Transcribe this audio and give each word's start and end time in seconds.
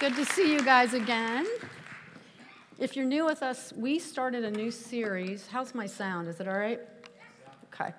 good 0.00 0.14
to 0.14 0.24
see 0.24 0.52
you 0.52 0.62
guys 0.62 0.94
again. 0.94 1.44
If 2.78 2.94
you're 2.94 3.04
new 3.04 3.24
with 3.24 3.42
us, 3.42 3.72
we 3.76 3.98
started 3.98 4.44
a 4.44 4.50
new 4.50 4.70
series. 4.70 5.48
How's 5.48 5.74
my 5.74 5.86
sound? 5.86 6.28
Is 6.28 6.38
it 6.38 6.46
all 6.46 6.56
right? 6.56 6.78
Okay, 7.74 7.92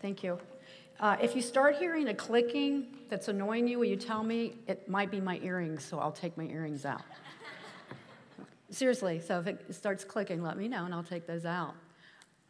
thank 0.00 0.22
you. 0.22 0.38
Uh, 0.98 1.18
if 1.20 1.36
you 1.36 1.42
start 1.42 1.76
hearing 1.76 2.08
a 2.08 2.14
clicking 2.14 2.86
that's 3.10 3.28
annoying 3.28 3.68
you, 3.68 3.78
will 3.78 3.84
you 3.84 3.96
tell 3.96 4.22
me? 4.22 4.54
It 4.66 4.88
might 4.88 5.10
be 5.10 5.20
my 5.20 5.38
earrings, 5.42 5.84
so 5.84 5.98
I'll 5.98 6.10
take 6.10 6.38
my 6.38 6.44
earrings 6.44 6.86
out. 6.86 7.02
Seriously, 8.70 9.20
so 9.20 9.38
if 9.38 9.46
it 9.46 9.74
starts 9.74 10.04
clicking, 10.04 10.42
let 10.42 10.56
me 10.56 10.68
know 10.68 10.86
and 10.86 10.94
I'll 10.94 11.02
take 11.02 11.26
those 11.26 11.44
out. 11.44 11.74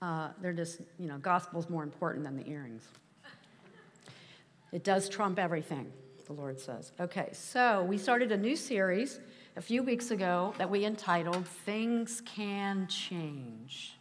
Uh, 0.00 0.28
they're 0.40 0.52
just, 0.52 0.80
you 1.00 1.08
know, 1.08 1.18
gospel's 1.18 1.68
more 1.68 1.82
important 1.82 2.24
than 2.24 2.36
the 2.36 2.48
earrings. 2.48 2.84
It 4.70 4.84
does 4.84 5.08
trump 5.08 5.40
everything, 5.40 5.92
the 6.24 6.32
Lord 6.32 6.60
says. 6.60 6.92
Okay, 7.00 7.30
so 7.32 7.84
we 7.84 7.98
started 7.98 8.32
a 8.32 8.36
new 8.36 8.56
series 8.56 9.20
a 9.56 9.60
few 9.60 9.82
weeks 9.82 10.10
ago 10.10 10.54
that 10.58 10.70
we 10.70 10.84
entitled 10.84 11.46
Things 11.46 12.22
Can 12.24 12.86
Change. 12.86 13.96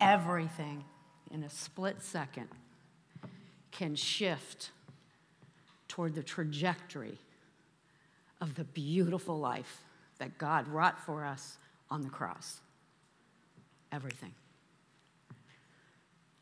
Everything 0.00 0.84
in 1.30 1.42
a 1.42 1.50
split 1.50 2.02
second 2.02 2.48
can 3.70 3.94
shift 3.94 4.70
toward 5.88 6.14
the 6.14 6.22
trajectory 6.22 7.18
of 8.40 8.54
the 8.54 8.64
beautiful 8.64 9.38
life 9.38 9.84
that 10.18 10.38
God 10.38 10.68
wrought 10.68 11.00
for 11.00 11.24
us 11.24 11.58
on 11.90 12.02
the 12.02 12.10
cross. 12.10 12.60
Everything. 13.92 14.32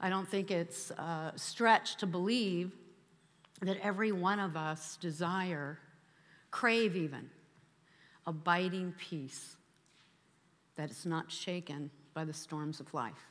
I 0.00 0.10
don't 0.10 0.28
think 0.28 0.50
it's 0.50 0.90
uh, 0.92 1.32
a 1.34 1.38
stretch 1.38 1.96
to 1.96 2.06
believe 2.06 2.72
that 3.62 3.78
every 3.82 4.12
one 4.12 4.38
of 4.38 4.56
us 4.56 4.96
desire 5.00 5.78
crave 6.50 6.96
even 6.96 7.28
abiding 8.26 8.94
peace 8.98 9.56
that 10.76 10.90
is 10.90 11.06
not 11.06 11.30
shaken 11.32 11.90
by 12.14 12.24
the 12.24 12.32
storms 12.32 12.78
of 12.78 12.92
life. 12.92 13.26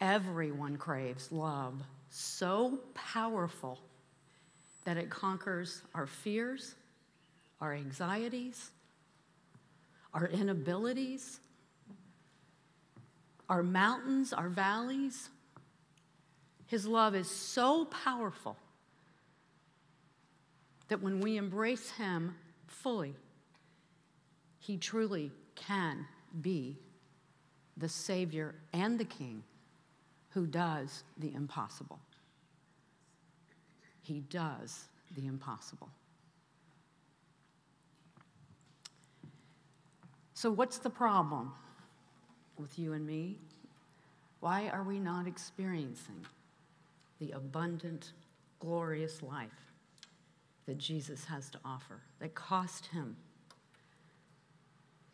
Everyone 0.00 0.76
craves 0.76 1.32
love 1.32 1.82
so 2.10 2.78
powerful 2.94 3.78
that 4.84 4.96
it 4.96 5.10
conquers 5.10 5.82
our 5.94 6.06
fears, 6.06 6.74
our 7.60 7.72
anxieties, 7.72 8.70
our 10.12 10.28
inabilities, 10.28 11.40
our 13.48 13.62
mountains, 13.62 14.32
our 14.32 14.48
valleys. 14.48 15.30
His 16.66 16.86
love 16.86 17.14
is 17.14 17.28
so 17.28 17.84
powerful 17.86 18.56
that 20.88 21.02
when 21.02 21.20
we 21.20 21.36
embrace 21.36 21.90
Him 21.92 22.34
fully, 22.66 23.14
He 24.58 24.76
truly 24.76 25.32
can 25.54 26.06
be 26.40 26.78
the 27.76 27.88
Savior 27.88 28.54
and 28.72 28.98
the 28.98 29.04
King 29.04 29.42
who 30.30 30.46
does 30.46 31.04
the 31.18 31.32
impossible. 31.34 32.00
He 34.02 34.20
does 34.20 34.84
the 35.14 35.26
impossible. 35.26 35.88
So, 40.34 40.50
what's 40.50 40.78
the 40.78 40.90
problem 40.90 41.52
with 42.58 42.78
you 42.78 42.92
and 42.92 43.06
me? 43.06 43.38
Why 44.40 44.68
are 44.68 44.82
we 44.82 44.98
not 44.98 45.26
experiencing 45.26 46.26
the 47.18 47.30
abundant, 47.32 48.12
glorious 48.60 49.22
life 49.22 49.50
that 50.66 50.78
Jesus 50.78 51.24
has 51.24 51.50
to 51.50 51.58
offer, 51.64 52.00
that 52.20 52.34
cost 52.34 52.86
him 52.86 53.16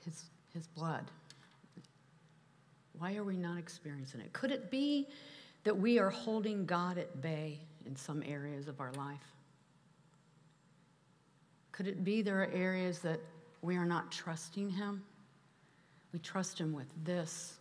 his, 0.04 0.24
his 0.54 0.66
blood. 0.66 1.10
Why 2.98 3.16
are 3.16 3.24
we 3.24 3.36
not 3.36 3.58
experiencing 3.58 4.20
it? 4.20 4.32
Could 4.32 4.50
it 4.50 4.70
be 4.70 5.08
that 5.64 5.76
we 5.76 5.98
are 5.98 6.10
holding 6.10 6.66
God 6.66 6.98
at 6.98 7.20
bay 7.20 7.60
in 7.86 7.96
some 7.96 8.22
areas 8.26 8.68
of 8.68 8.80
our 8.80 8.92
life? 8.92 9.18
Could 11.72 11.86
it 11.86 12.04
be 12.04 12.22
there 12.22 12.42
are 12.42 12.50
areas 12.52 12.98
that 13.00 13.20
we 13.62 13.76
are 13.76 13.86
not 13.86 14.12
trusting 14.12 14.68
Him? 14.68 15.02
We 16.12 16.18
trust 16.18 16.58
Him 16.58 16.72
with 16.72 16.88
this, 17.04 17.58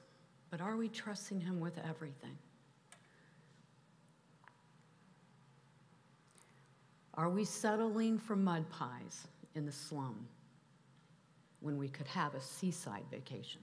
but 0.49 0.59
are 0.59 0.75
we 0.75 0.89
trusting 0.89 1.39
Him 1.39 1.59
with 1.59 1.77
everything? 1.87 2.37
Are 7.19 7.27
we 7.29 7.43
settling 7.43 8.17
for 8.17 8.37
mud 8.37 8.69
pies 8.69 9.27
in 9.53 9.65
the 9.65 9.73
slum 9.73 10.25
when 11.59 11.77
we 11.77 11.89
could 11.89 12.07
have 12.07 12.33
a 12.33 12.39
seaside 12.39 13.03
vacation? 13.11 13.59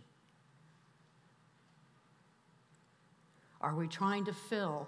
Are 3.62 3.74
we 3.74 3.88
trying 3.88 4.26
to 4.26 4.34
fill 4.34 4.86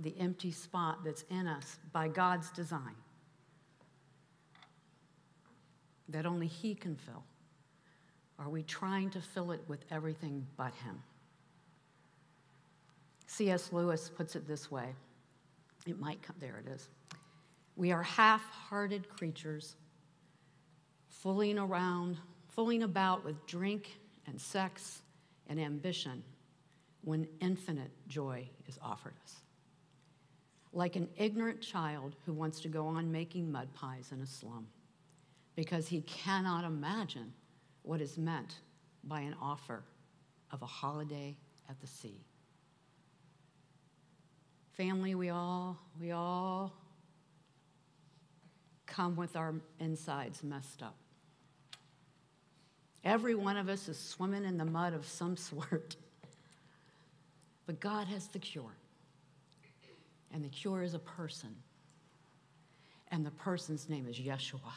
the 0.00 0.14
empty 0.18 0.50
spot 0.50 1.04
that's 1.04 1.26
in 1.28 1.46
us 1.46 1.76
by 1.92 2.08
God's 2.08 2.50
design 2.52 2.94
that 6.08 6.24
only 6.24 6.46
He 6.46 6.74
can 6.74 6.96
fill? 6.96 7.22
Are 8.38 8.48
we 8.48 8.62
trying 8.62 9.10
to 9.10 9.20
fill 9.20 9.52
it 9.52 9.60
with 9.68 9.84
everything 9.90 10.46
but 10.56 10.72
Him? 10.86 11.02
C.S. 13.26 13.74
Lewis 13.74 14.08
puts 14.08 14.36
it 14.36 14.48
this 14.48 14.70
way. 14.70 14.94
It 15.86 16.00
might 16.00 16.22
come, 16.22 16.36
there 16.40 16.62
it 16.66 16.70
is. 16.72 16.88
We 17.76 17.92
are 17.92 18.02
half 18.02 18.42
hearted 18.50 19.08
creatures, 19.08 19.76
fooling 21.08 21.58
around, 21.58 22.16
fooling 22.48 22.82
about 22.82 23.22
with 23.24 23.46
drink 23.46 23.98
and 24.26 24.40
sex 24.40 25.02
and 25.46 25.60
ambition 25.60 26.24
when 27.02 27.28
infinite 27.40 27.90
joy 28.08 28.48
is 28.66 28.78
offered 28.82 29.12
us. 29.22 29.34
Like 30.72 30.96
an 30.96 31.08
ignorant 31.16 31.60
child 31.60 32.16
who 32.24 32.32
wants 32.32 32.60
to 32.62 32.68
go 32.68 32.86
on 32.86 33.12
making 33.12 33.52
mud 33.52 33.72
pies 33.74 34.10
in 34.10 34.20
a 34.22 34.26
slum 34.26 34.66
because 35.54 35.86
he 35.86 36.00
cannot 36.02 36.64
imagine 36.64 37.32
what 37.82 38.00
is 38.00 38.16
meant 38.16 38.56
by 39.04 39.20
an 39.20 39.36
offer 39.40 39.84
of 40.50 40.62
a 40.62 40.66
holiday 40.66 41.36
at 41.68 41.80
the 41.80 41.86
sea. 41.86 42.24
Family, 44.72 45.14
we 45.14 45.30
all, 45.30 45.78
we 46.00 46.10
all 46.10 46.72
come 48.86 49.16
with 49.16 49.36
our 49.36 49.54
insides 49.80 50.42
messed 50.42 50.82
up. 50.82 50.96
Every 53.04 53.34
one 53.34 53.56
of 53.56 53.68
us 53.68 53.88
is 53.88 53.98
swimming 53.98 54.44
in 54.44 54.56
the 54.56 54.64
mud 54.64 54.92
of 54.94 55.06
some 55.06 55.36
sort. 55.36 55.96
But 57.66 57.80
God 57.80 58.06
has 58.08 58.28
the 58.28 58.38
cure. 58.38 58.76
And 60.32 60.44
the 60.44 60.48
cure 60.48 60.82
is 60.82 60.94
a 60.94 60.98
person. 60.98 61.54
And 63.10 63.24
the 63.24 63.30
person's 63.30 63.88
name 63.88 64.06
is 64.08 64.18
Yeshua. 64.18 64.72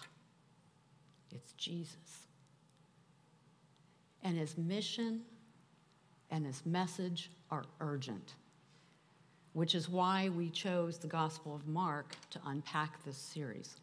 It's 1.31 1.53
Jesus. 1.53 2.27
And 4.23 4.37
his 4.37 4.57
mission 4.57 5.21
and 6.29 6.45
his 6.45 6.65
message 6.65 7.31
are 7.49 7.63
urgent, 7.79 8.35
which 9.53 9.73
is 9.73 9.89
why 9.89 10.29
we 10.29 10.49
chose 10.49 10.97
the 10.99 11.07
Gospel 11.07 11.55
of 11.55 11.67
Mark 11.67 12.15
to 12.31 12.39
unpack 12.45 13.03
this 13.03 13.17
series 13.17 13.75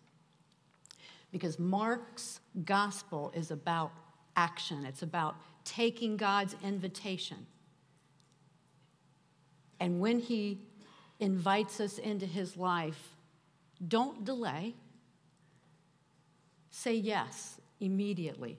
because 1.31 1.59
Mark's 1.59 2.41
gospel 2.65 3.33
is 3.35 3.51
about 3.51 3.93
action, 4.37 4.85
it's 4.85 5.03
about 5.03 5.37
taking 5.65 6.17
God's 6.17 6.55
invitation. 6.63 7.47
And 9.81 10.01
when 10.01 10.21
he 10.21 10.61
invites 11.21 11.81
us 11.81 11.99
into 11.99 12.27
his 12.27 12.57
life, 12.57 13.17
don't 13.89 14.25
delay. 14.25 14.75
Say 16.71 16.95
yes 16.95 17.61
immediately. 17.81 18.57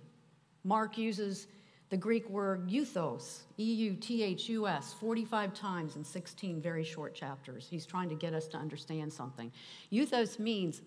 Mark 0.63 0.97
uses 0.97 1.47
the 1.89 1.97
Greek 1.97 2.29
word 2.29 2.67
euthus, 2.67 3.43
E 3.57 3.63
U 3.63 3.93
T 3.95 4.21
H 4.21 4.49
U 4.49 4.67
S, 4.67 4.93
45 4.93 5.53
times 5.53 5.95
in 5.95 6.03
16 6.03 6.61
very 6.61 6.83
short 6.83 7.15
chapters. 7.15 7.67
He's 7.69 7.85
trying 7.85 8.09
to 8.09 8.15
get 8.15 8.33
us 8.33 8.47
to 8.49 8.57
understand 8.57 9.11
something. 9.13 9.51
Euthus 9.91 10.37
means 10.37 10.81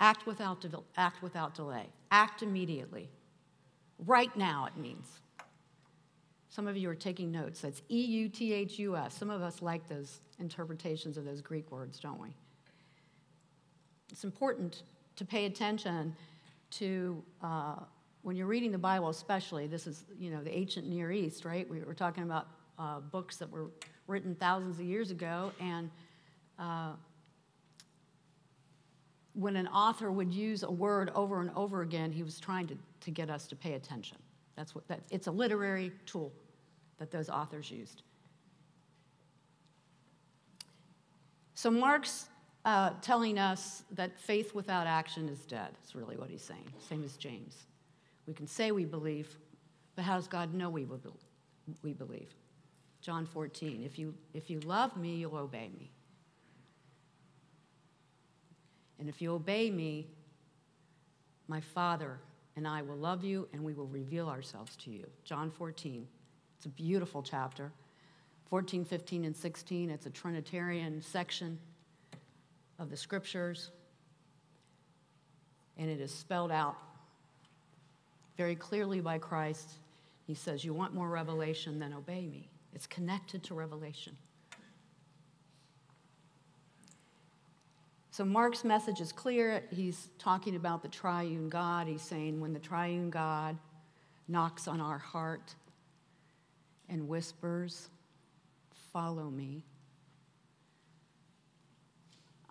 Act 0.00 0.26
without, 0.26 0.60
de- 0.60 0.70
act 0.96 1.22
without 1.22 1.54
delay. 1.54 1.86
Act 2.10 2.42
immediately. 2.42 3.08
Right 4.06 4.34
now, 4.36 4.66
it 4.66 4.76
means. 4.80 5.06
Some 6.48 6.66
of 6.66 6.76
you 6.76 6.88
are 6.88 6.94
taking 6.94 7.30
notes. 7.30 7.60
That's 7.60 7.82
E 7.90 8.02
U 8.02 8.28
T 8.28 8.52
H 8.52 8.78
U 8.78 8.96
S. 8.96 9.14
Some 9.14 9.30
of 9.30 9.42
us 9.42 9.62
like 9.62 9.88
those 9.88 10.20
interpretations 10.38 11.16
of 11.16 11.24
those 11.24 11.40
Greek 11.40 11.70
words, 11.70 11.98
don't 11.98 12.20
we? 12.20 12.28
It's 14.10 14.24
important 14.24 14.82
to 15.16 15.24
pay 15.24 15.46
attention 15.46 16.14
to 16.70 17.22
uh, 17.42 17.76
when 18.22 18.36
you're 18.36 18.46
reading 18.46 18.72
the 18.72 18.78
Bible, 18.78 19.08
especially. 19.08 19.66
This 19.66 19.86
is, 19.86 20.04
you 20.18 20.30
know, 20.30 20.42
the 20.42 20.56
ancient 20.56 20.86
Near 20.88 21.12
East, 21.12 21.44
right? 21.44 21.68
We 21.68 21.80
were 21.80 21.94
talking 21.94 22.22
about 22.22 22.48
uh, 22.78 23.00
books 23.00 23.36
that 23.36 23.50
were 23.50 23.70
written 24.06 24.34
thousands 24.34 24.78
of 24.78 24.84
years 24.84 25.10
ago, 25.10 25.52
and 25.60 25.90
uh, 26.58 26.92
when 29.36 29.56
an 29.56 29.68
author 29.68 30.10
would 30.10 30.32
use 30.32 30.62
a 30.62 30.70
word 30.70 31.10
over 31.14 31.40
and 31.40 31.50
over 31.54 31.82
again, 31.82 32.10
he 32.10 32.22
was 32.22 32.40
trying 32.40 32.66
to, 32.66 32.76
to 33.00 33.10
get 33.10 33.28
us 33.28 33.46
to 33.48 33.56
pay 33.56 33.74
attention. 33.74 34.16
That's 34.56 34.74
what 34.74 34.88
that, 34.88 35.00
it's 35.10 35.26
a 35.26 35.30
literary 35.30 35.92
tool 36.06 36.32
that 36.98 37.10
those 37.10 37.28
authors 37.28 37.70
used. 37.70 38.02
So 41.54 41.70
Mark's 41.70 42.28
uh, 42.64 42.90
telling 43.02 43.38
us 43.38 43.82
that 43.92 44.18
faith 44.18 44.54
without 44.54 44.86
action 44.86 45.28
is 45.28 45.40
dead. 45.40 45.68
That's 45.74 45.94
really 45.94 46.16
what 46.16 46.30
he's 46.30 46.42
saying. 46.42 46.64
Same 46.88 47.04
as 47.04 47.16
James. 47.16 47.66
We 48.26 48.32
can 48.32 48.46
say 48.46 48.72
we 48.72 48.86
believe, 48.86 49.36
but 49.94 50.04
how 50.04 50.16
does 50.16 50.28
God 50.28 50.54
know 50.54 50.70
we, 50.70 50.84
will, 50.84 51.00
we 51.82 51.92
believe? 51.92 52.34
John 53.02 53.26
14, 53.26 53.82
if 53.84 53.98
you, 53.98 54.14
if 54.32 54.48
you 54.48 54.60
love 54.60 54.96
me, 54.96 55.16
you'll 55.16 55.36
obey 55.36 55.70
me. 55.78 55.90
And 58.98 59.08
if 59.08 59.20
you 59.20 59.32
obey 59.32 59.70
me, 59.70 60.06
my 61.48 61.60
Father 61.60 62.18
and 62.56 62.66
I 62.66 62.82
will 62.82 62.96
love 62.96 63.24
you 63.24 63.48
and 63.52 63.62
we 63.62 63.74
will 63.74 63.86
reveal 63.86 64.28
ourselves 64.28 64.76
to 64.76 64.90
you. 64.90 65.06
John 65.24 65.50
14. 65.50 66.06
It's 66.56 66.66
a 66.66 66.70
beautiful 66.70 67.22
chapter. 67.22 67.70
14, 68.48 68.84
15, 68.84 69.24
and 69.24 69.36
16. 69.36 69.90
It's 69.90 70.06
a 70.06 70.10
Trinitarian 70.10 71.02
section 71.02 71.58
of 72.78 72.90
the 72.90 72.96
scriptures. 72.96 73.70
And 75.76 75.90
it 75.90 76.00
is 76.00 76.12
spelled 76.12 76.52
out 76.52 76.76
very 78.36 78.54
clearly 78.54 79.00
by 79.00 79.18
Christ. 79.18 79.72
He 80.26 80.34
says, 80.34 80.64
You 80.64 80.72
want 80.72 80.94
more 80.94 81.08
revelation, 81.08 81.78
then 81.78 81.92
obey 81.92 82.26
me. 82.26 82.48
It's 82.74 82.86
connected 82.86 83.42
to 83.44 83.54
revelation. 83.54 84.16
So 88.16 88.24
Mark's 88.24 88.64
message 88.64 89.02
is 89.02 89.12
clear. 89.12 89.62
He's 89.70 90.08
talking 90.18 90.56
about 90.56 90.80
the 90.80 90.88
triune 90.88 91.50
God. 91.50 91.86
He's 91.86 92.00
saying 92.00 92.40
when 92.40 92.54
the 92.54 92.58
triune 92.58 93.10
God 93.10 93.58
knocks 94.26 94.66
on 94.66 94.80
our 94.80 94.96
heart 94.96 95.54
and 96.88 97.08
whispers, 97.08 97.90
Follow 98.90 99.28
me. 99.28 99.66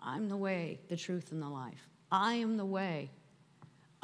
I'm 0.00 0.28
the 0.28 0.36
way, 0.36 0.78
the 0.88 0.96
truth, 0.96 1.32
and 1.32 1.42
the 1.42 1.48
life. 1.48 1.88
I 2.12 2.34
am 2.34 2.56
the 2.56 2.64
way 2.64 3.10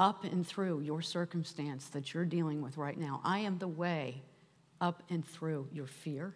up 0.01 0.25
and 0.25 0.45
through 0.45 0.81
your 0.81 1.01
circumstance 1.01 1.91
that 1.91 2.13
you're 2.13 2.25
dealing 2.25 2.61
with 2.61 2.77
right 2.77 2.99
now. 2.99 3.21
I 3.23 3.39
am 3.39 3.59
the 3.59 3.69
way 3.69 4.21
up 4.81 5.05
and 5.11 5.25
through 5.25 5.69
your 5.71 5.87
fear 5.87 6.35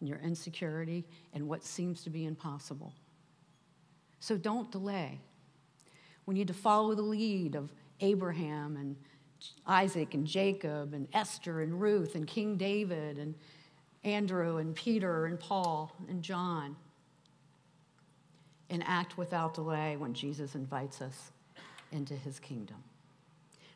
and 0.00 0.08
your 0.08 0.18
insecurity 0.18 1.04
and 1.32 1.46
what 1.46 1.62
seems 1.62 2.02
to 2.02 2.10
be 2.10 2.24
impossible. 2.24 2.92
So 4.22 4.36
don't 4.36 4.70
delay. 4.70 5.18
We 6.26 6.34
need 6.36 6.46
to 6.46 6.54
follow 6.54 6.94
the 6.94 7.02
lead 7.02 7.56
of 7.56 7.72
Abraham 8.00 8.76
and 8.76 8.94
Isaac 9.66 10.14
and 10.14 10.24
Jacob 10.24 10.94
and 10.94 11.08
Esther 11.12 11.60
and 11.60 11.80
Ruth 11.80 12.14
and 12.14 12.24
King 12.24 12.56
David 12.56 13.18
and 13.18 13.34
Andrew 14.04 14.58
and 14.58 14.76
Peter 14.76 15.26
and 15.26 15.40
Paul 15.40 15.92
and 16.08 16.22
John 16.22 16.76
and 18.70 18.84
act 18.86 19.18
without 19.18 19.54
delay 19.54 19.96
when 19.96 20.14
Jesus 20.14 20.54
invites 20.54 21.02
us 21.02 21.32
into 21.90 22.14
his 22.14 22.38
kingdom. 22.38 22.76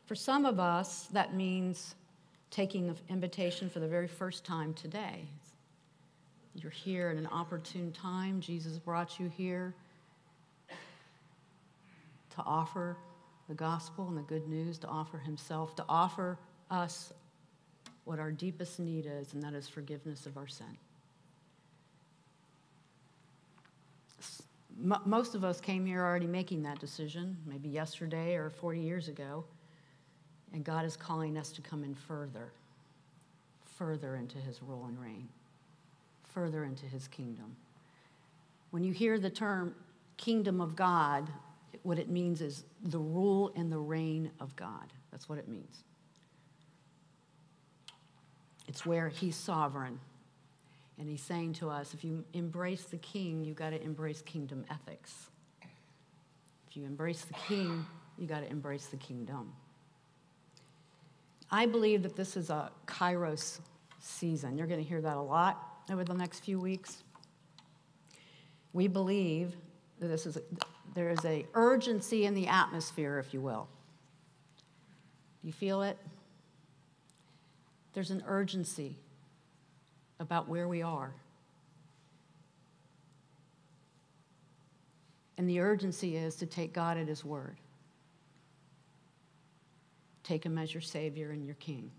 For 0.05 0.15
some 0.15 0.45
of 0.45 0.61
us, 0.61 1.09
that 1.11 1.35
means 1.35 1.95
taking 2.51 2.87
the 2.87 2.95
invitation 3.09 3.69
for 3.69 3.81
the 3.81 3.87
very 3.87 4.07
first 4.07 4.45
time 4.45 4.73
today. 4.73 5.25
You're 6.55 6.71
here 6.71 7.09
at 7.09 7.17
an 7.17 7.27
opportune 7.27 7.91
time. 7.91 8.39
Jesus 8.39 8.79
brought 8.79 9.19
you 9.19 9.27
here 9.27 9.75
to 12.37 12.43
offer 12.43 12.95
the 13.49 13.55
gospel 13.55 14.07
and 14.07 14.17
the 14.17 14.21
good 14.21 14.47
news, 14.47 14.77
to 14.77 14.87
offer 14.87 15.17
himself, 15.17 15.75
to 15.75 15.85
offer 15.89 16.37
us 16.69 17.11
what 18.05 18.19
our 18.19 18.31
deepest 18.31 18.79
need 18.79 19.07
is, 19.07 19.33
and 19.33 19.41
that 19.41 19.53
is 19.53 19.67
forgiveness 19.67 20.25
of 20.25 20.37
our 20.37 20.47
sin. 20.47 20.77
most 24.79 25.33
of 25.33 25.43
us 25.43 25.59
came 25.59 25.87
here 25.87 26.03
already 26.03 26.27
making 26.27 26.61
that 26.61 26.77
decision, 26.79 27.35
maybe 27.47 27.67
yesterday 27.67 28.35
or 28.35 28.51
40 28.51 28.79
years 28.79 29.07
ago, 29.07 29.43
and 30.53 30.63
God 30.63 30.85
is 30.85 30.95
calling 30.95 31.35
us 31.35 31.51
to 31.53 31.63
come 31.63 31.83
in 31.83 31.95
further, 31.95 32.51
further 33.65 34.15
into 34.17 34.37
his 34.37 34.61
rule 34.61 34.85
and 34.87 35.01
reign, 35.01 35.27
further 36.25 36.63
into 36.63 36.85
his 36.85 37.07
kingdom. 37.07 37.55
When 38.69 38.83
you 38.83 38.93
hear 38.93 39.17
the 39.17 39.31
term 39.31 39.73
kingdom 40.17 40.61
of 40.61 40.75
God, 40.75 41.27
what 41.83 41.99
it 41.99 42.09
means 42.09 42.41
is 42.41 42.63
the 42.83 42.99
rule 42.99 43.51
and 43.55 43.71
the 43.71 43.77
reign 43.77 44.31
of 44.39 44.55
God. 44.55 44.91
That's 45.11 45.29
what 45.29 45.37
it 45.37 45.47
means. 45.47 45.83
It's 48.67 48.85
where 48.85 49.09
He's 49.09 49.35
sovereign. 49.35 49.99
And 50.99 51.07
He's 51.07 51.21
saying 51.21 51.53
to 51.53 51.69
us 51.69 51.93
if 51.93 52.03
you 52.03 52.23
embrace 52.33 52.83
the 52.83 52.97
King, 52.97 53.43
you've 53.43 53.55
got 53.55 53.69
to 53.71 53.81
embrace 53.81 54.21
kingdom 54.21 54.65
ethics. 54.69 55.29
If 56.69 56.75
you 56.75 56.85
embrace 56.85 57.21
the 57.21 57.35
King, 57.47 57.85
you've 58.17 58.29
got 58.29 58.41
to 58.41 58.49
embrace 58.49 58.87
the 58.87 58.97
kingdom. 58.97 59.53
I 61.49 61.65
believe 61.65 62.03
that 62.03 62.15
this 62.15 62.35
is 62.35 62.49
a 62.49 62.71
kairos 62.85 63.59
season. 63.99 64.57
You're 64.57 64.67
going 64.67 64.81
to 64.81 64.87
hear 64.87 65.01
that 65.01 65.15
a 65.15 65.21
lot 65.21 65.63
over 65.89 66.03
the 66.03 66.13
next 66.13 66.41
few 66.41 66.59
weeks. 66.59 67.03
We 68.73 68.87
believe 68.87 69.55
that 69.99 70.07
this 70.07 70.25
is 70.25 70.37
a, 70.37 70.41
there 70.97 71.11
is 71.11 71.23
a 71.25 71.45
urgency 71.53 72.25
in 72.25 72.33
the 72.33 72.47
atmosphere, 72.47 73.19
if 73.19 73.31
you 73.31 73.39
will. 73.39 73.67
You 75.43 75.53
feel 75.53 75.83
it? 75.83 75.95
There's 77.93 78.09
an 78.09 78.23
urgency 78.25 78.95
about 80.19 80.49
where 80.49 80.67
we 80.67 80.81
are. 80.81 81.13
And 85.37 85.47
the 85.47 85.59
urgency 85.59 86.17
is 86.17 86.35
to 86.37 86.47
take 86.47 86.73
God 86.73 86.97
at 86.97 87.07
His 87.07 87.23
word. 87.23 87.57
Take 90.23 90.43
Him 90.43 90.57
as 90.57 90.73
your 90.73 90.81
Savior 90.81 91.29
and 91.29 91.45
your 91.45 91.53
King. 91.59 91.91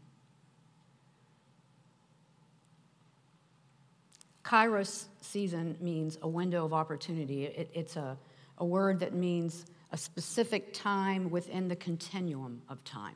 Kairos 4.44 5.04
season 5.20 5.76
means 5.80 6.18
a 6.22 6.28
window 6.28 6.64
of 6.64 6.74
opportunity. 6.74 7.44
It, 7.44 7.70
it's 7.72 7.94
a 7.94 8.16
a 8.58 8.64
word 8.64 9.00
that 9.00 9.14
means 9.14 9.64
a 9.90 9.96
specific 9.96 10.74
time 10.74 11.30
within 11.30 11.68
the 11.68 11.76
continuum 11.76 12.62
of 12.68 12.84
time. 12.84 13.14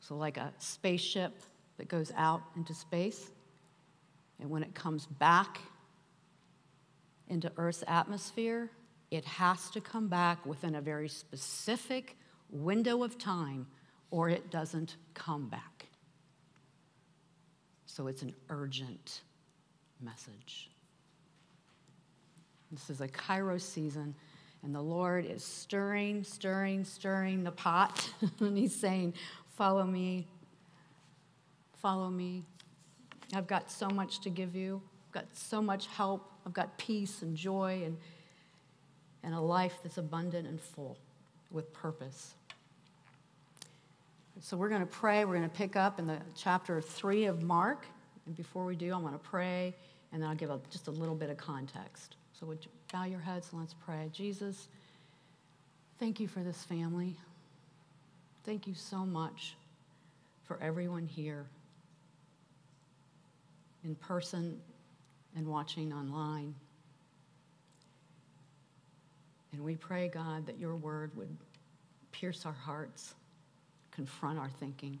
So, 0.00 0.16
like 0.16 0.36
a 0.36 0.52
spaceship 0.58 1.32
that 1.76 1.88
goes 1.88 2.10
out 2.16 2.42
into 2.56 2.74
space, 2.74 3.30
and 4.40 4.50
when 4.50 4.64
it 4.64 4.74
comes 4.74 5.06
back 5.06 5.60
into 7.28 7.52
Earth's 7.56 7.84
atmosphere, 7.86 8.70
it 9.12 9.24
has 9.24 9.70
to 9.70 9.80
come 9.80 10.08
back 10.08 10.44
within 10.44 10.74
a 10.74 10.80
very 10.80 11.08
specific 11.08 12.16
window 12.50 13.04
of 13.04 13.16
time, 13.16 13.68
or 14.10 14.28
it 14.28 14.50
doesn't 14.50 14.96
come 15.14 15.48
back. 15.48 15.86
So, 17.86 18.08
it's 18.08 18.22
an 18.22 18.34
urgent 18.48 19.20
message. 20.00 20.71
This 22.72 22.88
is 22.88 23.02
a 23.02 23.08
Kairos 23.08 23.60
season, 23.60 24.14
and 24.62 24.74
the 24.74 24.80
Lord 24.80 25.26
is 25.26 25.44
stirring, 25.44 26.24
stirring, 26.24 26.84
stirring 26.84 27.44
the 27.44 27.52
pot. 27.52 28.08
and 28.40 28.56
He's 28.56 28.74
saying, 28.74 29.12
Follow 29.56 29.84
me, 29.84 30.26
follow 31.82 32.08
me. 32.08 32.42
I've 33.34 33.46
got 33.46 33.70
so 33.70 33.88
much 33.88 34.20
to 34.22 34.30
give 34.30 34.56
you, 34.56 34.80
I've 35.08 35.12
got 35.12 35.26
so 35.34 35.60
much 35.60 35.86
help, 35.88 36.32
I've 36.46 36.54
got 36.54 36.78
peace 36.78 37.20
and 37.20 37.36
joy 37.36 37.82
and, 37.84 37.98
and 39.22 39.34
a 39.34 39.40
life 39.40 39.74
that's 39.82 39.98
abundant 39.98 40.48
and 40.48 40.58
full 40.58 40.96
with 41.50 41.70
purpose. 41.74 42.34
So 44.40 44.56
we're 44.56 44.70
going 44.70 44.80
to 44.80 44.86
pray. 44.86 45.24
We're 45.24 45.36
going 45.36 45.48
to 45.48 45.56
pick 45.56 45.76
up 45.76 45.98
in 45.98 46.06
the 46.06 46.18
chapter 46.34 46.80
three 46.80 47.26
of 47.26 47.42
Mark. 47.42 47.86
And 48.26 48.34
before 48.34 48.64
we 48.64 48.74
do, 48.74 48.92
I 48.94 48.96
want 48.96 49.14
to 49.14 49.28
pray, 49.28 49.74
and 50.12 50.22
then 50.22 50.30
I'll 50.30 50.34
give 50.34 50.50
a, 50.50 50.58
just 50.70 50.88
a 50.88 50.90
little 50.90 51.14
bit 51.14 51.28
of 51.28 51.36
context. 51.36 52.16
So 52.42 52.48
would 52.48 52.64
you 52.64 52.72
bow 52.92 53.04
your 53.04 53.20
heads 53.20 53.50
and 53.52 53.60
let's 53.60 53.72
pray. 53.72 54.10
Jesus, 54.12 54.66
thank 56.00 56.18
you 56.18 56.26
for 56.26 56.40
this 56.40 56.64
family. 56.64 57.14
Thank 58.42 58.66
you 58.66 58.74
so 58.74 59.06
much 59.06 59.54
for 60.42 60.58
everyone 60.60 61.06
here 61.06 61.46
in 63.84 63.94
person 63.94 64.60
and 65.36 65.46
watching 65.46 65.92
online. 65.92 66.52
And 69.52 69.62
we 69.62 69.76
pray, 69.76 70.08
God, 70.08 70.44
that 70.46 70.58
your 70.58 70.74
word 70.74 71.16
would 71.16 71.36
pierce 72.10 72.44
our 72.44 72.52
hearts, 72.52 73.14
confront 73.92 74.40
our 74.40 74.50
thinking, 74.58 74.98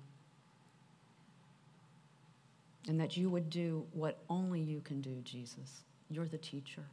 and 2.86 3.00
that 3.00 3.16
you 3.16 3.28
would 3.30 3.50
do 3.50 3.84
what 3.94 4.18
only 4.30 4.60
you 4.60 4.80
can 4.80 5.00
do, 5.00 5.16
Jesus. 5.24 5.82
You're 6.08 6.28
the 6.28 6.38
teacher. 6.38 6.84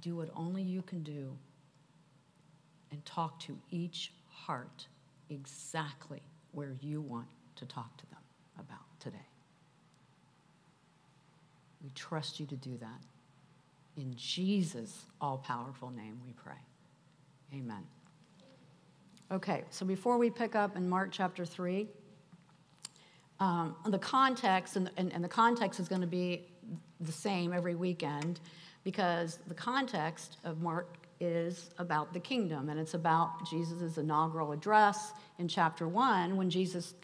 Do 0.00 0.16
what 0.16 0.28
only 0.34 0.62
you 0.62 0.82
can 0.82 1.02
do 1.02 1.36
and 2.90 3.04
talk 3.04 3.38
to 3.40 3.56
each 3.70 4.12
heart 4.28 4.86
exactly 5.28 6.22
where 6.52 6.74
you 6.80 7.00
want 7.00 7.28
to 7.56 7.66
talk 7.66 7.96
to 7.98 8.06
them 8.06 8.20
about 8.58 8.78
today. 8.98 9.18
We 11.82 11.90
trust 11.90 12.40
you 12.40 12.46
to 12.46 12.56
do 12.56 12.76
that. 12.78 13.00
In 13.96 14.14
Jesus' 14.16 15.06
all 15.20 15.38
powerful 15.38 15.90
name 15.90 16.20
we 16.26 16.32
pray. 16.32 16.58
Amen. 17.54 17.84
Okay, 19.32 19.64
so 19.70 19.86
before 19.86 20.18
we 20.18 20.30
pick 20.30 20.54
up 20.54 20.76
in 20.76 20.88
Mark 20.88 21.10
chapter 21.12 21.44
3, 21.44 21.86
um, 23.38 23.76
the 23.86 23.98
context, 23.98 24.76
and, 24.76 24.90
and, 24.96 25.12
and 25.12 25.22
the 25.24 25.28
context 25.28 25.80
is 25.80 25.88
going 25.88 26.00
to 26.00 26.06
be 26.06 26.46
the 27.00 27.12
same 27.12 27.52
every 27.52 27.74
weekend 27.74 28.40
because 28.84 29.38
the 29.46 29.54
context 29.54 30.38
of 30.44 30.62
Mark 30.62 30.96
is 31.20 31.70
about 31.78 32.12
the 32.12 32.20
kingdom 32.20 32.70
and 32.70 32.80
it's 32.80 32.94
about 32.94 33.48
Jesus' 33.48 33.98
inaugural 33.98 34.52
address 34.52 35.12
in 35.38 35.48
chapter 35.48 35.86
1 35.86 36.36
when 36.36 36.48
Jesus 36.48 36.94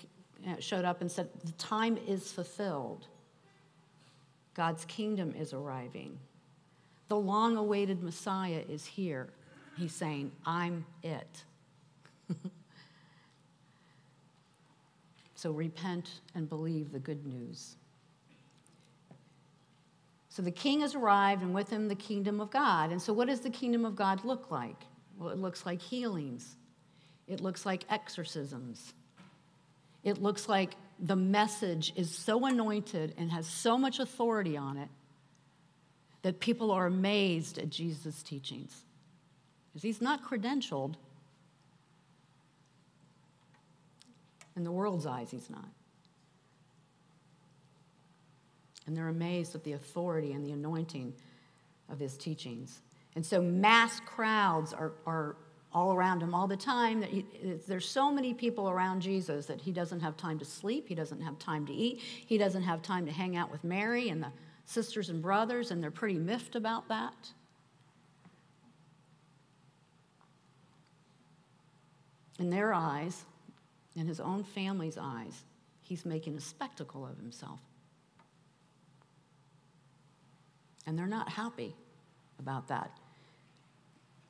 showed 0.58 0.84
up 0.84 1.00
and 1.00 1.10
said, 1.10 1.28
The 1.44 1.52
time 1.52 1.98
is 2.06 2.32
fulfilled. 2.32 3.06
God's 4.54 4.84
kingdom 4.86 5.34
is 5.38 5.52
arriving. 5.52 6.18
The 7.08 7.16
long 7.16 7.56
awaited 7.56 8.02
Messiah 8.02 8.62
is 8.68 8.86
here. 8.86 9.28
He's 9.76 9.92
saying, 9.92 10.32
I'm 10.46 10.86
it. 11.02 11.44
so 15.34 15.50
repent 15.50 16.20
and 16.34 16.48
believe 16.48 16.90
the 16.90 16.98
good 16.98 17.26
news. 17.26 17.76
So 20.36 20.42
the 20.42 20.50
king 20.50 20.82
has 20.82 20.94
arrived, 20.94 21.40
and 21.40 21.54
with 21.54 21.70
him 21.70 21.88
the 21.88 21.94
kingdom 21.94 22.42
of 22.42 22.50
God. 22.50 22.92
And 22.92 23.00
so, 23.00 23.10
what 23.10 23.28
does 23.28 23.40
the 23.40 23.48
kingdom 23.48 23.86
of 23.86 23.96
God 23.96 24.22
look 24.22 24.50
like? 24.50 24.76
Well, 25.18 25.30
it 25.30 25.38
looks 25.38 25.64
like 25.64 25.80
healings, 25.80 26.56
it 27.26 27.40
looks 27.40 27.64
like 27.64 27.86
exorcisms, 27.88 28.92
it 30.04 30.20
looks 30.20 30.46
like 30.46 30.74
the 30.98 31.16
message 31.16 31.94
is 31.96 32.10
so 32.10 32.44
anointed 32.44 33.14
and 33.16 33.30
has 33.30 33.46
so 33.46 33.78
much 33.78 33.98
authority 33.98 34.58
on 34.58 34.76
it 34.76 34.90
that 36.20 36.38
people 36.38 36.70
are 36.70 36.84
amazed 36.84 37.56
at 37.56 37.70
Jesus' 37.70 38.22
teachings. 38.22 38.84
Because 39.70 39.84
he's 39.84 40.02
not 40.02 40.22
credentialed. 40.22 40.96
In 44.54 44.64
the 44.64 44.72
world's 44.72 45.06
eyes, 45.06 45.30
he's 45.30 45.48
not. 45.48 45.70
And 48.86 48.96
they're 48.96 49.08
amazed 49.08 49.54
at 49.54 49.64
the 49.64 49.72
authority 49.72 50.32
and 50.32 50.44
the 50.44 50.52
anointing 50.52 51.12
of 51.88 51.98
his 51.98 52.16
teachings. 52.16 52.80
And 53.14 53.24
so 53.24 53.40
mass 53.40 54.00
crowds 54.00 54.72
are, 54.72 54.92
are 55.06 55.36
all 55.72 55.92
around 55.92 56.22
him 56.22 56.34
all 56.34 56.46
the 56.46 56.56
time. 56.56 57.04
There's 57.66 57.88
so 57.88 58.10
many 58.10 58.32
people 58.32 58.70
around 58.70 59.00
Jesus 59.00 59.46
that 59.46 59.60
he 59.60 59.72
doesn't 59.72 60.00
have 60.00 60.16
time 60.16 60.38
to 60.38 60.44
sleep, 60.44 60.88
he 60.88 60.94
doesn't 60.94 61.20
have 61.20 61.38
time 61.38 61.66
to 61.66 61.72
eat, 61.72 62.00
he 62.00 62.38
doesn't 62.38 62.62
have 62.62 62.82
time 62.82 63.04
to 63.06 63.12
hang 63.12 63.36
out 63.36 63.50
with 63.50 63.62
Mary 63.64 64.08
and 64.08 64.22
the 64.22 64.32
sisters 64.64 65.10
and 65.10 65.20
brothers, 65.20 65.70
and 65.70 65.82
they're 65.82 65.90
pretty 65.90 66.18
miffed 66.18 66.56
about 66.56 66.88
that. 66.88 67.30
In 72.38 72.50
their 72.50 72.74
eyes, 72.74 73.24
in 73.94 74.06
his 74.06 74.20
own 74.20 74.44
family's 74.44 74.98
eyes, 75.00 75.42
he's 75.82 76.04
making 76.04 76.36
a 76.36 76.40
spectacle 76.40 77.06
of 77.06 77.16
himself. 77.16 77.60
And 80.86 80.98
they're 80.98 81.06
not 81.06 81.28
happy 81.28 81.74
about 82.38 82.68
that. 82.68 82.90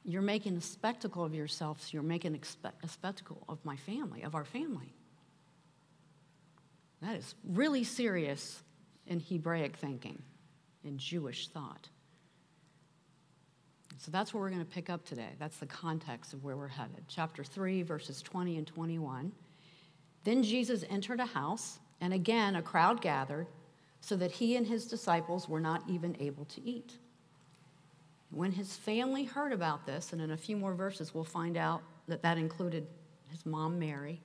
You're 0.05 0.23
making 0.23 0.57
a 0.57 0.61
spectacle 0.61 1.25
of 1.25 1.35
yourself, 1.35 1.83
so 1.83 1.89
you're 1.91 2.03
making 2.03 2.35
a 2.83 2.89
spectacle 2.89 3.43
of 3.49 3.59
my 3.65 3.77
family, 3.77 4.23
of 4.23 4.35
our 4.35 4.45
family. 4.45 4.95
That 7.03 7.17
is 7.17 7.35
really 7.45 7.85
serious 7.85 8.63
in 9.07 9.21
Hebraic 9.21 9.77
thinking, 9.77 10.23
in 10.85 10.97
Jewish 10.97 11.49
thought. 11.49 11.89
So 13.99 14.11
that's 14.11 14.33
where 14.33 14.43
we're 14.43 14.51
going 14.51 14.65
to 14.65 14.71
pick 14.71 14.89
up 14.89 15.05
today. 15.05 15.31
That's 15.39 15.57
the 15.57 15.67
context 15.67 16.33
of 16.33 16.45
where 16.45 16.57
we're 16.57 16.69
headed. 16.69 17.05
Chapter 17.09 17.43
3, 17.43 17.83
verses 17.83 18.23
20 18.23 18.59
and 18.59 18.67
21. 18.67 19.33
Then 20.25 20.43
Jesus 20.43 20.85
entered 20.89 21.19
a 21.21 21.27
house, 21.27 21.81
and 22.01 22.13
again 22.13 22.57
a 22.57 22.63
crowd 22.63 23.01
gathered, 23.01 23.47
so 24.07 24.15
that 24.15 24.31
he 24.31 24.55
and 24.55 24.69
his 24.69 24.87
disciples 24.87 25.49
were 25.49 25.59
not 25.59 25.83
even 25.89 26.17
able 26.21 26.45
to 26.45 26.63
eat. 26.65 26.93
When 28.31 28.53
his 28.53 28.77
family 28.77 29.25
heard 29.25 29.53
about 29.53 29.85
this, 29.85 30.13
and 30.13 30.23
in 30.23 30.31
a 30.31 30.37
few 30.37 30.57
more 30.57 30.75
verses 30.75 31.13
we'll 31.13 31.25
find 31.25 31.57
out 31.57 31.83
that 32.07 32.23
that 32.23 32.39
included 32.39 32.87
his 33.33 33.45
mom, 33.45 33.81
Mary, 33.81 34.21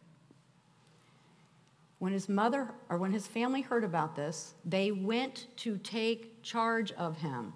when 1.98 2.14
his 2.14 2.30
mother 2.30 2.70
or 2.90 3.00
when 3.00 3.12
his 3.12 3.26
family 3.26 3.62
heard 3.62 3.84
about 3.84 4.16
this, 4.16 4.54
they 4.66 4.92
went 4.92 5.48
to 5.58 5.78
take 5.78 6.44
charge 6.44 6.92
of 6.92 7.18
him, 7.18 7.52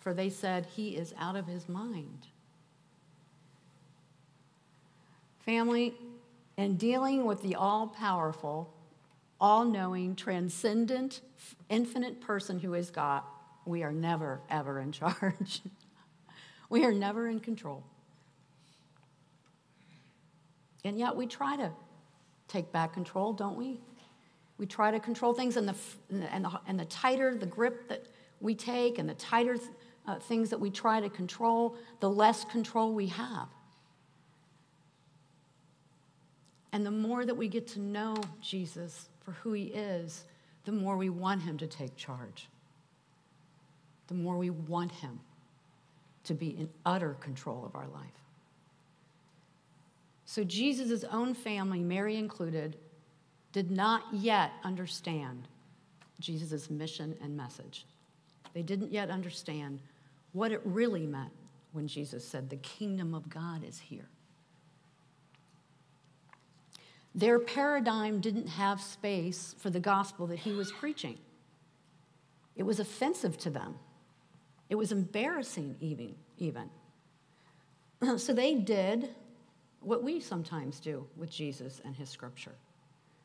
for 0.00 0.12
they 0.12 0.30
said, 0.30 0.66
He 0.66 0.96
is 0.96 1.14
out 1.16 1.36
of 1.36 1.46
his 1.46 1.68
mind. 1.68 2.26
Family, 5.38 5.94
in 6.56 6.76
dealing 6.76 7.24
with 7.24 7.40
the 7.42 7.54
all 7.54 7.86
powerful, 7.86 8.74
all 9.40 9.64
knowing, 9.64 10.14
transcendent, 10.14 11.20
infinite 11.68 12.20
person 12.20 12.58
who 12.58 12.74
is 12.74 12.90
God, 12.90 13.22
we 13.64 13.82
are 13.82 13.92
never, 13.92 14.40
ever 14.50 14.80
in 14.80 14.92
charge. 14.92 15.62
we 16.68 16.84
are 16.84 16.92
never 16.92 17.26
in 17.28 17.40
control. 17.40 17.82
And 20.84 20.98
yet 20.98 21.16
we 21.16 21.26
try 21.26 21.56
to 21.56 21.70
take 22.48 22.72
back 22.72 22.92
control, 22.92 23.32
don't 23.32 23.56
we? 23.56 23.80
We 24.58 24.66
try 24.66 24.90
to 24.90 25.00
control 25.00 25.32
things, 25.32 25.56
and 25.56 25.68
the, 25.68 25.74
and 26.10 26.44
the, 26.44 26.60
and 26.66 26.78
the 26.78 26.84
tighter 26.86 27.34
the 27.34 27.46
grip 27.46 27.88
that 27.88 28.04
we 28.40 28.54
take, 28.54 28.98
and 28.98 29.08
the 29.08 29.14
tighter 29.14 29.56
uh, 30.06 30.18
things 30.18 30.50
that 30.50 30.60
we 30.60 30.70
try 30.70 31.00
to 31.00 31.08
control, 31.08 31.76
the 32.00 32.10
less 32.10 32.44
control 32.44 32.92
we 32.92 33.06
have. 33.06 33.48
And 36.72 36.84
the 36.84 36.90
more 36.90 37.24
that 37.24 37.34
we 37.34 37.48
get 37.48 37.66
to 37.68 37.80
know 37.80 38.16
Jesus 38.40 39.08
for 39.30 39.36
who 39.42 39.52
he 39.52 39.64
is, 39.64 40.24
the 40.64 40.72
more 40.72 40.96
we 40.96 41.08
want 41.08 41.42
him 41.42 41.56
to 41.58 41.66
take 41.66 41.96
charge. 41.96 42.48
The 44.08 44.14
more 44.14 44.36
we 44.36 44.50
want 44.50 44.90
him 44.90 45.20
to 46.24 46.34
be 46.34 46.48
in 46.48 46.68
utter 46.84 47.14
control 47.20 47.64
of 47.64 47.76
our 47.76 47.86
life. 47.88 48.06
So 50.26 50.44
Jesus' 50.44 51.04
own 51.04 51.34
family, 51.34 51.80
Mary 51.80 52.16
included, 52.16 52.76
did 53.52 53.70
not 53.70 54.02
yet 54.12 54.52
understand 54.64 55.48
Jesus' 56.18 56.68
mission 56.68 57.16
and 57.22 57.36
message. 57.36 57.86
They 58.52 58.62
didn't 58.62 58.92
yet 58.92 59.10
understand 59.10 59.80
what 60.32 60.52
it 60.52 60.60
really 60.64 61.06
meant 61.06 61.32
when 61.72 61.86
Jesus 61.86 62.26
said, 62.26 62.50
The 62.50 62.56
kingdom 62.56 63.14
of 63.14 63.28
God 63.28 63.64
is 63.64 63.78
here. 63.78 64.08
Their 67.14 67.38
paradigm 67.38 68.20
didn't 68.20 68.46
have 68.46 68.80
space 68.80 69.54
for 69.58 69.70
the 69.70 69.80
gospel 69.80 70.26
that 70.28 70.38
he 70.38 70.52
was 70.52 70.70
preaching. 70.70 71.18
It 72.56 72.62
was 72.62 72.78
offensive 72.78 73.36
to 73.38 73.50
them. 73.50 73.76
It 74.68 74.76
was 74.76 74.92
embarrassing, 74.92 75.76
even. 75.80 76.14
even. 76.38 76.70
so 78.18 78.32
they 78.32 78.54
did 78.54 79.10
what 79.80 80.02
we 80.02 80.20
sometimes 80.20 80.78
do 80.78 81.06
with 81.16 81.30
Jesus 81.30 81.80
and 81.84 81.96
his 81.96 82.08
scripture. 82.08 82.54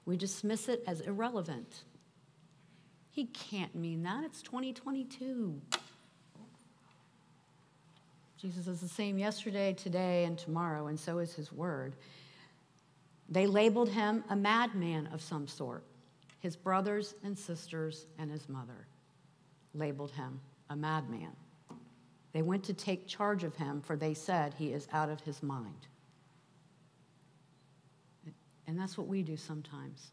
We 0.06 0.18
dismiss 0.18 0.68
it 0.70 0.84
as 0.88 1.02
irrelevant. 1.02 1.84
He 3.12 3.26
can't 3.26 3.74
mean 3.76 4.04
that. 4.04 4.24
It's 4.24 4.42
2022. 4.42 5.62
Jesus 8.38 8.68
is 8.68 8.82
the 8.82 8.88
same 8.88 9.18
yesterday, 9.18 9.74
today, 9.74 10.26
and 10.26 10.38
tomorrow, 10.38 10.88
and 10.88 11.00
so 11.00 11.20
is 11.20 11.34
his 11.34 11.52
word. 11.52 11.96
They 13.30 13.48
labeled 13.48 13.90
him 13.90 14.24
a 14.30 14.36
madman 14.36 15.08
of 15.08 15.22
some 15.22 15.48
sort. 15.48 15.84
His 16.40 16.56
brothers 16.56 17.16
and 17.24 17.38
sisters 17.38 18.06
and 18.20 18.30
his 18.30 18.48
mother 18.48 18.88
labeled 19.74 20.12
him 20.12 20.40
a 20.70 20.76
madman. 20.76 21.36
They 22.34 22.42
went 22.42 22.64
to 22.66 22.74
take 22.74 23.08
charge 23.08 23.44
of 23.44 23.56
him, 23.56 23.82
for 23.82 23.96
they 23.96 24.14
said 24.14 24.54
he 24.54 24.74
is 24.74 24.88
out 24.92 25.10
of 25.10 25.22
his 25.22 25.42
mind. 25.42 25.88
And 28.68 28.80
that's 28.80 28.98
what 28.98 29.08
we 29.08 29.24
do 29.24 29.38
sometimes 29.38 30.12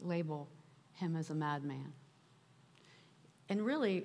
label 0.00 0.48
him 0.94 1.16
as 1.16 1.30
a 1.30 1.34
madman. 1.34 1.92
And 3.48 3.64
really, 3.64 4.04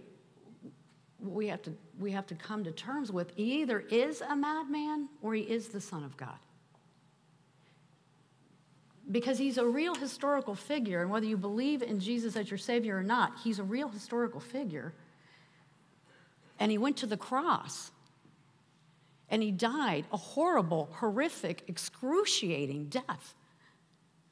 we 1.20 1.48
have 1.48 1.62
to, 1.64 1.74
we 2.00 2.12
have 2.12 2.28
to 2.28 2.36
come 2.36 2.64
to 2.64 2.72
terms 2.72 3.12
with 3.12 3.32
he 3.36 3.62
either 3.62 3.80
is 3.80 4.22
a 4.22 4.36
madman 4.36 5.10
or 5.22 5.34
he 5.34 5.42
is 5.42 5.70
the 5.70 5.82
Son 5.82 6.04
of 6.04 6.18
God. 6.18 6.38
Because 9.12 9.38
he's 9.38 9.58
a 9.58 9.66
real 9.66 9.94
historical 9.96 10.56
figure, 10.56 11.02
and 11.02 11.12
whether 11.12 11.26
you 11.26 11.36
believe 11.38 11.82
in 11.82 12.00
Jesus 12.00 12.38
as 12.38 12.50
your 12.50 12.58
Savior 12.58 12.98
or 12.98 13.04
not, 13.04 13.34
he's 13.44 13.60
a 13.60 13.64
real 13.64 13.90
historical 13.90 14.40
figure. 14.40 14.94
and 16.60 16.72
he 16.72 16.78
went 16.78 16.96
to 16.98 17.08
the 17.08 17.18
cross 17.18 17.90
and 19.30 19.42
he 19.42 19.52
died 19.52 20.06
a 20.14 20.18
horrible, 20.18 20.90
horrific, 21.00 21.64
excruciating 21.68 22.86
death. 22.86 23.34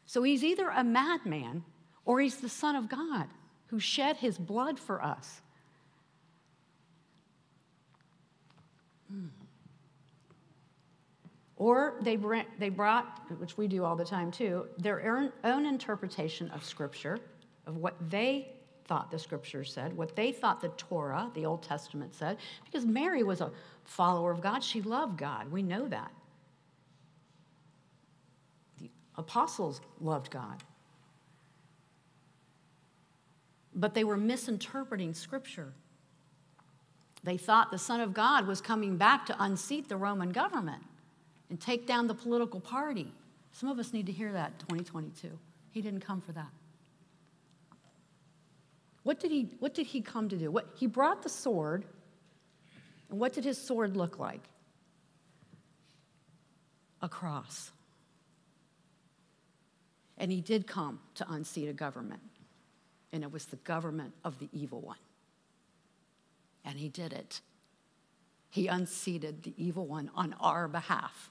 So 0.06 0.22
he's 0.22 0.44
either 0.44 0.70
a 0.70 0.84
madman 0.84 1.64
or 2.06 2.20
he's 2.22 2.38
the 2.38 2.50
Son 2.50 2.76
of 2.76 2.88
God 2.88 3.28
who 3.68 3.80
shed 3.80 4.18
his 4.18 4.38
blood 4.38 4.78
for 4.80 5.04
us. 5.04 5.42
Hmm. 9.10 9.28
Or 11.60 11.96
they, 12.02 12.18
they 12.58 12.70
brought, 12.70 13.20
which 13.38 13.58
we 13.58 13.68
do 13.68 13.84
all 13.84 13.98
the 13.98 14.06
time 14.06 14.32
too, 14.32 14.66
their 14.78 15.30
own 15.44 15.66
interpretation 15.66 16.50
of 16.52 16.64
Scripture, 16.64 17.20
of 17.68 17.76
what 17.76 17.96
they 18.10 18.54
thought 18.86 19.12
the 19.12 19.20
Scripture 19.20 19.66
said, 19.66 19.96
what 19.96 20.16
they 20.16 20.32
thought 20.32 20.62
the 20.62 20.70
Torah, 20.70 21.30
the 21.36 21.46
Old 21.46 21.62
Testament, 21.62 22.16
said, 22.16 22.38
because 22.64 22.86
Mary 22.86 23.24
was 23.24 23.42
a 23.42 23.52
follower 23.84 24.32
of 24.32 24.42
God. 24.42 24.64
She 24.64 24.82
loved 24.82 25.18
God. 25.18 25.52
We 25.52 25.62
know 25.62 25.88
that. 25.90 26.12
The 28.80 28.90
apostles 29.18 29.82
loved 30.00 30.32
God. 30.32 30.64
But 33.76 33.94
they 33.94 34.06
were 34.06 34.18
misinterpreting 34.18 35.14
Scripture. 35.14 35.74
They 37.22 37.36
thought 37.36 37.70
the 37.70 37.78
Son 37.78 38.00
of 38.00 38.14
God 38.14 38.48
was 38.48 38.62
coming 38.62 38.96
back 38.96 39.26
to 39.26 39.44
unseat 39.44 39.90
the 39.90 39.98
Roman 39.98 40.30
government 40.30 40.84
and 41.50 41.60
take 41.60 41.88
down 41.88 42.08
the 42.08 42.14
political 42.14 42.60
party. 42.60 43.12
Some 43.52 43.70
of 43.70 43.80
us 43.80 43.94
need 43.94 44.06
to 44.06 44.12
hear 44.12 44.32
that 44.34 44.60
2022. 44.60 45.38
He 45.72 45.82
didn't 45.82 46.02
come 46.02 46.22
for 46.22 46.32
that. 46.34 46.50
What 49.04 49.20
did 49.20 49.32
he, 49.32 49.50
what 49.60 49.74
did 49.74 49.88
he 49.88 50.02
come 50.02 50.30
to 50.30 50.38
do? 50.38 50.52
What, 50.52 50.68
he 50.76 50.88
brought 50.88 51.24
the 51.24 51.30
sword, 51.30 51.86
and 53.10 53.20
what 53.20 53.34
did 53.34 53.44
his 53.44 53.58
sword 53.58 53.98
look 53.98 54.20
like? 54.20 54.44
A 57.02 57.10
cross. 57.10 57.72
And 60.18 60.32
he 60.32 60.42
did 60.42 60.68
come 60.68 61.00
to 61.16 61.32
unseat 61.32 61.70
a 61.70 61.74
government, 61.74 62.22
and 63.14 63.24
it 63.24 63.32
was 63.32 63.46
the 63.46 63.56
government 63.58 64.14
of 64.24 64.38
the 64.40 64.50
evil 64.52 64.82
one. 64.82 64.98
And 66.66 66.78
he 66.78 66.90
did 66.90 67.14
it. 67.14 67.42
He 68.50 68.68
unseated 68.68 69.44
the 69.44 69.54
evil 69.58 69.88
one 69.88 70.12
on 70.14 70.36
our 70.40 70.68
behalf. 70.68 71.30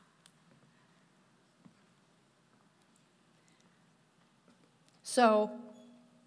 So 5.08 5.50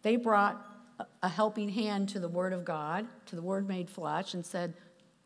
they 0.01 0.15
brought 0.15 0.59
a 1.21 1.29
helping 1.29 1.69
hand 1.69 2.09
to 2.09 2.19
the 2.19 2.27
Word 2.27 2.51
of 2.51 2.65
God, 2.65 3.05
to 3.27 3.35
the 3.35 3.41
Word 3.43 3.67
made 3.67 3.87
flesh, 3.87 4.33
and 4.33 4.43
said, 4.43 4.73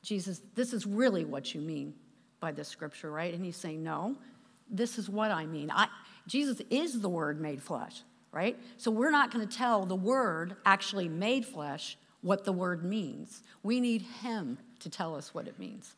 Jesus, 0.04 0.42
this 0.56 0.74
is 0.74 0.86
really 0.86 1.24
what 1.24 1.56
you 1.56 1.62
mean 1.62 1.94
by 2.42 2.52
this 2.52 2.68
scripture, 2.68 3.10
right? 3.10 3.34
And 3.34 3.46
he's 3.46 3.56
saying, 3.56 3.82
No, 3.82 4.18
this 4.70 4.98
is 4.98 5.10
what 5.10 5.32
I 5.32 5.46
mean. 5.46 5.72
I, 5.72 5.88
Jesus 6.28 6.62
is 6.70 7.00
the 7.00 7.08
Word 7.08 7.40
made 7.40 7.64
flesh, 7.64 8.02
right? 8.34 8.60
So 8.76 8.92
we're 8.92 9.10
not 9.10 9.32
going 9.32 9.48
to 9.48 9.58
tell 9.58 9.86
the 9.86 9.96
Word 9.96 10.58
actually 10.66 11.08
made 11.08 11.46
flesh 11.46 11.98
what 12.20 12.44
the 12.44 12.52
Word 12.52 12.84
means. 12.84 13.42
We 13.64 13.80
need 13.80 14.02
Him 14.02 14.58
to 14.80 14.90
tell 14.90 15.16
us 15.16 15.34
what 15.34 15.48
it 15.48 15.58
means. 15.58 15.96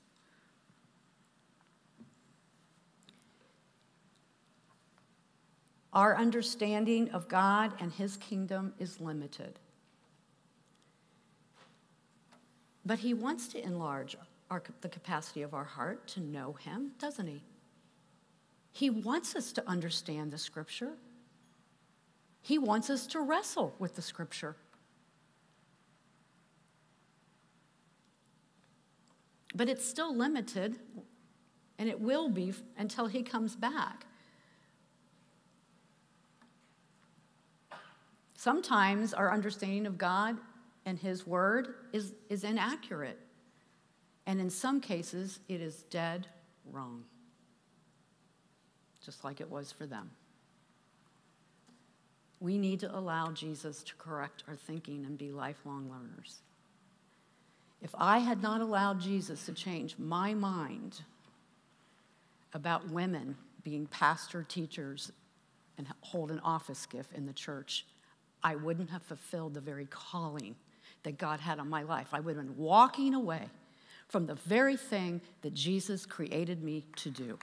Our 5.93 6.15
understanding 6.17 7.09
of 7.11 7.27
God 7.27 7.73
and 7.79 7.91
His 7.91 8.17
kingdom 8.17 8.73
is 8.79 8.99
limited. 8.99 9.59
But 12.85 12.99
He 12.99 13.13
wants 13.13 13.47
to 13.49 13.63
enlarge 13.63 14.15
our, 14.49 14.63
the 14.81 14.89
capacity 14.89 15.41
of 15.41 15.53
our 15.53 15.63
heart 15.63 16.07
to 16.09 16.21
know 16.21 16.53
Him, 16.53 16.91
doesn't 16.99 17.27
He? 17.27 17.43
He 18.71 18.89
wants 18.89 19.35
us 19.35 19.51
to 19.53 19.67
understand 19.67 20.31
the 20.31 20.37
Scripture. 20.37 20.93
He 22.41 22.57
wants 22.57 22.89
us 22.89 23.07
to 23.07 23.19
wrestle 23.21 23.73
with 23.79 23.95
the 23.95 24.01
Scripture. 24.01 24.55
But 29.55 29.69
it's 29.69 29.87
still 29.87 30.15
limited, 30.15 30.77
and 31.79 31.89
it 31.89 31.99
will 31.99 32.29
be 32.29 32.53
until 32.77 33.07
He 33.07 33.23
comes 33.23 33.55
back. 33.55 34.06
Sometimes 38.47 39.13
our 39.13 39.33
understanding 39.33 39.85
of 39.85 39.97
God 39.97 40.37
and 40.85 40.97
His 40.97 41.27
Word 41.27 41.67
is, 41.91 42.13
is 42.29 42.45
inaccurate. 42.45 43.19
And 44.25 44.39
in 44.39 44.49
some 44.49 44.79
cases, 44.79 45.39
it 45.49 45.59
is 45.59 45.83
dead 45.89 46.27
wrong, 46.71 47.03
just 49.03 49.25
like 49.25 49.41
it 49.41 49.51
was 49.51 49.73
for 49.73 49.85
them. 49.85 50.11
We 52.39 52.57
need 52.57 52.79
to 52.79 52.97
allow 52.97 53.33
Jesus 53.33 53.83
to 53.83 53.93
correct 53.95 54.45
our 54.47 54.55
thinking 54.55 55.05
and 55.05 55.17
be 55.17 55.29
lifelong 55.33 55.91
learners. 55.91 56.39
If 57.81 57.93
I 57.97 58.19
had 58.19 58.41
not 58.41 58.61
allowed 58.61 59.01
Jesus 59.01 59.45
to 59.47 59.51
change 59.51 59.97
my 59.97 60.33
mind 60.33 61.01
about 62.53 62.91
women 62.91 63.35
being 63.61 63.87
pastor 63.87 64.41
teachers 64.41 65.11
and 65.77 65.85
hold 65.99 66.31
an 66.31 66.39
office 66.39 66.85
gift 66.85 67.11
in 67.11 67.25
the 67.25 67.33
church, 67.33 67.83
I 68.43 68.55
wouldn't 68.55 68.89
have 68.89 69.03
fulfilled 69.03 69.53
the 69.53 69.61
very 69.61 69.85
calling 69.85 70.55
that 71.03 71.17
God 71.17 71.39
had 71.39 71.59
on 71.59 71.69
my 71.69 71.83
life. 71.83 72.09
I 72.13 72.19
would 72.19 72.35
have 72.35 72.45
been 72.45 72.57
walking 72.57 73.13
away 73.13 73.49
from 74.07 74.25
the 74.25 74.35
very 74.35 74.77
thing 74.77 75.21
that 75.41 75.53
Jesus 75.53 76.05
created 76.05 76.63
me 76.63 76.85
to 76.97 77.09
do. 77.09 77.37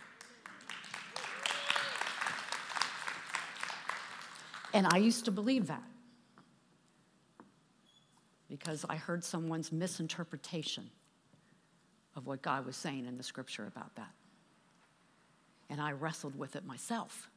And 4.72 4.87
I 4.92 4.96
used 4.96 5.24
to 5.26 5.30
believe 5.30 5.68
that 5.68 5.83
because 8.48 8.85
I 8.88 8.96
heard 8.96 9.22
someone's 9.22 9.72
misinterpretation 9.72 10.90
of 12.16 12.26
what 12.26 12.42
God 12.42 12.66
was 12.66 12.76
saying 12.76 13.07
in 13.07 13.16
the 13.16 13.22
scripture 13.22 13.66
about 13.66 13.94
that. 13.96 14.11
And 15.70 15.80
I 15.80 15.92
wrestled 15.92 16.38
with 16.38 16.57
it 16.57 16.64
myself. 16.64 17.28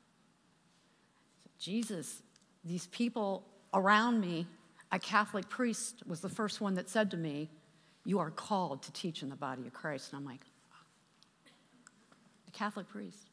Jesus 1.60 2.22
these 2.68 2.88
people 2.88 3.44
around 3.74 4.20
me, 4.20 4.48
a 4.92 5.00
Catholic 5.00 5.50
priest 5.50 6.04
was 6.08 6.22
the 6.22 6.30
first 6.30 6.62
one 6.62 6.76
that 6.76 6.90
said 6.90 7.12
to 7.12 7.18
me, 7.18 7.50
You 8.06 8.20
are 8.20 8.32
called 8.32 8.84
to 8.84 8.92
teach 8.92 9.24
in 9.24 9.30
the 9.30 9.36
body 9.36 9.66
of 9.68 9.74
Christ. 9.74 10.12
And 10.12 10.20
I'm 10.20 10.26
like, 10.26 10.42
A 12.48 12.52
Catholic 12.52 12.88
priest? 12.88 13.30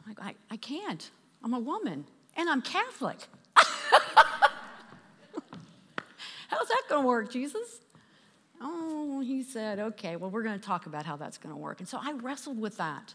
I'm 0.00 0.14
like, 0.14 0.20
I, 0.20 0.34
I 0.54 0.56
can't. 0.56 1.10
I'm 1.42 1.54
a 1.54 1.60
woman 1.60 2.04
and 2.36 2.48
I'm 2.48 2.62
Catholic. 2.62 3.18
How's 6.48 6.68
that 6.68 6.82
going 6.88 7.02
to 7.02 7.06
work, 7.06 7.30
Jesus? 7.30 7.80
Oh, 8.60 9.20
he 9.20 9.42
said, 9.42 9.78
okay, 9.78 10.16
well, 10.16 10.30
we're 10.30 10.42
going 10.42 10.58
to 10.58 10.64
talk 10.64 10.86
about 10.86 11.06
how 11.06 11.16
that's 11.16 11.38
going 11.38 11.54
to 11.54 11.60
work. 11.60 11.80
And 11.80 11.88
so 11.88 11.98
I 12.00 12.12
wrestled 12.12 12.60
with 12.60 12.76
that. 12.78 13.14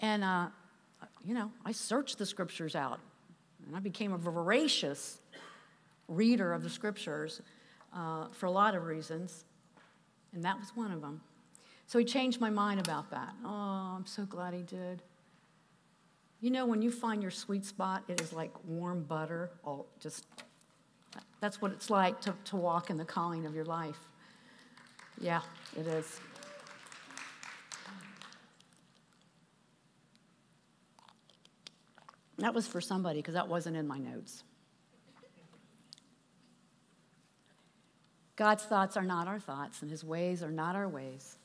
And, 0.00 0.22
uh, 0.22 0.48
you 1.24 1.32
know, 1.34 1.50
I 1.64 1.72
searched 1.72 2.18
the 2.18 2.26
scriptures 2.26 2.74
out. 2.74 3.00
And 3.66 3.76
I 3.76 3.80
became 3.80 4.12
a 4.12 4.18
voracious 4.18 5.18
reader 6.08 6.52
of 6.52 6.62
the 6.62 6.70
scriptures 6.70 7.42
uh, 7.94 8.28
for 8.30 8.46
a 8.46 8.50
lot 8.50 8.74
of 8.74 8.84
reasons, 8.84 9.44
and 10.32 10.44
that 10.44 10.58
was 10.58 10.70
one 10.74 10.92
of 10.92 11.00
them. 11.00 11.20
So 11.86 11.98
he 11.98 12.04
changed 12.04 12.40
my 12.40 12.50
mind 12.50 12.80
about 12.80 13.10
that. 13.10 13.32
Oh, 13.44 13.94
I'm 13.96 14.06
so 14.06 14.24
glad 14.24 14.54
he 14.54 14.62
did. 14.62 15.02
You 16.40 16.50
know, 16.50 16.66
when 16.66 16.82
you 16.82 16.90
find 16.90 17.22
your 17.22 17.30
sweet 17.30 17.64
spot, 17.64 18.04
it 18.08 18.20
is 18.20 18.32
like 18.32 18.52
warm 18.64 19.02
butter, 19.04 19.50
all 19.64 19.86
just 20.00 20.26
that's 21.40 21.60
what 21.60 21.72
it's 21.72 21.90
like 21.90 22.20
to, 22.22 22.34
to 22.46 22.56
walk 22.56 22.90
in 22.90 22.96
the 22.96 23.04
calling 23.04 23.46
of 23.46 23.54
your 23.54 23.64
life. 23.64 23.98
Yeah, 25.20 25.40
it 25.78 25.86
is. 25.86 26.20
That 32.38 32.54
was 32.54 32.66
for 32.66 32.80
somebody 32.80 33.20
because 33.20 33.34
that 33.34 33.48
wasn't 33.48 33.76
in 33.76 33.86
my 33.86 33.98
notes. 33.98 34.44
God's 38.36 38.64
thoughts 38.64 38.98
are 38.98 39.04
not 39.04 39.26
our 39.26 39.40
thoughts, 39.40 39.80
and 39.80 39.90
his 39.90 40.04
ways 40.04 40.42
are 40.42 40.50
not 40.50 40.76
our 40.76 40.88
ways. 40.88 41.38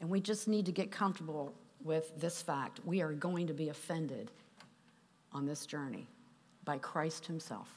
And 0.00 0.10
we 0.10 0.20
just 0.20 0.48
need 0.48 0.66
to 0.66 0.72
get 0.72 0.90
comfortable 0.90 1.54
with 1.84 2.12
this 2.20 2.42
fact. 2.42 2.80
We 2.84 3.02
are 3.02 3.12
going 3.12 3.46
to 3.46 3.54
be 3.54 3.68
offended 3.68 4.32
on 5.32 5.46
this 5.46 5.64
journey 5.64 6.08
by 6.64 6.78
Christ 6.78 7.26
himself. 7.26 7.68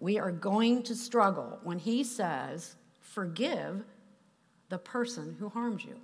We 0.00 0.18
are 0.18 0.32
going 0.32 0.82
to 0.84 0.94
struggle 0.96 1.60
when 1.62 1.78
he 1.78 2.02
says, 2.02 2.74
Forgive 3.00 3.84
the 4.68 4.78
person 4.78 5.36
who 5.38 5.48
harmed 5.48 5.82
you 5.82 5.96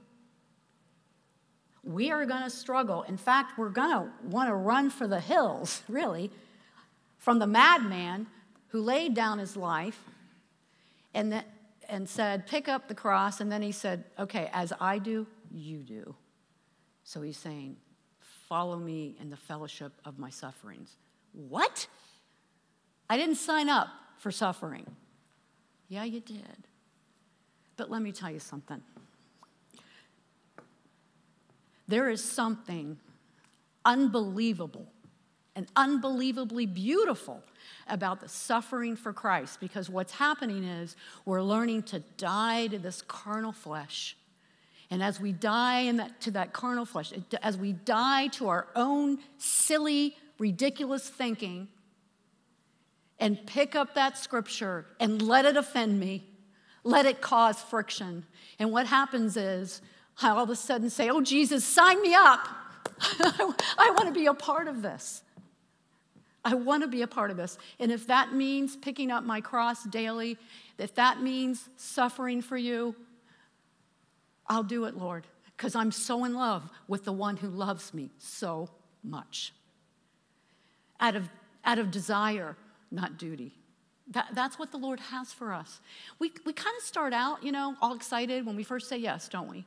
we 1.84 2.10
are 2.10 2.24
going 2.26 2.42
to 2.42 2.50
struggle. 2.50 3.02
In 3.02 3.16
fact, 3.16 3.58
we're 3.58 3.68
going 3.68 3.90
to 3.90 4.08
want 4.24 4.48
to 4.48 4.54
run 4.54 4.90
for 4.90 5.06
the 5.06 5.20
hills, 5.20 5.82
really, 5.88 6.30
from 7.18 7.38
the 7.38 7.46
madman 7.46 8.26
who 8.68 8.80
laid 8.80 9.14
down 9.14 9.38
his 9.38 9.56
life 9.56 10.00
and, 11.14 11.44
and 11.88 12.08
said, 12.08 12.46
Pick 12.46 12.68
up 12.68 12.88
the 12.88 12.94
cross. 12.94 13.40
And 13.40 13.50
then 13.50 13.62
he 13.62 13.72
said, 13.72 14.04
Okay, 14.18 14.50
as 14.52 14.72
I 14.80 14.98
do, 14.98 15.26
you 15.52 15.78
do. 15.78 16.14
So 17.04 17.22
he's 17.22 17.36
saying, 17.36 17.76
Follow 18.48 18.78
me 18.78 19.16
in 19.20 19.30
the 19.30 19.36
fellowship 19.36 19.92
of 20.04 20.18
my 20.18 20.30
sufferings. 20.30 20.96
What? 21.32 21.86
I 23.08 23.16
didn't 23.16 23.36
sign 23.36 23.68
up 23.68 23.88
for 24.18 24.30
suffering. 24.30 24.86
Yeah, 25.88 26.04
you 26.04 26.20
did. 26.20 26.66
But 27.76 27.90
let 27.90 28.02
me 28.02 28.12
tell 28.12 28.30
you 28.30 28.38
something. 28.38 28.80
There 31.86 32.08
is 32.08 32.24
something 32.24 32.98
unbelievable 33.84 34.86
and 35.56 35.66
unbelievably 35.76 36.66
beautiful 36.66 37.42
about 37.88 38.20
the 38.20 38.28
suffering 38.28 38.96
for 38.96 39.12
Christ 39.12 39.60
because 39.60 39.88
what's 39.88 40.12
happening 40.12 40.64
is 40.64 40.96
we're 41.24 41.42
learning 41.42 41.84
to 41.84 42.00
die 42.16 42.66
to 42.68 42.78
this 42.78 43.02
carnal 43.02 43.52
flesh. 43.52 44.16
And 44.90 45.02
as 45.02 45.20
we 45.20 45.32
die 45.32 45.90
that, 45.92 46.20
to 46.22 46.32
that 46.32 46.52
carnal 46.52 46.84
flesh, 46.84 47.12
as 47.42 47.56
we 47.56 47.72
die 47.72 48.28
to 48.28 48.48
our 48.48 48.68
own 48.74 49.18
silly, 49.38 50.16
ridiculous 50.38 51.08
thinking, 51.08 51.68
and 53.18 53.46
pick 53.46 53.74
up 53.74 53.94
that 53.94 54.18
scripture 54.18 54.86
and 54.98 55.22
let 55.22 55.44
it 55.44 55.56
offend 55.56 56.00
me, 56.00 56.28
let 56.82 57.06
it 57.06 57.20
cause 57.20 57.60
friction. 57.60 58.26
And 58.58 58.72
what 58.72 58.86
happens 58.86 59.36
is 59.36 59.80
I 60.22 60.30
all 60.30 60.44
of 60.44 60.50
a 60.50 60.56
sudden 60.56 60.90
say, 60.90 61.10
Oh, 61.10 61.20
Jesus, 61.20 61.64
sign 61.64 62.00
me 62.02 62.14
up. 62.14 62.48
I 63.00 63.92
want 63.94 64.06
to 64.06 64.12
be 64.12 64.26
a 64.26 64.34
part 64.34 64.68
of 64.68 64.82
this. 64.82 65.22
I 66.44 66.54
want 66.54 66.82
to 66.82 66.88
be 66.88 67.02
a 67.02 67.06
part 67.06 67.30
of 67.30 67.36
this. 67.36 67.58
And 67.80 67.90
if 67.90 68.06
that 68.08 68.34
means 68.34 68.76
picking 68.76 69.10
up 69.10 69.24
my 69.24 69.40
cross 69.40 69.82
daily, 69.84 70.36
if 70.78 70.94
that 70.96 71.22
means 71.22 71.68
suffering 71.76 72.42
for 72.42 72.56
you, 72.56 72.94
I'll 74.46 74.62
do 74.62 74.84
it, 74.84 74.96
Lord, 74.96 75.26
because 75.56 75.74
I'm 75.74 75.90
so 75.90 76.24
in 76.24 76.34
love 76.34 76.70
with 76.86 77.04
the 77.04 77.12
one 77.12 77.38
who 77.38 77.48
loves 77.48 77.94
me 77.94 78.10
so 78.18 78.68
much. 79.02 79.54
Out 81.00 81.16
of, 81.16 81.28
out 81.64 81.78
of 81.78 81.90
desire, 81.90 82.56
not 82.90 83.16
duty. 83.16 83.54
That, 84.08 84.28
that's 84.34 84.58
what 84.58 84.70
the 84.70 84.76
Lord 84.76 85.00
has 85.00 85.32
for 85.32 85.54
us. 85.54 85.80
We, 86.18 86.32
we 86.44 86.52
kind 86.52 86.76
of 86.76 86.84
start 86.84 87.14
out, 87.14 87.42
you 87.42 87.52
know, 87.52 87.74
all 87.80 87.94
excited 87.94 88.44
when 88.44 88.54
we 88.54 88.62
first 88.62 88.88
say 88.88 88.98
yes, 88.98 89.28
don't 89.30 89.48
we? 89.48 89.64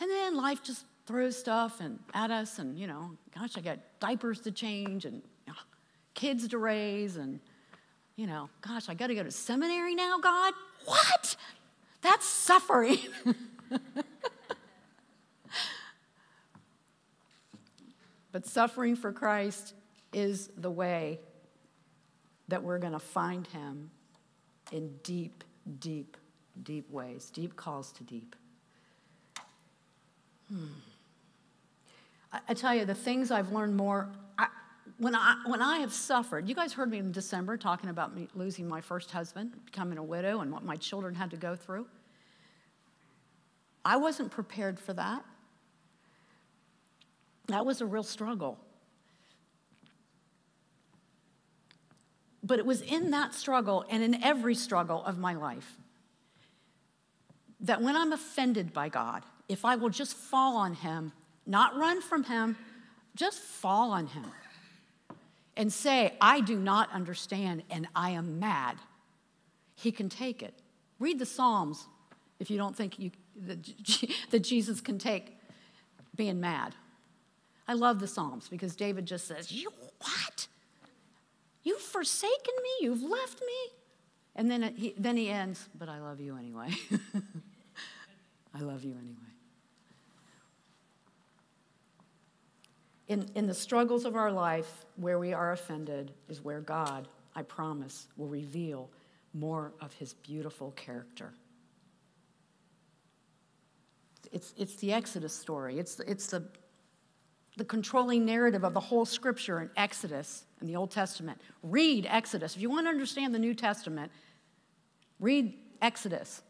And 0.00 0.10
then 0.10 0.36
life 0.36 0.62
just 0.62 0.84
throws 1.06 1.38
stuff 1.38 1.80
and 1.80 1.98
at 2.12 2.30
us, 2.30 2.58
and, 2.58 2.78
you 2.78 2.86
know, 2.86 3.12
gosh, 3.34 3.56
I 3.56 3.60
got 3.60 3.78
diapers 4.00 4.40
to 4.40 4.50
change 4.50 5.04
and 5.04 5.22
ah, 5.48 5.64
kids 6.14 6.46
to 6.48 6.58
raise, 6.58 7.16
and, 7.16 7.40
you 8.16 8.26
know, 8.26 8.50
gosh, 8.60 8.88
I 8.88 8.94
got 8.94 9.06
to 9.08 9.14
go 9.14 9.22
to 9.22 9.30
seminary 9.30 9.94
now, 9.94 10.18
God? 10.18 10.52
What? 10.84 11.36
That's 12.02 12.26
suffering. 12.26 12.98
but 18.32 18.46
suffering 18.46 18.96
for 18.96 19.12
Christ 19.12 19.74
is 20.12 20.50
the 20.56 20.70
way 20.70 21.20
that 22.48 22.62
we're 22.62 22.78
going 22.78 22.92
to 22.92 22.98
find 22.98 23.46
him 23.48 23.90
in 24.72 24.96
deep, 25.02 25.44
deep, 25.78 26.16
deep 26.62 26.90
ways, 26.90 27.30
deep 27.30 27.56
calls 27.56 27.92
to 27.92 28.04
deep. 28.04 28.36
Hmm. 30.50 30.66
I, 32.32 32.40
I, 32.48 32.54
tell 32.54 32.74
you, 32.74 32.84
the 32.84 32.94
things 32.94 33.30
I've 33.30 33.52
learned 33.52 33.76
more, 33.76 34.08
when, 34.98 35.14
I, 35.14 35.42
when 35.46 35.60
I 35.60 35.78
have 35.78 35.92
suffered, 35.92 36.48
you 36.48 36.54
guys 36.54 36.72
heard 36.72 36.90
me 36.90 36.98
in 36.98 37.12
December 37.12 37.56
talking 37.56 37.90
about 37.90 38.14
me 38.14 38.28
losing 38.34 38.68
my 38.68 38.80
first 38.80 39.10
husband, 39.10 39.52
becoming 39.64 39.98
a 39.98 40.02
widow, 40.02 40.40
and 40.40 40.50
what 40.50 40.64
my 40.64 40.76
children 40.76 41.14
had 41.14 41.30
to 41.30 41.36
go 41.36 41.54
through. 41.54 41.86
I 43.84 43.96
wasn't 43.96 44.30
prepared 44.30 44.80
for 44.80 44.94
that. 44.94 45.24
That 47.48 47.64
was 47.64 47.80
a 47.80 47.86
real 47.86 48.02
struggle. 48.02 48.58
But 52.42 52.58
it 52.58 52.66
was 52.66 52.80
in 52.80 53.10
that 53.10 53.34
struggle 53.34 53.84
and 53.90 54.02
in 54.02 54.22
every 54.22 54.54
struggle 54.54 55.04
of 55.04 55.18
my 55.18 55.34
life 55.34 55.76
that 57.60 57.82
when 57.82 57.96
I'm 57.96 58.12
offended 58.12 58.72
by 58.72 58.88
God, 58.88 59.22
if 59.48 59.64
I 59.64 59.76
will 59.76 59.90
just 59.90 60.14
fall 60.14 60.56
on 60.56 60.74
Him, 60.74 61.12
not 61.46 61.76
run 61.76 62.00
from 62.00 62.24
Him, 62.24 62.56
just 63.14 63.38
fall 63.38 63.92
on 63.92 64.06
Him 64.06 64.24
and 65.56 65.72
say, 65.72 66.14
I 66.20 66.40
do 66.40 66.58
not 66.58 66.92
understand 66.92 67.62
and 67.70 67.88
I 67.94 68.10
am 68.10 68.38
mad, 68.38 68.76
He 69.74 69.92
can 69.92 70.08
take 70.08 70.42
it. 70.42 70.54
Read 70.98 71.18
the 71.18 71.26
Psalms 71.26 71.86
if 72.38 72.50
you 72.50 72.58
don't 72.58 72.76
think 72.76 72.98
you, 72.98 73.10
that, 73.36 73.58
that 74.30 74.40
Jesus 74.40 74.80
can 74.80 74.98
take 74.98 75.36
being 76.14 76.40
mad. 76.40 76.74
I 77.68 77.74
love 77.74 77.98
the 77.98 78.06
Psalms 78.06 78.48
because 78.48 78.76
David 78.76 79.06
just 79.06 79.26
says, 79.26 79.50
You 79.50 79.70
what? 79.98 80.46
You've 81.62 81.80
forsaken 81.80 82.54
me, 82.62 82.86
you've 82.86 83.02
left 83.02 83.40
me. 83.40 83.72
And 84.36 84.50
then 84.50 84.74
he, 84.76 84.94
then 84.96 85.16
he 85.16 85.30
ends, 85.30 85.68
But 85.76 85.88
I 85.88 86.00
love 86.00 86.20
you 86.20 86.36
anyway. 86.36 86.70
I 88.54 88.60
love 88.60 88.84
you 88.84 88.96
anyway. 89.00 89.25
In, 93.08 93.28
in 93.34 93.46
the 93.46 93.54
struggles 93.54 94.04
of 94.04 94.16
our 94.16 94.32
life, 94.32 94.84
where 94.96 95.18
we 95.18 95.32
are 95.32 95.52
offended 95.52 96.12
is 96.28 96.42
where 96.42 96.60
God, 96.60 97.06
I 97.34 97.42
promise, 97.42 98.08
will 98.16 98.28
reveal 98.28 98.90
more 99.32 99.72
of 99.80 99.92
his 99.94 100.14
beautiful 100.14 100.72
character. 100.72 101.32
It's, 104.32 104.54
it's 104.56 104.74
the 104.76 104.92
Exodus 104.92 105.32
story, 105.32 105.78
it's, 105.78 106.00
it's 106.00 106.26
the, 106.26 106.48
the 107.56 107.64
controlling 107.64 108.24
narrative 108.24 108.64
of 108.64 108.74
the 108.74 108.80
whole 108.80 109.04
scripture 109.04 109.60
in 109.60 109.70
Exodus 109.76 110.44
in 110.60 110.66
the 110.66 110.74
Old 110.74 110.90
Testament. 110.90 111.40
Read 111.62 112.06
Exodus. 112.10 112.56
If 112.56 112.62
you 112.62 112.70
want 112.70 112.86
to 112.86 112.90
understand 112.90 113.34
the 113.34 113.38
New 113.38 113.54
Testament, 113.54 114.10
read 115.20 115.54
Exodus. 115.80 116.42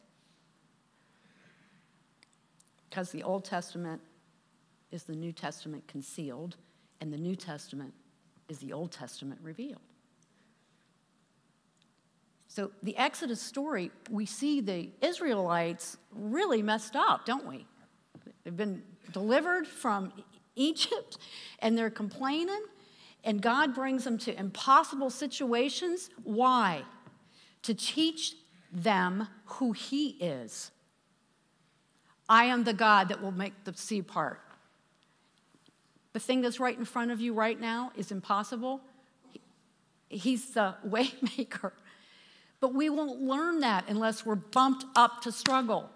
Because 2.88 3.11
the 3.11 3.23
Old 3.23 3.45
Testament 3.45 4.01
is 4.90 5.05
the 5.05 5.14
New 5.14 5.33
Testament 5.33 5.87
concealed, 5.87 6.57
and 7.01 7.12
the 7.12 7.18
New 7.18 7.37
Testament 7.37 7.92
is 8.49 8.59
the 8.59 8.72
Old 8.72 8.92
Testament 8.92 9.40
revealed. 9.42 9.81
So, 12.49 12.70
the 12.83 12.96
Exodus 12.96 13.40
story, 13.40 13.90
we 14.09 14.25
see 14.25 14.61
the 14.62 14.88
Israelites 15.03 15.99
really 16.11 16.62
messed 16.62 16.96
up, 16.96 17.27
don't 17.27 17.46
we? 17.46 17.66
They've 18.44 18.57
been 18.57 18.83
delivered 19.12 19.66
from 19.66 20.12
Egypt 20.55 21.18
and 21.59 21.77
they're 21.77 21.90
complaining, 21.90 22.62
and 23.25 23.42
God 23.42 23.75
brings 23.75 24.05
them 24.05 24.16
to 24.18 24.38
impossible 24.38 25.11
situations. 25.11 26.09
Why? 26.22 26.83
To 27.64 27.75
teach 27.75 28.37
them 28.72 29.29
who 29.44 29.72
He 29.72 30.11
is. 30.20 30.70
I 32.29 32.44
am 32.44 32.64
the 32.64 32.72
God 32.72 33.09
that 33.09 33.20
will 33.20 33.33
make 33.33 33.64
the 33.64 33.75
sea 33.75 34.01
part. 34.01 34.40
The 36.16 36.20
thing 36.20 36.40
that's 36.40 36.59
right 36.59 36.79
in 36.79 36.87
front 36.87 37.11
of 37.11 37.20
you 37.20 37.35
right 37.35 37.61
now 37.61 37.92
is 37.94 38.11
impossible. 38.11 38.81
He's 40.09 40.55
the 40.55 40.74
waymaker. 40.87 41.72
But 42.59 42.72
we 42.72 42.88
won't 42.88 43.20
learn 43.20 43.61
that 43.61 43.85
unless 43.87 44.24
we're 44.24 44.37
bumped 44.37 44.87
up 44.96 45.20
to 45.24 45.31
struggle. 45.31 45.90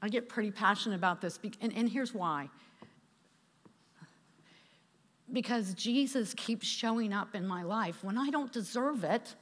I 0.00 0.08
get 0.08 0.28
pretty 0.28 0.52
passionate 0.52 0.94
about 0.94 1.20
this, 1.20 1.40
and, 1.60 1.72
and 1.76 1.88
here's 1.88 2.14
why. 2.14 2.48
Because 5.32 5.74
Jesus 5.74 6.32
keeps 6.34 6.64
showing 6.64 7.12
up 7.12 7.34
in 7.34 7.44
my 7.44 7.64
life 7.64 8.04
when 8.04 8.16
I 8.16 8.30
don't 8.30 8.52
deserve 8.52 9.02
it, 9.02 9.34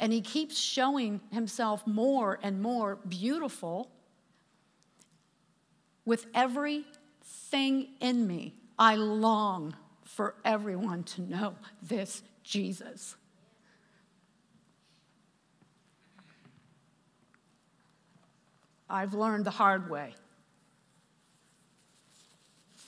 and 0.00 0.12
he 0.12 0.20
keeps 0.20 0.58
showing 0.58 1.20
himself 1.30 1.86
more 1.86 2.40
and 2.42 2.60
more 2.60 2.96
beautiful 2.96 3.92
with 6.10 6.26
everything 6.34 7.86
in 8.00 8.26
me, 8.26 8.52
I 8.76 8.96
long 8.96 9.76
for 10.02 10.34
everyone 10.44 11.04
to 11.04 11.22
know 11.22 11.54
this 11.84 12.24
Jesus. 12.42 13.14
I've 18.88 19.14
learned 19.14 19.44
the 19.44 19.52
hard 19.52 19.88
way. 19.88 20.12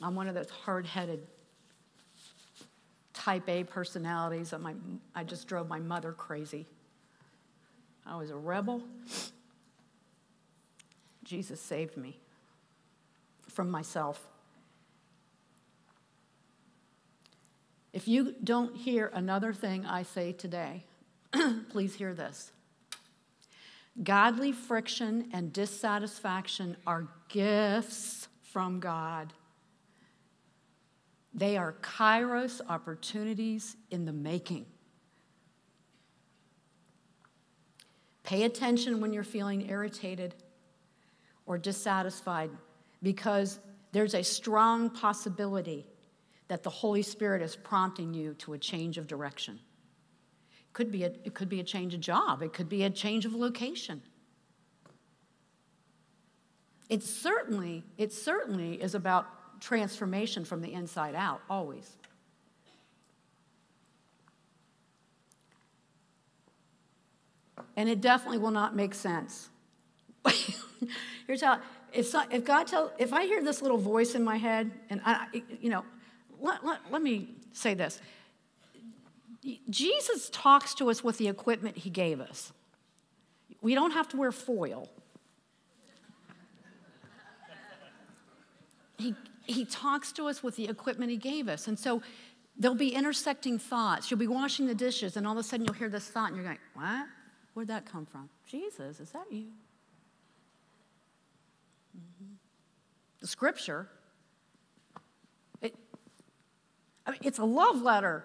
I'm 0.02 0.16
one 0.16 0.26
of 0.26 0.34
those 0.34 0.50
hard 0.50 0.84
headed 0.84 1.24
type 3.14 3.48
A 3.48 3.62
personalities 3.62 4.50
that 4.50 4.60
my, 4.60 4.74
I 5.14 5.22
just 5.22 5.46
drove 5.46 5.68
my 5.68 5.78
mother 5.78 6.10
crazy. 6.10 6.66
I 8.04 8.16
was 8.16 8.30
a 8.30 8.36
rebel. 8.36 8.82
Jesus 11.22 11.60
saved 11.60 11.96
me 11.96 12.18
from 13.52 13.70
myself. 13.70 14.26
If 17.92 18.08
you 18.08 18.34
don't 18.42 18.76
hear 18.76 19.10
another 19.12 19.52
thing 19.52 19.84
I 19.84 20.02
say 20.02 20.32
today, 20.32 20.84
please 21.68 21.94
hear 21.94 22.14
this. 22.14 22.52
Godly 24.02 24.52
friction 24.52 25.28
and 25.34 25.52
dissatisfaction 25.52 26.76
are 26.86 27.08
gifts 27.28 28.28
from 28.40 28.80
God. 28.80 29.34
They 31.34 31.56
are 31.58 31.74
kairos 31.82 32.60
opportunities 32.66 33.76
in 33.90 34.06
the 34.06 34.12
making. 34.12 34.66
Pay 38.22 38.44
attention 38.44 39.00
when 39.00 39.12
you're 39.12 39.24
feeling 39.24 39.68
irritated 39.68 40.34
or 41.44 41.58
dissatisfied 41.58 42.50
because 43.02 43.58
there's 43.92 44.14
a 44.14 44.22
strong 44.22 44.90
possibility 44.90 45.86
that 46.48 46.62
the 46.62 46.70
Holy 46.70 47.02
Spirit 47.02 47.42
is 47.42 47.56
prompting 47.56 48.14
you 48.14 48.34
to 48.34 48.52
a 48.52 48.58
change 48.58 48.98
of 48.98 49.06
direction. 49.06 49.58
It 50.68 50.72
could 50.72 50.90
be 50.90 51.04
a, 51.04 51.08
it 51.24 51.34
could 51.34 51.48
be 51.48 51.60
a 51.60 51.64
change 51.64 51.94
of 51.94 52.00
job, 52.00 52.42
it 52.42 52.52
could 52.52 52.68
be 52.68 52.84
a 52.84 52.90
change 52.90 53.24
of 53.24 53.34
location. 53.34 54.02
It 56.88 57.02
certainly, 57.02 57.84
it 57.96 58.12
certainly 58.12 58.74
is 58.74 58.94
about 58.94 59.60
transformation 59.62 60.44
from 60.44 60.60
the 60.60 60.72
inside 60.72 61.14
out, 61.14 61.40
always. 61.48 61.96
And 67.76 67.88
it 67.88 68.02
definitely 68.02 68.38
will 68.38 68.50
not 68.50 68.76
make 68.76 68.92
sense. 68.92 69.48
Here's 71.26 71.40
how 71.40 71.60
if, 71.92 72.14
if 72.30 72.44
God 72.44 72.66
tell, 72.66 72.92
if 72.98 73.12
I 73.12 73.24
hear 73.26 73.42
this 73.42 73.62
little 73.62 73.78
voice 73.78 74.14
in 74.14 74.24
my 74.24 74.36
head, 74.36 74.70
and 74.90 75.00
I, 75.04 75.26
you 75.60 75.70
know, 75.70 75.84
let, 76.40 76.64
let, 76.64 76.80
let 76.90 77.02
me 77.02 77.28
say 77.52 77.74
this. 77.74 78.00
Jesus 79.68 80.30
talks 80.30 80.74
to 80.74 80.88
us 80.88 81.02
with 81.02 81.18
the 81.18 81.28
equipment 81.28 81.76
he 81.76 81.90
gave 81.90 82.20
us. 82.20 82.52
We 83.60 83.74
don't 83.74 83.92
have 83.92 84.08
to 84.10 84.16
wear 84.16 84.32
foil. 84.32 84.88
He, 88.98 89.14
he 89.46 89.64
talks 89.64 90.12
to 90.12 90.28
us 90.28 90.42
with 90.42 90.56
the 90.56 90.68
equipment 90.68 91.10
he 91.10 91.16
gave 91.16 91.48
us. 91.48 91.66
And 91.66 91.76
so 91.76 92.02
there'll 92.56 92.76
be 92.76 92.94
intersecting 92.94 93.58
thoughts. 93.58 94.10
You'll 94.10 94.20
be 94.20 94.28
washing 94.28 94.66
the 94.66 94.74
dishes, 94.74 95.16
and 95.16 95.26
all 95.26 95.32
of 95.32 95.38
a 95.38 95.42
sudden 95.42 95.66
you'll 95.66 95.74
hear 95.74 95.88
this 95.88 96.08
thought, 96.08 96.28
and 96.28 96.36
you're 96.36 96.44
going, 96.44 96.58
What? 96.74 97.06
Where'd 97.54 97.68
that 97.68 97.84
come 97.84 98.06
from? 98.06 98.30
Jesus, 98.46 99.00
is 99.00 99.10
that 99.10 99.24
you? 99.30 99.46
Mm-hmm. 101.96 102.34
The 103.20 103.26
scripture, 103.26 103.88
it, 105.60 105.74
I 107.06 107.12
mean, 107.12 107.20
it's 107.22 107.38
a 107.38 107.44
love 107.44 107.82
letter. 107.82 108.24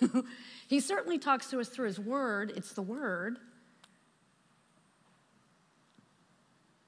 he 0.68 0.80
certainly 0.80 1.18
talks 1.18 1.48
to 1.50 1.60
us 1.60 1.68
through 1.68 1.86
his 1.86 2.00
word, 2.00 2.52
it's 2.56 2.72
the 2.72 2.82
word. 2.82 3.38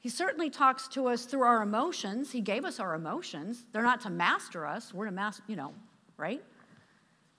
He 0.03 0.09
certainly 0.09 0.51
talks 0.51 0.89
to 0.89 1.07
us 1.07 1.27
through 1.27 1.43
our 1.43 1.63
emotions. 1.63 2.33
He 2.33 2.41
gave 2.41 2.65
us 2.65 2.81
our 2.81 2.95
emotions. 2.95 3.65
They're 3.73 3.85
not 3.85 4.01
to 4.01 4.11
master 4.11 4.67
us, 4.67 4.93
we're 4.93 5.07
to 5.07 5.13
master, 5.13 5.45
you 5.47 5.55
know, 5.55 5.73
right? 6.17 6.43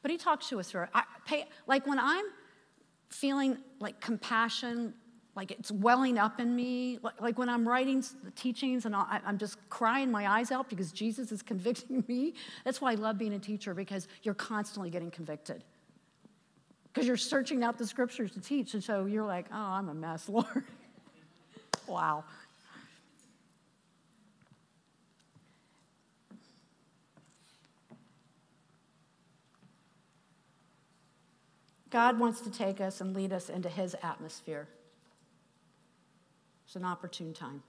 But 0.01 0.11
he 0.11 0.17
talks 0.17 0.47
to 0.49 0.59
us 0.61 0.71
through 0.71 0.85
I 0.93 1.03
pay, 1.25 1.45
like 1.67 1.85
when 1.85 1.99
I'm 1.99 2.25
feeling 3.09 3.57
like 3.79 3.99
compassion, 3.99 4.93
like 5.35 5.51
it's 5.51 5.71
welling 5.71 6.17
up 6.17 6.39
in 6.39 6.55
me. 6.55 6.99
Like 7.19 7.37
when 7.39 7.49
I'm 7.49 7.67
writing 7.67 8.03
the 8.23 8.31
teachings 8.31 8.85
and 8.85 8.95
I'm 8.95 9.37
just 9.37 9.57
crying 9.69 10.11
my 10.11 10.29
eyes 10.29 10.51
out 10.51 10.69
because 10.69 10.91
Jesus 10.91 11.31
is 11.31 11.41
convicting 11.53 12.03
me. 12.07 12.35
That's 12.65 12.79
why 12.81 12.91
I 12.91 12.95
love 12.95 13.17
being 13.17 13.33
a 13.33 13.39
teacher 13.39 13.73
because 13.73 14.07
you're 14.21 14.35
constantly 14.35 14.89
getting 14.89 15.11
convicted. 15.11 15.63
Because 16.93 17.07
you're 17.07 17.17
searching 17.17 17.63
out 17.63 17.79
the 17.79 17.87
scriptures 17.87 18.31
to 18.31 18.41
teach. 18.41 18.75
And 18.75 18.83
so 18.83 19.05
you're 19.05 19.25
like, 19.25 19.47
oh, 19.51 19.55
I'm 19.55 19.89
a 19.89 19.95
mess, 19.95 20.29
Lord. 20.29 20.65
wow. 21.87 22.23
God 31.89 32.19
wants 32.19 32.41
to 32.41 32.51
take 32.51 32.81
us 32.81 33.01
and 33.01 33.15
lead 33.15 33.33
us 33.33 33.49
into 33.49 33.69
His 33.69 33.95
atmosphere. 34.03 34.67
It's 36.73 36.77
an 36.81 36.85
opportune 36.85 37.33
time. 37.33 37.61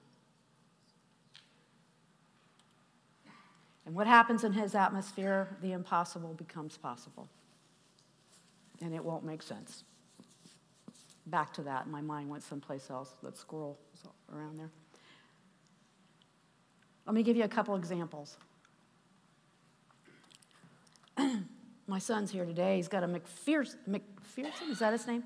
And 3.85 3.95
what 3.95 4.07
happens 4.07 4.45
in 4.45 4.53
His 4.55 4.75
atmosphere, 4.75 5.59
the 5.61 5.73
impossible 5.73 6.33
becomes 6.33 6.79
possible. 6.79 7.29
And 8.81 8.95
it 8.95 9.05
won't 9.05 9.23
make 9.23 9.43
sense. 9.43 9.85
Back 11.27 11.53
to 11.53 11.63
that, 11.65 11.87
my 11.87 12.01
mind 12.01 12.31
went 12.31 12.45
someplace 12.45 12.89
else. 12.89 13.15
Squirrel 13.35 13.79
was 13.93 14.11
around 14.35 14.57
there. 14.57 14.71
Let 17.05 17.15
me 17.15 17.23
give 17.23 17.37
you 17.37 17.45
a 17.45 17.49
couple 17.49 17.77
examples. 17.77 18.39
My 21.87 21.99
son's 21.99 22.31
here 22.31 22.47
today. 22.47 22.77
He's 22.77 22.89
got 22.89 23.05
a 23.05 23.07
McPherson, 23.07 23.77
McPherson, 23.87 24.71
is 24.71 24.79
that 24.79 24.95
his 24.95 25.07
name? 25.07 25.25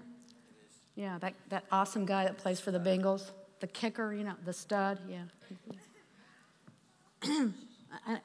Yeah, 0.96 1.18
that, 1.20 1.34
that 1.50 1.64
awesome 1.70 2.06
guy 2.06 2.24
that 2.24 2.38
plays 2.38 2.58
for 2.58 2.72
the 2.72 2.80
Bengals, 2.80 3.30
the 3.60 3.66
kicker, 3.66 4.12
you 4.12 4.24
know, 4.24 4.34
the 4.44 4.52
stud, 4.52 4.98
yeah. 5.08 5.24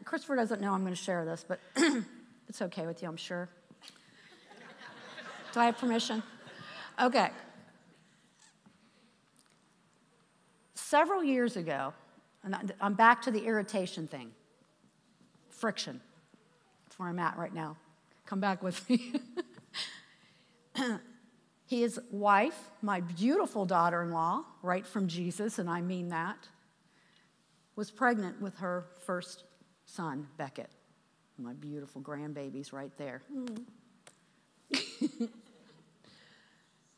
Christopher 0.06 0.36
doesn't 0.36 0.62
know 0.62 0.74
I'm 0.74 0.82
going 0.82 0.94
to 0.94 1.02
share 1.02 1.26
this, 1.26 1.46
but 1.48 1.60
it's 2.48 2.62
okay 2.62 2.86
with 2.86 3.02
you, 3.02 3.08
I'm 3.08 3.18
sure. 3.18 3.50
Do 5.54 5.60
I 5.60 5.66
have 5.66 5.78
permission? 5.78 6.24
Okay. 7.02 7.30
Several 10.76 11.24
years 11.24 11.58
ago, 11.58 11.94
and 12.44 12.74
I'm 12.82 12.94
back 12.94 13.22
to 13.24 13.32
the 13.32 13.46
irritation 13.46 14.08
thing 14.08 14.32
friction. 15.50 16.02
That's 16.84 17.00
where 17.00 17.08
I'm 17.08 17.20
at 17.20 17.38
right 17.38 17.54
now. 17.54 17.78
Come 18.26 18.40
back 18.40 18.62
with 18.62 18.90
me. 18.90 19.14
His 21.74 22.00
wife, 22.12 22.70
my 22.84 23.02
beautiful 23.02 23.66
daughter 23.66 24.04
in 24.04 24.12
law, 24.12 24.44
right 24.62 24.86
from 24.86 25.08
Jesus, 25.08 25.58
and 25.58 25.68
I 25.68 25.82
mean 25.82 26.10
that, 26.10 26.48
was 27.76 27.90
pregnant 27.90 28.40
with 28.40 28.56
her 28.58 28.86
first 29.08 29.46
son, 29.88 30.28
Beckett. 30.38 30.70
My 31.40 31.54
beautiful 31.54 32.00
grandbaby's 32.00 32.74
right 32.74 32.92
there. 33.00 33.24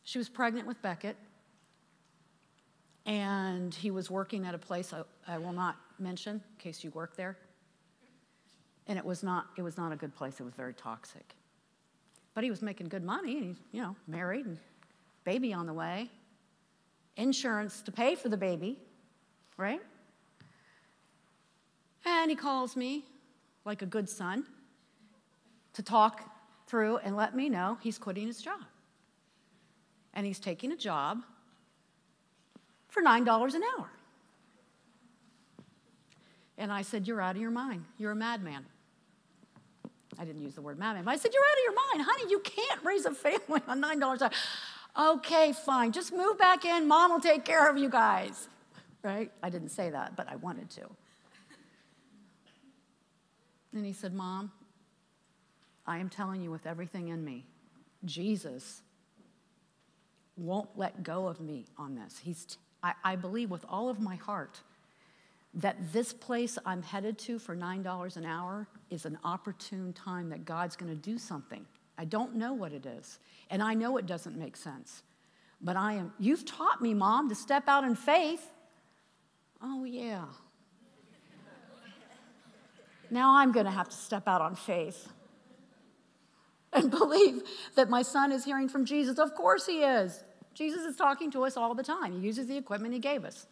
she 0.03 0.17
was 0.17 0.27
pregnant 0.27 0.67
with 0.67 0.81
Beckett, 0.81 1.15
and 3.05 3.73
he 3.73 3.91
was 3.91 4.11
working 4.11 4.45
at 4.45 4.53
a 4.53 4.59
place 4.59 4.91
I, 4.91 5.03
I 5.25 5.37
will 5.37 5.53
not 5.53 5.77
mention 5.99 6.35
in 6.35 6.59
case 6.59 6.83
you 6.83 6.91
work 6.91 7.15
there. 7.15 7.37
And 8.87 8.99
it 8.99 9.05
was 9.05 9.23
not, 9.23 9.47
it 9.57 9.61
was 9.61 9.77
not 9.77 9.93
a 9.93 9.95
good 9.95 10.13
place. 10.13 10.41
It 10.41 10.43
was 10.43 10.53
very 10.53 10.73
toxic. 10.73 11.33
But 12.35 12.43
he 12.43 12.51
was 12.51 12.61
making 12.61 12.89
good 12.89 13.03
money, 13.03 13.37
and 13.37 13.45
he's, 13.45 13.57
you 13.71 13.81
know, 13.81 13.95
married 14.07 14.45
and 14.45 14.59
baby 15.23 15.53
on 15.53 15.65
the 15.65 15.73
way. 15.73 16.11
Insurance 17.17 17.81
to 17.81 17.91
pay 17.91 18.13
for 18.15 18.29
the 18.29 18.37
baby, 18.37 18.77
right? 19.57 19.81
And 22.05 22.29
he 22.29 22.35
calls 22.35 22.75
me 22.75 23.05
like 23.63 23.81
a 23.81 23.85
good 23.85 24.07
son 24.07 24.45
to 25.73 25.81
talk 25.81 26.29
through 26.67 26.97
and 26.97 27.15
let 27.15 27.35
me 27.35 27.49
know 27.49 27.77
he's 27.81 27.97
quitting 27.97 28.27
his 28.27 28.41
job. 28.41 28.61
And 30.13 30.25
he's 30.25 30.39
taking 30.39 30.71
a 30.71 30.77
job 30.77 31.21
for 32.89 33.01
$9 33.01 33.53
an 33.53 33.61
hour. 33.77 33.89
And 36.57 36.71
I 36.71 36.81
said, 36.81 37.07
You're 37.07 37.21
out 37.21 37.35
of 37.35 37.41
your 37.41 37.51
mind. 37.51 37.85
You're 37.97 38.11
a 38.11 38.15
madman. 38.15 38.65
I 40.19 40.25
didn't 40.25 40.41
use 40.41 40.55
the 40.55 40.61
word 40.61 40.77
but 40.79 41.07
I 41.07 41.15
said, 41.17 41.31
You're 41.33 41.43
out 41.43 41.57
of 41.57 41.63
your 41.63 41.73
mind, 41.73 42.09
honey. 42.09 42.31
You 42.31 42.39
can't 42.39 42.83
raise 42.83 43.05
a 43.05 43.11
family 43.11 43.61
on 43.67 43.81
$9 43.81 44.21
a 44.21 44.31
Okay, 44.97 45.51
fine. 45.51 45.91
Just 45.91 46.13
move 46.13 46.37
back 46.37 46.63
in. 46.63 46.87
Mom 46.87 47.11
will 47.11 47.19
take 47.19 47.43
care 47.43 47.69
of 47.69 47.77
you 47.77 47.89
guys. 47.89 48.47
Right? 49.03 49.31
I 49.43 49.49
didn't 49.49 49.69
say 49.69 49.89
that, 49.89 50.15
but 50.15 50.29
I 50.29 50.37
wanted 50.37 50.69
to. 50.71 50.83
And 53.73 53.85
he 53.85 53.91
said, 53.91 54.13
Mom, 54.13 54.51
I 55.85 55.97
am 55.97 56.09
telling 56.09 56.41
you 56.41 56.49
with 56.49 56.65
everything 56.65 57.09
in 57.09 57.23
me, 57.23 57.45
Jesus 58.05 58.81
won't 60.37 60.69
let 60.77 61.03
go 61.03 61.27
of 61.27 61.41
me 61.41 61.65
on 61.77 61.95
this. 61.95 62.19
He's 62.23 62.45
t- 62.45 62.57
I, 62.81 62.93
I 63.03 63.15
believe 63.17 63.51
with 63.51 63.65
all 63.67 63.89
of 63.89 63.99
my 63.99 64.15
heart 64.15 64.61
that 65.55 65.77
this 65.93 66.13
place 66.13 66.57
I'm 66.65 66.83
headed 66.83 67.17
to 67.19 67.39
for 67.39 67.55
$9 67.55 68.17
an 68.17 68.25
hour 68.25 68.67
is 68.89 69.05
an 69.05 69.17
opportune 69.23 69.93
time 69.93 70.29
that 70.29 70.45
God's 70.45 70.75
going 70.75 70.91
to 70.91 70.97
do 70.97 71.17
something. 71.17 71.65
I 71.97 72.05
don't 72.05 72.35
know 72.35 72.53
what 72.53 72.73
it 72.73 72.85
is, 72.85 73.19
and 73.49 73.63
I 73.63 73.73
know 73.73 73.97
it 73.97 74.05
doesn't 74.05 74.37
make 74.37 74.57
sense. 74.57 75.03
But 75.61 75.77
I 75.77 75.93
am, 75.93 76.11
you've 76.19 76.45
taught 76.45 76.81
me, 76.81 76.93
Mom, 76.93 77.29
to 77.29 77.35
step 77.35 77.63
out 77.67 77.85
in 77.85 77.95
faith. 77.95 78.51
Oh, 79.61 79.85
yeah. 79.85 80.25
now 83.09 83.37
I'm 83.37 83.53
going 83.53 83.65
to 83.65 83.71
have 83.71 83.87
to 83.87 83.95
step 83.95 84.27
out 84.27 84.41
on 84.41 84.55
faith. 84.55 85.07
and 86.73 86.91
believe 86.99 87.43
that 87.75 87.89
my 87.89 88.01
son 88.01 88.33
is 88.33 88.43
hearing 88.43 88.67
from 88.67 88.83
Jesus. 88.83 89.17
Of 89.17 89.33
course 89.35 89.65
he 89.65 89.83
is. 89.83 90.23
Jesus 90.53 90.83
is 90.83 90.97
talking 90.97 91.31
to 91.31 91.45
us 91.45 91.55
all 91.55 91.73
the 91.73 91.83
time. 91.83 92.19
He 92.19 92.19
uses 92.19 92.47
the 92.47 92.57
equipment 92.57 92.93
he 92.93 92.99
gave 92.99 93.23
us. 93.23 93.47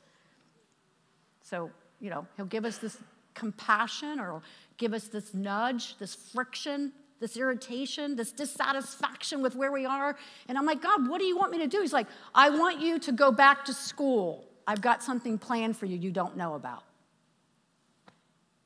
So, 1.42 1.72
you 2.04 2.10
know, 2.10 2.28
he'll 2.36 2.46
give 2.46 2.66
us 2.66 2.78
this 2.80 2.98
compassion 3.34 4.20
or 4.20 4.42
give 4.78 4.94
us 4.94 5.08
this 5.08 5.34
nudge, 5.34 5.98
this 6.00 6.14
friction, 6.14 6.92
this 7.22 7.38
irritation, 7.38 8.18
this 8.18 8.34
dissatisfaction 8.34 9.42
with 9.42 9.56
where 9.56 9.72
we 9.72 9.86
are. 9.86 10.18
And 10.50 10.58
I'm 10.58 10.66
like, 10.66 10.82
God, 10.82 11.08
what 11.08 11.20
do 11.20 11.26
you 11.26 11.38
want 11.38 11.54
me 11.54 11.60
to 11.60 11.68
do? 11.68 11.80
He's 11.80 11.94
like, 11.94 12.08
I 12.36 12.50
want 12.50 12.82
you 12.82 13.00
to 13.00 13.14
go 13.14 13.32
back 13.32 13.64
to 13.66 13.74
school. 13.74 14.44
I've 14.68 14.82
got 14.82 15.02
something 15.02 15.38
planned 15.38 15.78
for 15.78 15.86
you 15.86 15.98
you 15.98 16.12
don't 16.12 16.36
know 16.36 16.56
about. 16.56 16.84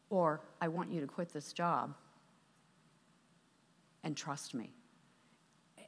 Or 0.10 0.42
I 0.60 0.68
want 0.70 0.92
you 0.92 1.00
to 1.02 1.08
quit 1.08 1.32
this 1.32 1.54
job 1.54 1.94
and 4.04 4.18
trust 4.18 4.56
me. 4.56 4.72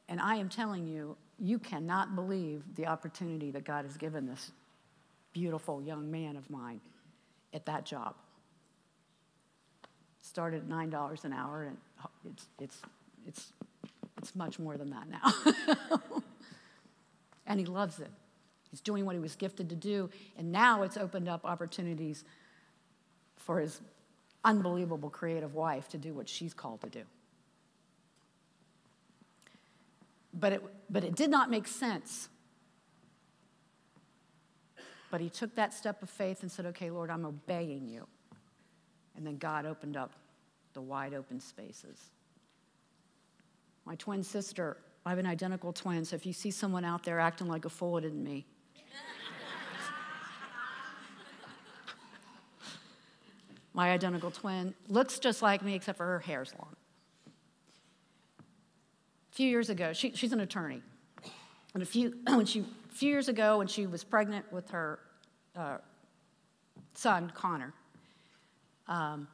And 0.07 0.21
I 0.21 0.35
am 0.35 0.49
telling 0.49 0.85
you, 0.85 1.17
you 1.39 1.57
cannot 1.57 2.15
believe 2.15 2.61
the 2.75 2.85
opportunity 2.85 3.49
that 3.51 3.63
God 3.63 3.85
has 3.85 3.97
given 3.97 4.27
this 4.27 4.51
beautiful 5.33 5.81
young 5.81 6.11
man 6.11 6.35
of 6.35 6.47
mine 6.51 6.79
at 7.53 7.65
that 7.65 7.85
job. 7.85 8.15
Started 10.21 10.63
at 10.63 10.69
$9 10.69 11.23
an 11.23 11.33
hour, 11.33 11.63
and 11.63 11.77
it's, 12.25 12.47
it's, 12.59 12.81
it's, 13.27 13.53
it's 14.17 14.35
much 14.35 14.59
more 14.59 14.77
than 14.77 14.91
that 14.91 15.07
now. 15.09 15.99
and 17.47 17.59
he 17.59 17.65
loves 17.65 17.99
it. 17.99 18.11
He's 18.69 18.81
doing 18.81 19.05
what 19.05 19.15
he 19.15 19.19
was 19.19 19.35
gifted 19.35 19.69
to 19.69 19.75
do, 19.75 20.09
and 20.37 20.51
now 20.51 20.83
it's 20.83 20.97
opened 20.97 21.27
up 21.27 21.45
opportunities 21.45 22.23
for 23.37 23.59
his 23.59 23.81
unbelievable 24.43 25.09
creative 25.09 25.55
wife 25.55 25.89
to 25.89 25.97
do 25.97 26.13
what 26.13 26.29
she's 26.29 26.53
called 26.53 26.81
to 26.81 26.89
do. 26.89 27.01
But 30.33 30.53
it, 30.53 30.63
but 30.89 31.03
it 31.03 31.15
did 31.15 31.31
not 31.31 31.49
make 31.49 31.67
sense. 31.67 32.29
But 35.11 35.21
he 35.21 35.29
took 35.29 35.55
that 35.55 35.73
step 35.73 36.03
of 36.03 36.09
faith 36.09 36.41
and 36.43 36.51
said, 36.51 36.65
Okay, 36.67 36.89
Lord, 36.91 37.09
I'm 37.09 37.25
obeying 37.25 37.87
you. 37.87 38.07
And 39.15 39.25
then 39.25 39.37
God 39.37 39.65
opened 39.65 39.97
up 39.97 40.13
the 40.73 40.81
wide 40.81 41.13
open 41.13 41.39
spaces. 41.39 42.11
My 43.85 43.95
twin 43.95 44.23
sister, 44.23 44.77
I 45.05 45.09
have 45.09 45.19
an 45.19 45.25
identical 45.25 45.73
twin, 45.73 46.05
so 46.05 46.15
if 46.15 46.25
you 46.25 46.33
see 46.33 46.51
someone 46.51 46.85
out 46.85 47.03
there 47.03 47.19
acting 47.19 47.47
like 47.47 47.65
a 47.65 47.69
fool, 47.69 47.97
it 47.97 48.05
isn't 48.05 48.23
me. 48.23 48.45
My 53.73 53.89
identical 53.91 54.31
twin 54.31 54.75
looks 54.87 55.19
just 55.19 55.41
like 55.41 55.63
me, 55.63 55.73
except 55.75 55.97
for 55.97 56.05
her 56.05 56.19
hair's 56.19 56.53
long. 56.59 56.75
A 59.31 59.35
few 59.35 59.49
years 59.49 59.69
ago, 59.69 59.91
she, 59.93 60.11
she's 60.15 60.33
an 60.33 60.41
attorney. 60.41 60.83
And 61.73 61.81
a 61.81 61.85
few, 61.85 62.13
when 62.27 62.45
she, 62.45 62.63
few 62.99 63.09
years 63.09 63.29
ago, 63.29 63.57
when 63.57 63.67
she 63.67 63.87
was 63.87 64.03
pregnant 64.03 64.51
with 64.51 64.69
her 64.71 64.99
uh, 65.55 65.77
son, 66.93 67.31
Connor, 67.33 67.73
um, 68.87 69.27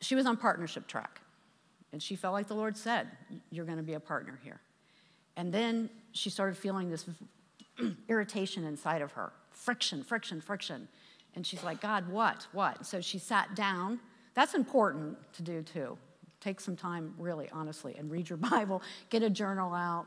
she 0.00 0.14
was 0.14 0.24
on 0.24 0.36
partnership 0.36 0.86
track. 0.86 1.20
And 1.92 2.02
she 2.02 2.14
felt 2.14 2.32
like 2.32 2.46
the 2.46 2.54
Lord 2.54 2.76
said, 2.76 3.08
You're 3.50 3.64
going 3.64 3.78
to 3.78 3.82
be 3.82 3.94
a 3.94 4.00
partner 4.00 4.38
here. 4.44 4.60
And 5.36 5.52
then 5.52 5.90
she 6.12 6.30
started 6.30 6.56
feeling 6.56 6.90
this 6.90 7.06
irritation 8.08 8.64
inside 8.64 9.02
of 9.02 9.12
her 9.12 9.32
friction, 9.50 10.04
friction, 10.04 10.40
friction. 10.40 10.86
And 11.34 11.46
she's 11.46 11.64
like, 11.64 11.80
God, 11.80 12.08
what? 12.08 12.46
What? 12.52 12.86
So 12.86 13.00
she 13.00 13.18
sat 13.18 13.54
down. 13.56 13.98
That's 14.34 14.54
important 14.54 15.16
to 15.34 15.42
do 15.42 15.62
too. 15.62 15.98
Take 16.40 16.60
some 16.60 16.76
time, 16.76 17.14
really, 17.18 17.48
honestly, 17.52 17.96
and 17.98 18.10
read 18.10 18.28
your 18.28 18.36
Bible, 18.50 18.82
get 19.10 19.22
a 19.22 19.30
journal 19.30 19.74
out, 19.74 20.06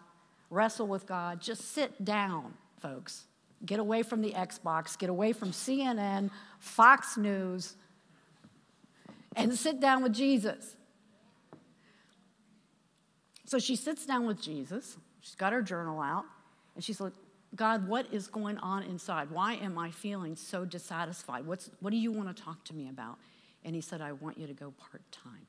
wrestle 0.52 0.86
with 0.86 1.08
God. 1.08 1.42
Just 1.42 1.74
sit 1.74 2.06
down, 2.06 2.54
folks. 2.80 3.24
Get 3.66 3.80
away 3.80 4.04
from 4.04 4.22
the 4.22 4.32
Xbox, 4.32 4.98
get 4.98 5.10
away 5.10 5.34
from 5.34 5.52
CNN, 5.52 6.30
Fox 6.60 7.18
News, 7.18 7.76
and 9.36 9.54
sit 9.54 9.80
down 9.80 10.04
with 10.04 10.14
Jesus. 10.14 10.76
So 13.46 13.60
she 13.60 13.76
sits 13.76 14.06
down 14.06 14.28
with 14.28 14.42
Jesus. 14.42 14.98
She's 15.22 15.36
got 15.36 15.54
her 15.54 15.62
journal 15.62 16.00
out, 16.00 16.26
and 16.76 16.84
she's 16.84 17.00
like, 17.00 17.14
God, 17.56 17.88
what 17.88 18.08
is 18.12 18.28
going 18.28 18.58
on 18.60 18.84
inside? 18.84 19.30
Why 19.30 19.56
am 19.56 19.78
I 19.78 19.92
feeling 19.92 20.36
so 20.36 20.66
dissatisfied? 20.66 21.46
What's, 21.46 21.70
what 21.82 21.92
do 21.92 21.98
you 21.98 22.12
want 22.12 22.36
to 22.36 22.44
talk 22.44 22.64
to 22.66 22.74
me 22.74 22.90
about? 22.90 23.18
And 23.64 23.76
he 23.76 23.82
said, 23.82 24.02
I 24.02 24.14
want 24.14 24.38
you 24.38 24.48
to 24.48 24.54
go 24.54 24.74
part 24.80 25.04
time. 25.12 25.48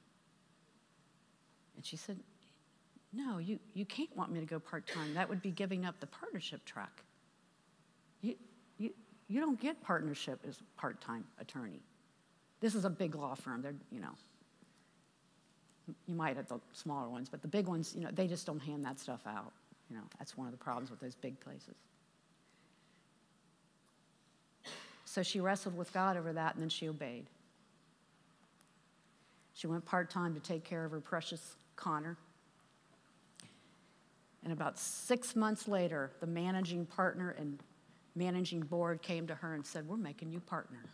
And 1.77 1.87
she 1.87 1.97
said, 1.97 2.19
No, 3.13 3.39
you, 3.39 3.59
you 3.75 3.85
can't 3.85 4.15
want 4.17 4.33
me 4.33 4.41
to 4.41 4.47
go 4.47 4.59
part 4.59 4.87
time. 4.87 5.15
That 5.15 5.29
would 5.29 5.43
be 5.43 5.51
giving 5.51 5.85
up 5.85 6.01
the 6.01 6.07
partnership 6.07 6.65
track. 6.65 7.03
You, 8.23 8.37
you, 8.79 8.91
you 9.29 9.41
don't 9.41 9.61
get 9.61 9.83
partnership 9.83 10.41
as 10.49 10.59
part 10.77 11.01
time 11.01 11.25
attorney. 11.39 11.81
This 12.61 12.75
is 12.75 12.85
a 12.85 12.91
big 12.91 13.15
law 13.15 13.35
firm. 13.35 13.61
They're, 13.61 13.75
you 13.91 14.01
know, 14.01 14.15
you 16.07 16.15
might 16.15 16.39
at 16.39 16.49
the 16.49 16.61
smaller 16.73 17.09
ones, 17.09 17.29
but 17.29 17.43
the 17.43 17.49
big 17.49 17.67
ones, 17.67 17.95
you 17.95 18.05
know, 18.05 18.11
they 18.13 18.27
just 18.27 18.47
don't 18.47 18.61
hand 18.61 18.85
that 18.85 18.99
stuff 18.99 19.21
out. 19.27 19.53
You 19.91 19.97
know, 19.97 20.03
that's 20.19 20.37
one 20.39 20.47
of 20.47 20.53
the 20.53 20.59
problems 20.59 20.91
with 20.91 21.01
those 21.01 21.15
big 21.15 21.39
places. 21.41 21.75
So 25.05 25.23
she 25.23 25.41
wrestled 25.41 25.77
with 25.77 25.93
God 25.93 26.17
over 26.17 26.33
that, 26.33 26.55
and 26.55 26.63
then 26.63 26.71
she 26.71 26.89
obeyed. 26.89 27.27
She 29.53 29.67
went 29.67 29.85
part 29.85 30.09
time 30.09 30.33
to 30.33 30.41
take 30.41 30.65
care 30.65 30.87
of 30.87 30.93
her 30.93 31.01
precious 31.01 31.57
Connor. 31.77 32.17
And 34.45 34.53
about 34.53 34.79
six 34.79 35.37
months 35.37 35.69
later, 35.69 36.11
the 36.21 36.27
managing 36.27 36.87
partner 36.87 37.35
and 37.39 37.63
managing 38.15 38.61
board 38.61 39.03
came 39.03 39.27
to 39.29 39.35
her 39.35 39.55
and 39.55 39.65
said, 39.65 39.87
We're 39.87 39.97
making 39.97 40.33
you 40.33 40.41
partner. 40.41 40.85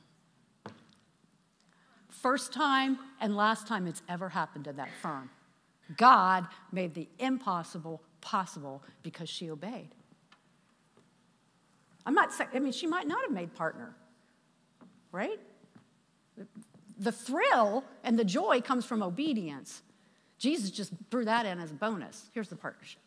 First 2.10 2.52
time 2.52 2.98
and 3.20 3.36
last 3.36 3.66
time 3.66 3.86
it's 3.86 4.02
ever 4.08 4.28
happened 4.28 4.66
in 4.66 4.76
that 4.76 4.90
firm. 5.00 5.30
God 5.96 6.46
made 6.72 6.94
the 6.94 7.08
impossible 7.18 8.02
possible 8.20 8.82
because 9.02 9.28
she 9.28 9.50
obeyed. 9.50 9.94
I'm 12.04 12.14
not 12.14 12.32
saying, 12.32 12.50
I 12.54 12.58
mean, 12.58 12.72
she 12.72 12.86
might 12.86 13.06
not 13.06 13.22
have 13.22 13.32
made 13.32 13.54
partner 13.54 13.94
right? 15.12 15.38
The 16.98 17.12
thrill 17.12 17.84
and 18.04 18.18
the 18.18 18.24
joy 18.24 18.60
comes 18.60 18.84
from 18.84 19.02
obedience. 19.02 19.82
Jesus 20.38 20.70
just 20.70 20.92
threw 21.10 21.24
that 21.24 21.46
in 21.46 21.58
as 21.60 21.70
a 21.70 21.74
bonus. 21.74 22.30
Here's 22.32 22.48
the 22.48 22.56
partnership. 22.56 23.00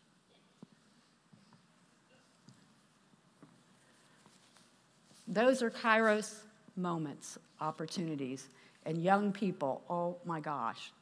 Those 5.32 5.62
are 5.62 5.70
kairos 5.70 6.42
moments, 6.76 7.38
opportunities. 7.60 8.48
And 8.84 9.02
young 9.02 9.32
people, 9.32 9.82
oh 9.88 10.16
my 10.24 10.40
gosh, 10.40 10.92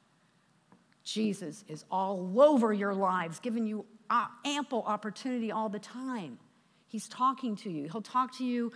Jesus 1.02 1.64
is 1.68 1.84
all 1.90 2.40
over 2.40 2.72
your 2.72 2.94
lives, 2.94 3.38
giving 3.40 3.66
you 3.66 3.84
uh, 4.10 4.26
ample 4.44 4.82
opportunity 4.82 5.50
all 5.50 5.68
the 5.68 5.78
time. 5.78 6.38
He's 6.88 7.08
talking 7.08 7.56
to 7.56 7.70
you. 7.70 7.88
He'll 7.90 8.02
talk 8.02 8.36
to 8.38 8.44
you 8.44 8.72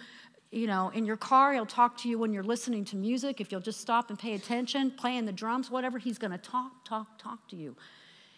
you 0.54 0.68
know, 0.68 0.90
in 0.90 1.04
your 1.04 1.16
car, 1.16 1.52
he'll 1.52 1.66
talk 1.66 1.96
to 1.98 2.08
you 2.08 2.16
when 2.16 2.32
you're 2.32 2.44
listening 2.44 2.84
to 2.86 2.96
music. 2.96 3.40
If 3.40 3.50
you'll 3.50 3.60
just 3.60 3.80
stop 3.80 4.10
and 4.10 4.16
pay 4.18 4.34
attention, 4.34 4.92
playing 4.92 5.24
the 5.26 5.32
drums, 5.32 5.68
whatever, 5.68 5.98
he's 5.98 6.16
going 6.16 6.30
to 6.30 6.38
talk, 6.38 6.84
talk, 6.84 7.18
talk 7.18 7.48
to 7.48 7.56
you. 7.56 7.74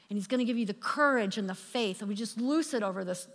And 0.09 0.17
he's 0.17 0.27
going 0.27 0.39
to 0.39 0.47
give 0.47 0.57
you 0.57 0.65
the 0.65 0.75
courage 0.75 1.37
and 1.37 1.47
the 1.47 1.55
faith. 1.55 2.01
And 2.01 2.09
we 2.09 2.15
just 2.15 2.41
loose 2.41 2.73
it 2.73 2.83
over 2.83 3.05
this. 3.05 3.29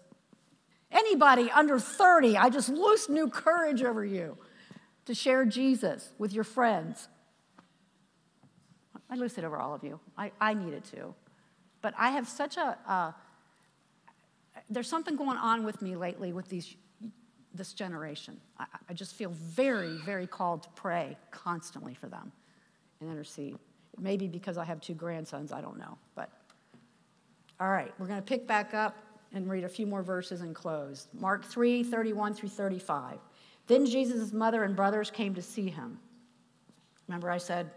Anybody 0.92 1.50
under 1.52 1.80
30, 1.80 2.38
I 2.38 2.50
just 2.50 2.70
loose 2.70 3.10
new 3.10 3.30
courage 3.30 3.84
over 3.84 4.04
you 4.04 4.38
to 5.06 5.14
share 5.14 5.46
Jesus 5.46 6.10
with 6.18 6.34
your 6.34 6.44
friends. 6.44 7.08
I 9.10 9.16
loose 9.16 9.38
it 9.38 9.44
over 9.44 9.58
all 9.58 9.74
of 9.74 9.84
you. 9.84 10.00
I, 10.18 10.32
I 10.40 10.54
need 10.54 10.74
it. 10.74 10.92
But 11.82 11.94
I 11.98 12.12
have 12.12 12.28
such 12.28 12.58
a, 12.58 12.78
uh, 12.88 13.12
there's 14.70 14.88
something 14.88 15.16
going 15.16 15.38
on 15.38 15.64
with 15.64 15.82
me 15.82 15.96
lately 15.96 16.34
with 16.34 16.50
these 16.50 16.76
this 17.54 17.74
generation. 17.74 18.40
I, 18.58 18.66
I 18.90 18.94
just 18.94 19.16
feel 19.16 19.32
very, 19.32 19.98
very 20.06 20.28
called 20.28 20.64
to 20.64 20.70
pray 20.70 21.18
constantly 21.32 21.94
for 21.94 22.08
them 22.08 22.32
and 23.00 23.10
intercede. 23.10 23.58
Maybe 24.00 24.28
because 24.28 24.58
I 24.58 24.64
have 24.64 24.80
two 24.80 24.94
grandsons, 24.94 25.52
I 25.52 25.62
don't 25.62 25.78
know. 25.78 25.98
But 26.16 26.30
all 27.60 27.70
right, 27.70 27.94
we're 28.00 28.08
going 28.08 28.20
to 28.20 28.26
pick 28.26 28.48
back 28.48 28.74
up 28.74 28.96
and 29.34 29.50
read 29.50 29.64
a 29.64 29.70
few 29.70 29.86
more 29.86 30.04
verses 30.04 30.42
and 30.42 30.54
close. 30.54 31.08
Mark 31.14 31.46
3 31.46 31.84
31 31.84 32.34
through 32.34 32.50
35. 32.50 33.18
Then 33.68 33.86
Jesus' 33.86 34.34
mother 34.34 34.64
and 34.64 34.76
brothers 34.76 35.10
came 35.10 35.34
to 35.36 35.42
see 35.42 35.70
him. 35.70 36.00
Remember, 37.08 37.30
I 37.30 37.38
said 37.38 37.70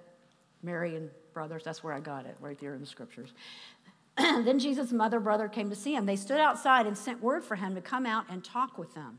Mary 0.63 0.97
and 0.97 1.11
brothers? 1.33 1.63
That's 1.65 1.85
where 1.85 1.93
I 1.93 2.01
got 2.01 2.27
it, 2.27 2.37
right 2.41 2.59
there 2.59 2.75
in 2.75 2.81
the 2.81 2.87
scriptures. 2.87 3.33
then 4.17 4.59
Jesus' 4.59 4.93
mother 4.93 5.21
brother 5.21 5.49
came 5.49 5.71
to 5.71 5.77
see 5.77 5.95
him. 5.95 6.07
They 6.07 6.17
stood 6.17 6.41
outside 6.41 6.87
and 6.87 6.97
sent 6.97 7.23
word 7.23 7.45
for 7.45 7.57
him 7.57 7.75
to 7.75 7.81
come 7.81 8.07
out 8.07 8.27
and 8.31 8.45
talk 8.45 8.79
with 8.79 8.95
them. 8.95 9.19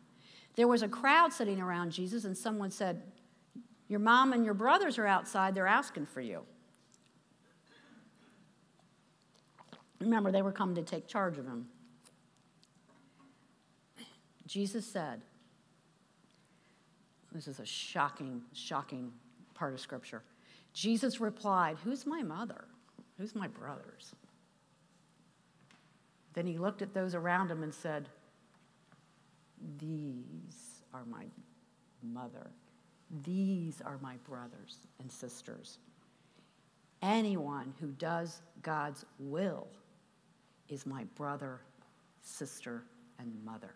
There 0.56 0.68
was 0.68 0.82
a 0.82 0.88
crowd 0.88 1.34
sitting 1.34 1.60
around 1.60 1.92
Jesus, 1.92 2.24
and 2.24 2.38
someone 2.38 2.72
said, 2.72 3.02
Your 3.90 4.00
mom 4.00 4.32
and 4.32 4.46
your 4.46 4.54
brothers 4.54 4.98
are 4.98 5.06
outside, 5.06 5.54
they're 5.54 5.68
asking 5.68 6.06
for 6.06 6.22
you. 6.22 6.42
Remember, 10.00 10.32
they 10.32 10.42
were 10.42 10.52
coming 10.52 10.76
to 10.76 10.84
take 10.84 11.08
charge 11.08 11.38
of 11.38 11.46
him. 11.46 11.68
Jesus 14.48 14.86
said, 14.86 15.22
this 17.36 17.50
is 17.50 17.60
a 17.60 17.66
shocking, 17.66 18.42
shocking 18.54 19.12
part 19.56 19.74
of 19.74 19.82
Scripture. 19.82 20.24
Jesus 20.74 21.20
replied, 21.20 21.76
Who's 21.84 22.06
my 22.06 22.24
mother? 22.24 22.64
Who's 23.18 23.36
my 23.36 23.50
brothers? 23.50 24.16
Then 26.34 26.48
he 26.48 26.58
looked 26.58 26.82
at 26.82 26.94
those 26.94 27.14
around 27.14 27.52
him 27.52 27.62
and 27.62 27.74
said, 27.74 28.08
These 29.80 30.82
are 30.94 31.04
my 31.06 31.26
mother. 32.02 32.52
These 33.24 33.82
are 33.86 34.00
my 34.02 34.16
brothers 34.28 34.78
and 35.02 35.12
sisters. 35.12 35.80
Anyone 37.02 37.74
who 37.82 37.88
does 37.92 38.42
God's 38.62 39.06
will 39.20 39.68
is 40.70 40.86
my 40.86 41.04
brother, 41.16 41.60
sister, 42.22 42.84
and 43.20 43.34
mother. 43.44 43.76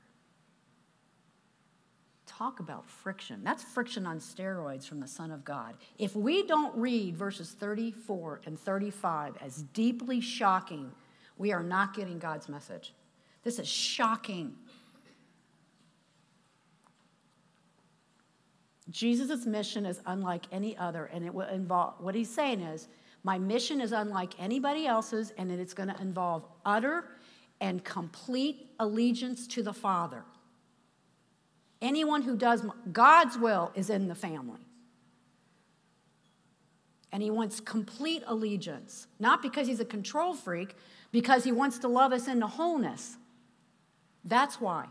Talk 2.40 2.62
about 2.62 2.88
friction. 2.88 3.42
That's 3.44 3.64
friction 3.66 4.06
on 4.06 4.20
steroids 4.20 4.88
from 4.88 5.02
the 5.02 5.08
Son 5.10 5.30
of 5.30 5.44
God. 5.44 5.76
If 5.98 6.16
we 6.16 6.48
don't 6.48 6.74
read 6.74 7.18
verses 7.18 7.52
34 7.52 8.40
and 8.46 8.58
35 8.58 9.36
as 9.42 9.64
deeply 9.74 10.22
shocking, 10.22 10.90
we 11.38 11.52
are 11.52 11.62
not 11.62 11.94
getting 11.94 12.18
God's 12.18 12.48
message. 12.48 12.94
This 13.44 13.60
is 13.60 13.68
shocking. 13.68 14.54
Jesus' 18.90 19.46
mission 19.46 19.86
is 19.86 20.00
unlike 20.06 20.46
any 20.50 20.78
other, 20.78 21.10
and 21.12 21.26
it 21.26 21.34
will 21.34 21.50
involve 21.50 21.96
what 22.00 22.16
he's 22.16 22.34
saying 22.34 22.62
is, 22.62 22.88
my 23.26 23.38
mission 23.38 23.82
is 23.82 23.92
unlike 23.92 24.40
anybody 24.40 24.88
else's, 24.88 25.34
and 25.38 25.52
it's 25.52 25.74
going 25.74 25.90
to 25.90 26.02
involve 26.02 26.46
utter 26.66 27.04
and 27.60 27.84
complete 27.84 28.70
allegiance 28.80 29.46
to 29.48 29.62
the 29.62 29.74
Father. 29.74 30.24
Anyone 31.82 32.22
who 32.22 32.36
does 32.36 32.66
God's 32.92 33.38
will 33.38 33.72
is 33.74 33.90
in 33.90 34.08
the 34.08 34.16
family. 34.16 34.60
And 37.12 37.24
he 37.24 37.32
wants 37.32 37.60
complete 37.60 38.24
allegiance, 38.28 39.08
not 39.20 39.42
because 39.42 39.66
he's 39.68 39.80
a 39.80 39.86
control 39.86 40.34
freak, 40.34 40.76
because 41.12 41.44
he 41.44 41.52
wants 41.52 41.80
to 41.80 41.88
love 41.88 42.14
us 42.14 42.28
into 42.28 42.46
wholeness. 42.46 43.18
That's 44.24 44.62
why. 44.62 44.86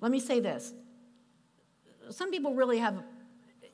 Let 0.00 0.12
me 0.12 0.20
say 0.20 0.38
this. 0.38 0.74
Some 2.10 2.30
people 2.30 2.54
really 2.54 2.78
have 2.78 3.02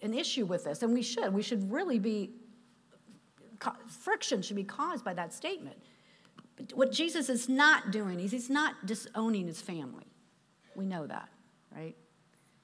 an 0.01 0.15
issue 0.15 0.47
with 0.47 0.65
this, 0.65 0.83
and 0.83 0.95
we 0.95 1.03
should. 1.03 1.35
We 1.35 1.43
should 1.43 1.71
really 1.71 1.99
be, 1.99 2.31
friction 3.87 4.41
should 4.41 4.57
be 4.57 4.65
caused 4.65 5.05
by 5.05 5.13
that 5.15 5.35
statement. 5.35 5.77
What 6.75 6.93
Jesus 6.93 7.29
is 7.29 7.49
not 7.49 7.91
doing 7.91 8.21
is 8.21 8.33
he's 8.33 8.51
not 8.51 8.87
disowning 8.87 9.47
his 9.47 9.61
family. 9.61 10.07
We 10.75 10.87
know 10.87 11.07
that, 11.07 11.29
right? 11.75 11.97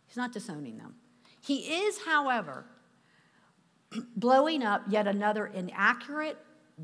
He's 0.06 0.16
not 0.16 0.32
disowning 0.32 0.78
them. 0.78 0.94
He 1.40 1.58
is, 1.58 1.98
however, 2.04 2.64
blowing 4.16 4.62
up 4.62 4.82
yet 4.88 5.06
another 5.06 5.46
inaccurate, 5.46 6.38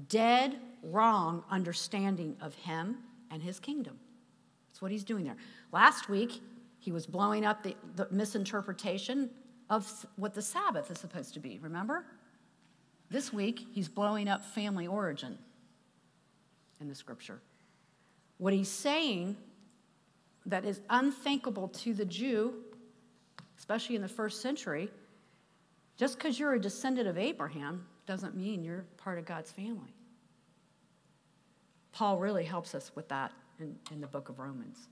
dead, 0.08 0.58
wrong 0.82 1.44
understanding 1.50 2.36
of 2.40 2.54
him 2.54 2.98
and 3.30 3.42
his 3.42 3.60
kingdom. 3.60 3.98
That's 4.68 4.82
what 4.82 4.90
he's 4.90 5.04
doing 5.04 5.24
there. 5.24 5.36
Last 5.72 6.08
week, 6.08 6.40
he 6.78 6.92
was 6.92 7.06
blowing 7.06 7.44
up 7.44 7.62
the, 7.62 7.76
the 7.96 8.08
misinterpretation 8.10 9.30
of 9.70 10.06
what 10.16 10.34
the 10.34 10.42
Sabbath 10.42 10.90
is 10.90 10.98
supposed 10.98 11.34
to 11.34 11.40
be, 11.40 11.58
remember? 11.62 12.04
This 13.10 13.32
week, 13.32 13.66
he's 13.72 13.88
blowing 13.88 14.28
up 14.28 14.44
family 14.44 14.86
origin 14.86 15.38
in 16.82 16.88
the 16.88 16.94
scripture. 16.94 17.40
What 18.36 18.52
he's 18.52 18.68
saying 18.68 19.36
that 20.44 20.64
is 20.66 20.80
unthinkable 20.90 21.68
to 21.68 21.94
the 21.94 22.04
Jew, 22.04 22.54
especially 23.56 23.96
in 23.96 24.02
the 24.02 24.08
first 24.08 24.42
century, 24.42 24.90
just 25.96 26.18
because 26.18 26.38
you're 26.38 26.52
a 26.52 26.60
descendant 26.60 27.08
of 27.08 27.16
Abraham 27.16 27.86
doesn't 28.06 28.36
mean 28.36 28.62
you're 28.64 28.84
part 28.98 29.18
of 29.18 29.24
God's 29.24 29.50
family. 29.50 29.94
Paul 31.92 32.18
really 32.18 32.44
helps 32.44 32.74
us 32.74 32.90
with 32.94 33.08
that 33.08 33.32
in, 33.60 33.76
in 33.92 34.00
the 34.00 34.06
book 34.06 34.28
of 34.28 34.38
Romans. 34.38 34.88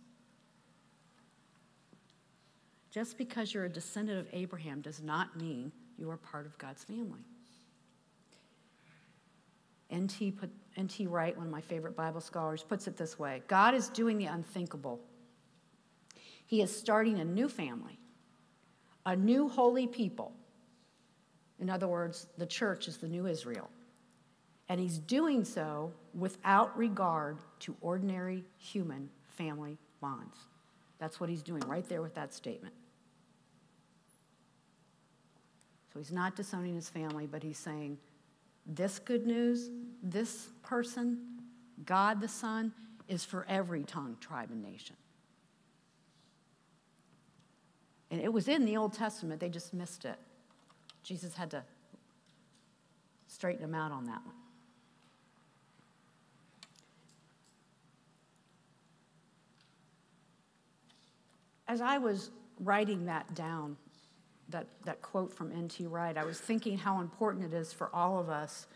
Just 2.91 3.18
because 3.18 3.53
you're 3.53 3.64
a 3.64 3.70
descendant 3.70 4.18
of 4.18 4.26
Abraham 4.32 4.80
does 4.80 5.03
not 5.03 5.36
mean 5.36 5.72
you 5.97 6.11
are 6.11 6.16
part 6.16 6.47
of 6.47 6.57
God's 6.59 6.84
family. 6.84 7.24
N.T. 9.91 10.32
Put, 10.32 10.51
N.T. 10.81 11.07
Wright, 11.09 11.37
one 11.37 11.47
of 11.47 11.53
my 11.53 11.61
favorite 11.61 11.95
Bible 11.95 12.22
scholars, 12.22 12.64
puts 12.66 12.89
it 12.89 12.97
this 12.97 13.18
way 13.18 13.43
God 13.47 13.74
is 13.74 13.89
doing 13.91 14.16
the 14.16 14.26
unthinkable. 14.26 14.99
He 16.47 16.62
is 16.62 16.74
starting 16.74 17.20
a 17.20 17.24
new 17.24 17.49
family, 17.49 17.99
a 19.07 19.14
new 19.14 19.49
holy 19.49 19.87
people. 19.87 20.33
In 21.61 21.68
other 21.70 21.87
words, 21.87 22.26
the 22.39 22.47
church 22.47 22.89
is 22.89 22.97
the 22.97 23.07
new 23.07 23.26
Israel. 23.26 23.70
And 24.68 24.81
he's 24.81 24.99
doing 24.99 25.45
so 25.45 25.93
without 26.14 26.76
regard 26.76 27.39
to 27.61 27.76
ordinary 27.83 28.45
human 28.57 29.11
family 29.28 29.76
bonds. 30.01 30.37
That's 30.99 31.20
what 31.20 31.28
he's 31.28 31.43
doing 31.43 31.62
right 31.66 31.87
there 31.89 32.01
with 32.03 32.14
that 32.14 32.33
statement. 32.33 32.74
So 35.93 35.99
he's 35.99 36.12
not 36.12 36.37
disowning 36.37 36.74
his 36.74 36.89
family, 36.89 37.26
but 37.26 37.43
he's 37.43 37.59
saying, 37.59 37.99
this 38.75 38.99
good 38.99 39.27
news, 39.27 39.71
this 40.03 40.49
person, 40.62 41.18
God 41.85 42.21
the 42.21 42.29
Son, 42.29 42.73
is 43.09 43.25
for 43.25 43.45
every 43.49 43.83
tongue, 43.83 44.16
tribe, 44.21 44.51
and 44.51 44.62
nation. 44.62 44.97
And 48.11 48.21
it 48.21 48.33
was 48.33 48.49
in 48.49 48.64
the 48.64 48.77
Old 48.77 48.93
Testament, 48.93 49.41
they 49.41 49.49
just 49.49 49.75
missed 49.75 50.05
it. 50.05 50.16
Jesus 51.03 51.35
had 51.35 51.51
to 51.51 51.62
straighten 53.27 53.62
them 53.62 53.75
out 53.75 53.93
on 53.93 54.05
that 54.05 54.25
one. 54.25 54.35
As 61.66 61.81
I 61.81 61.99
was 61.99 62.31
writing 62.59 63.07
that 63.07 63.33
down, 63.35 63.77
that, 64.51 64.66
that 64.84 65.01
quote 65.03 65.32
from 65.32 65.53
N.T. 65.53 65.86
Wright, 65.86 66.16
I 66.16 66.24
was 66.24 66.38
thinking 66.38 66.76
how 66.76 67.01
important 67.01 67.53
it 67.53 67.57
is 67.57 67.72
for 67.72 67.90
all 67.94 68.18
of 68.18 68.28
us 68.28 68.66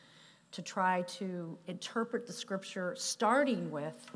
to 0.52 0.62
try 0.62 1.02
to 1.02 1.58
interpret 1.66 2.26
the 2.26 2.32
scripture 2.32 2.94
starting 2.96 3.70
with, 3.70 4.06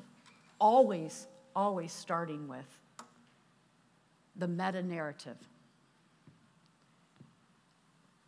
always, 0.61 1.27
always 1.55 1.93
starting 1.93 2.47
with, 2.49 2.79
the 4.37 4.47
meta 4.47 4.83
narrative, 4.83 5.37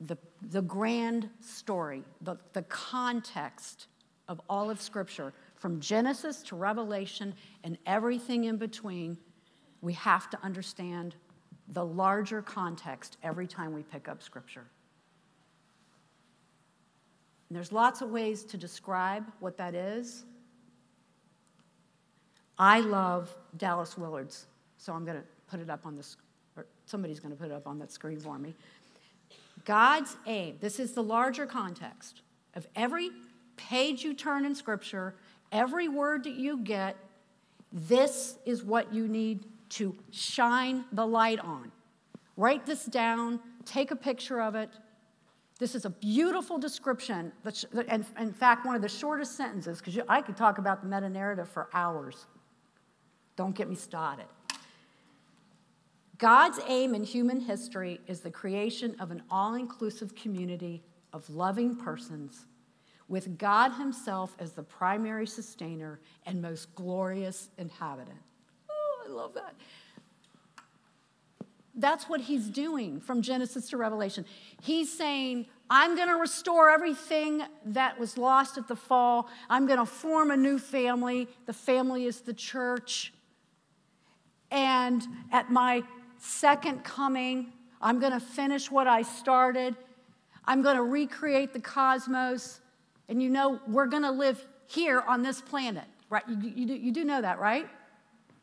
the, 0.00 0.16
the 0.50 0.62
grand 0.62 1.28
story, 1.40 2.02
the, 2.22 2.36
the 2.52 2.62
context 2.62 3.86
of 4.28 4.40
all 4.48 4.70
of 4.70 4.80
scripture, 4.80 5.32
from 5.54 5.78
Genesis 5.78 6.42
to 6.42 6.56
Revelation 6.56 7.34
and 7.62 7.78
everything 7.86 8.44
in 8.44 8.56
between. 8.56 9.18
We 9.82 9.92
have 9.94 10.28
to 10.30 10.38
understand 10.42 11.14
the 11.70 11.84
larger 11.84 12.42
context 12.42 13.16
every 13.22 13.46
time 13.46 13.72
we 13.72 13.82
pick 13.82 14.08
up 14.08 14.22
Scripture. 14.22 14.66
And 17.48 17.56
there's 17.56 17.72
lots 17.72 18.00
of 18.00 18.10
ways 18.10 18.44
to 18.44 18.56
describe 18.56 19.24
what 19.40 19.56
that 19.56 19.74
is. 19.74 20.24
I 22.58 22.80
love 22.80 23.34
Dallas 23.56 23.96
Willard's, 23.96 24.46
so 24.76 24.92
I'm 24.92 25.04
going 25.04 25.16
to 25.16 25.24
put 25.48 25.60
it 25.60 25.70
up 25.70 25.86
on 25.86 25.96
this, 25.96 26.16
or 26.56 26.66
somebody's 26.86 27.18
going 27.18 27.32
to 27.32 27.40
put 27.40 27.50
it 27.50 27.54
up 27.54 27.66
on 27.66 27.78
that 27.78 27.90
screen 27.90 28.20
for 28.20 28.38
me. 28.38 28.54
God's 29.64 30.16
aim, 30.26 30.58
this 30.60 30.78
is 30.78 30.92
the 30.92 31.02
larger 31.02 31.46
context 31.46 32.22
of 32.54 32.66
every 32.76 33.10
page 33.56 34.02
you 34.04 34.14
turn 34.14 34.44
in 34.44 34.54
Scripture, 34.54 35.14
every 35.52 35.88
word 35.88 36.24
that 36.24 36.34
you 36.34 36.58
get, 36.58 36.96
this 37.72 38.38
is 38.44 38.62
what 38.62 38.92
you 38.92 39.06
need 39.06 39.44
to 39.70 39.96
shine 40.10 40.84
the 40.92 41.06
light 41.06 41.40
on. 41.40 41.72
Write 42.36 42.66
this 42.66 42.84
down, 42.84 43.40
take 43.64 43.90
a 43.90 43.96
picture 43.96 44.40
of 44.40 44.54
it. 44.54 44.70
This 45.58 45.74
is 45.74 45.84
a 45.84 45.90
beautiful 45.90 46.58
description, 46.58 47.32
and 47.88 48.04
in 48.18 48.32
fact, 48.32 48.64
one 48.64 48.74
of 48.74 48.82
the 48.82 48.88
shortest 48.88 49.36
sentences, 49.36 49.78
because 49.78 49.98
I 50.08 50.22
could 50.22 50.36
talk 50.36 50.58
about 50.58 50.80
the 50.80 50.88
meta 50.88 51.08
narrative 51.08 51.48
for 51.48 51.68
hours. 51.74 52.26
Don't 53.36 53.54
get 53.54 53.68
me 53.68 53.74
started. 53.74 54.26
God's 56.16 56.60
aim 56.66 56.94
in 56.94 57.04
human 57.04 57.40
history 57.40 58.00
is 58.06 58.20
the 58.20 58.30
creation 58.30 58.96
of 59.00 59.10
an 59.10 59.22
all 59.30 59.54
inclusive 59.54 60.14
community 60.14 60.82
of 61.12 61.28
loving 61.30 61.76
persons 61.76 62.46
with 63.08 63.38
God 63.38 63.72
Himself 63.72 64.36
as 64.38 64.52
the 64.52 64.62
primary 64.62 65.26
sustainer 65.26 66.00
and 66.26 66.40
most 66.40 66.74
glorious 66.74 67.48
inhabitant. 67.58 68.18
Love 69.10 69.34
that. 69.34 69.54
that's 71.74 72.08
what 72.08 72.20
he's 72.20 72.48
doing 72.48 73.00
from 73.00 73.22
Genesis 73.22 73.70
to 73.70 73.76
Revelation. 73.76 74.24
He's 74.60 74.92
saying, 74.92 75.46
I'm 75.70 75.96
going 75.96 76.08
to 76.08 76.16
restore 76.16 76.68
everything 76.68 77.42
that 77.66 77.98
was 77.98 78.18
lost 78.18 78.58
at 78.58 78.68
the 78.68 78.76
fall. 78.76 79.28
I'm 79.48 79.66
going 79.66 79.78
to 79.78 79.86
form 79.86 80.30
a 80.30 80.36
new 80.36 80.58
family. 80.58 81.28
The 81.46 81.52
family 81.52 82.04
is 82.04 82.20
the 82.20 82.34
church. 82.34 83.12
And 84.50 85.02
at 85.32 85.50
my 85.50 85.82
second 86.18 86.84
coming, 86.84 87.52
I'm 87.80 88.00
going 88.00 88.12
to 88.12 88.20
finish 88.20 88.70
what 88.70 88.86
I 88.86 89.02
started. 89.02 89.76
I'm 90.44 90.62
going 90.62 90.76
to 90.76 90.82
recreate 90.82 91.52
the 91.52 91.60
cosmos. 91.60 92.60
And 93.08 93.22
you 93.22 93.30
know, 93.30 93.60
we're 93.66 93.86
going 93.86 94.02
to 94.02 94.10
live 94.10 94.44
here 94.66 95.00
on 95.00 95.22
this 95.22 95.40
planet, 95.40 95.84
right? 96.10 96.24
You, 96.28 96.52
you, 96.54 96.74
you 96.74 96.92
do 96.92 97.04
know 97.04 97.22
that, 97.22 97.38
right? 97.38 97.68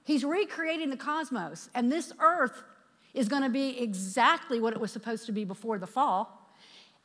He's 0.08 0.24
recreating 0.24 0.90
the 0.90 0.98
cosmos. 0.98 1.70
And 1.76 1.92
this 1.92 2.14
earth 2.20 2.64
is 3.14 3.28
going 3.28 3.44
to 3.44 3.50
be 3.50 3.80
exactly 3.80 4.60
what 4.60 4.74
it 4.74 4.80
was 4.80 4.92
supposed 4.92 5.28
to 5.28 5.32
be 5.32 5.46
before 5.46 5.78
the 5.78 5.88
fall 5.88 6.48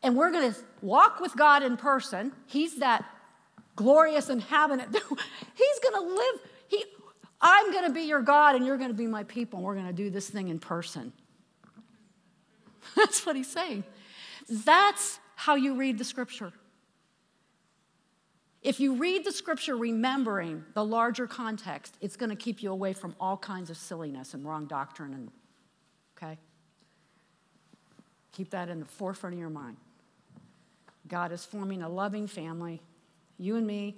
and 0.02 0.16
we're 0.16 0.30
going 0.30 0.52
to 0.52 0.58
walk 0.80 1.20
with 1.20 1.36
God 1.36 1.62
in 1.62 1.76
person. 1.76 2.32
He's 2.46 2.76
that 2.76 3.04
glorious 3.76 4.28
inhabitant. 4.28 4.92
He's 5.54 5.78
going 5.82 5.94
to 5.94 6.14
live. 6.14 6.40
He, 6.68 6.84
I'm 7.40 7.72
going 7.72 7.86
to 7.86 7.92
be 7.92 8.02
your 8.02 8.22
God, 8.22 8.56
and 8.56 8.66
you're 8.66 8.76
going 8.76 8.90
to 8.90 8.96
be 8.96 9.06
my 9.06 9.24
people, 9.24 9.58
and 9.58 9.66
we're 9.66 9.74
going 9.74 9.86
to 9.86 9.92
do 9.92 10.10
this 10.10 10.28
thing 10.28 10.48
in 10.48 10.58
person. 10.58 11.12
That's 12.96 13.24
what 13.24 13.36
he's 13.36 13.50
saying. 13.50 13.84
That's 14.48 15.20
how 15.36 15.54
you 15.54 15.76
read 15.76 15.98
the 15.98 16.04
scripture. 16.04 16.52
If 18.62 18.78
you 18.78 18.94
read 18.94 19.24
the 19.24 19.32
scripture 19.32 19.76
remembering 19.76 20.64
the 20.74 20.84
larger 20.84 21.26
context, 21.26 21.96
it's 22.00 22.16
going 22.16 22.30
to 22.30 22.36
keep 22.36 22.62
you 22.62 22.70
away 22.70 22.92
from 22.92 23.16
all 23.18 23.36
kinds 23.36 23.70
of 23.70 23.76
silliness 23.76 24.34
and 24.34 24.44
wrong 24.44 24.66
doctrine 24.66 25.14
and 25.14 25.30
okay? 26.16 26.38
Keep 28.30 28.50
that 28.50 28.68
in 28.68 28.78
the 28.78 28.86
forefront 28.86 29.34
of 29.34 29.40
your 29.40 29.50
mind. 29.50 29.76
God 31.08 31.32
is 31.32 31.44
forming 31.44 31.82
a 31.82 31.88
loving 31.88 32.28
family, 32.28 32.80
you 33.36 33.56
and 33.56 33.66
me. 33.66 33.96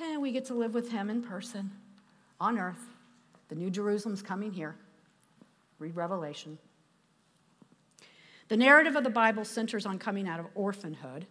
And 0.00 0.22
we 0.22 0.30
get 0.30 0.44
to 0.46 0.54
live 0.54 0.72
with 0.72 0.90
Him 0.90 1.10
in 1.10 1.22
person 1.22 1.72
on 2.40 2.58
earth. 2.58 2.86
The 3.48 3.56
New 3.56 3.70
Jerusalem's 3.70 4.22
coming 4.22 4.52
here. 4.52 4.76
Read 5.80 5.96
Revelation. 5.96 6.58
The 8.48 8.56
narrative 8.56 8.94
of 8.94 9.02
the 9.02 9.10
Bible 9.10 9.44
centers 9.44 9.84
on 9.84 9.98
coming 9.98 10.28
out 10.28 10.38
of 10.38 10.46
orphanhood 10.54 11.26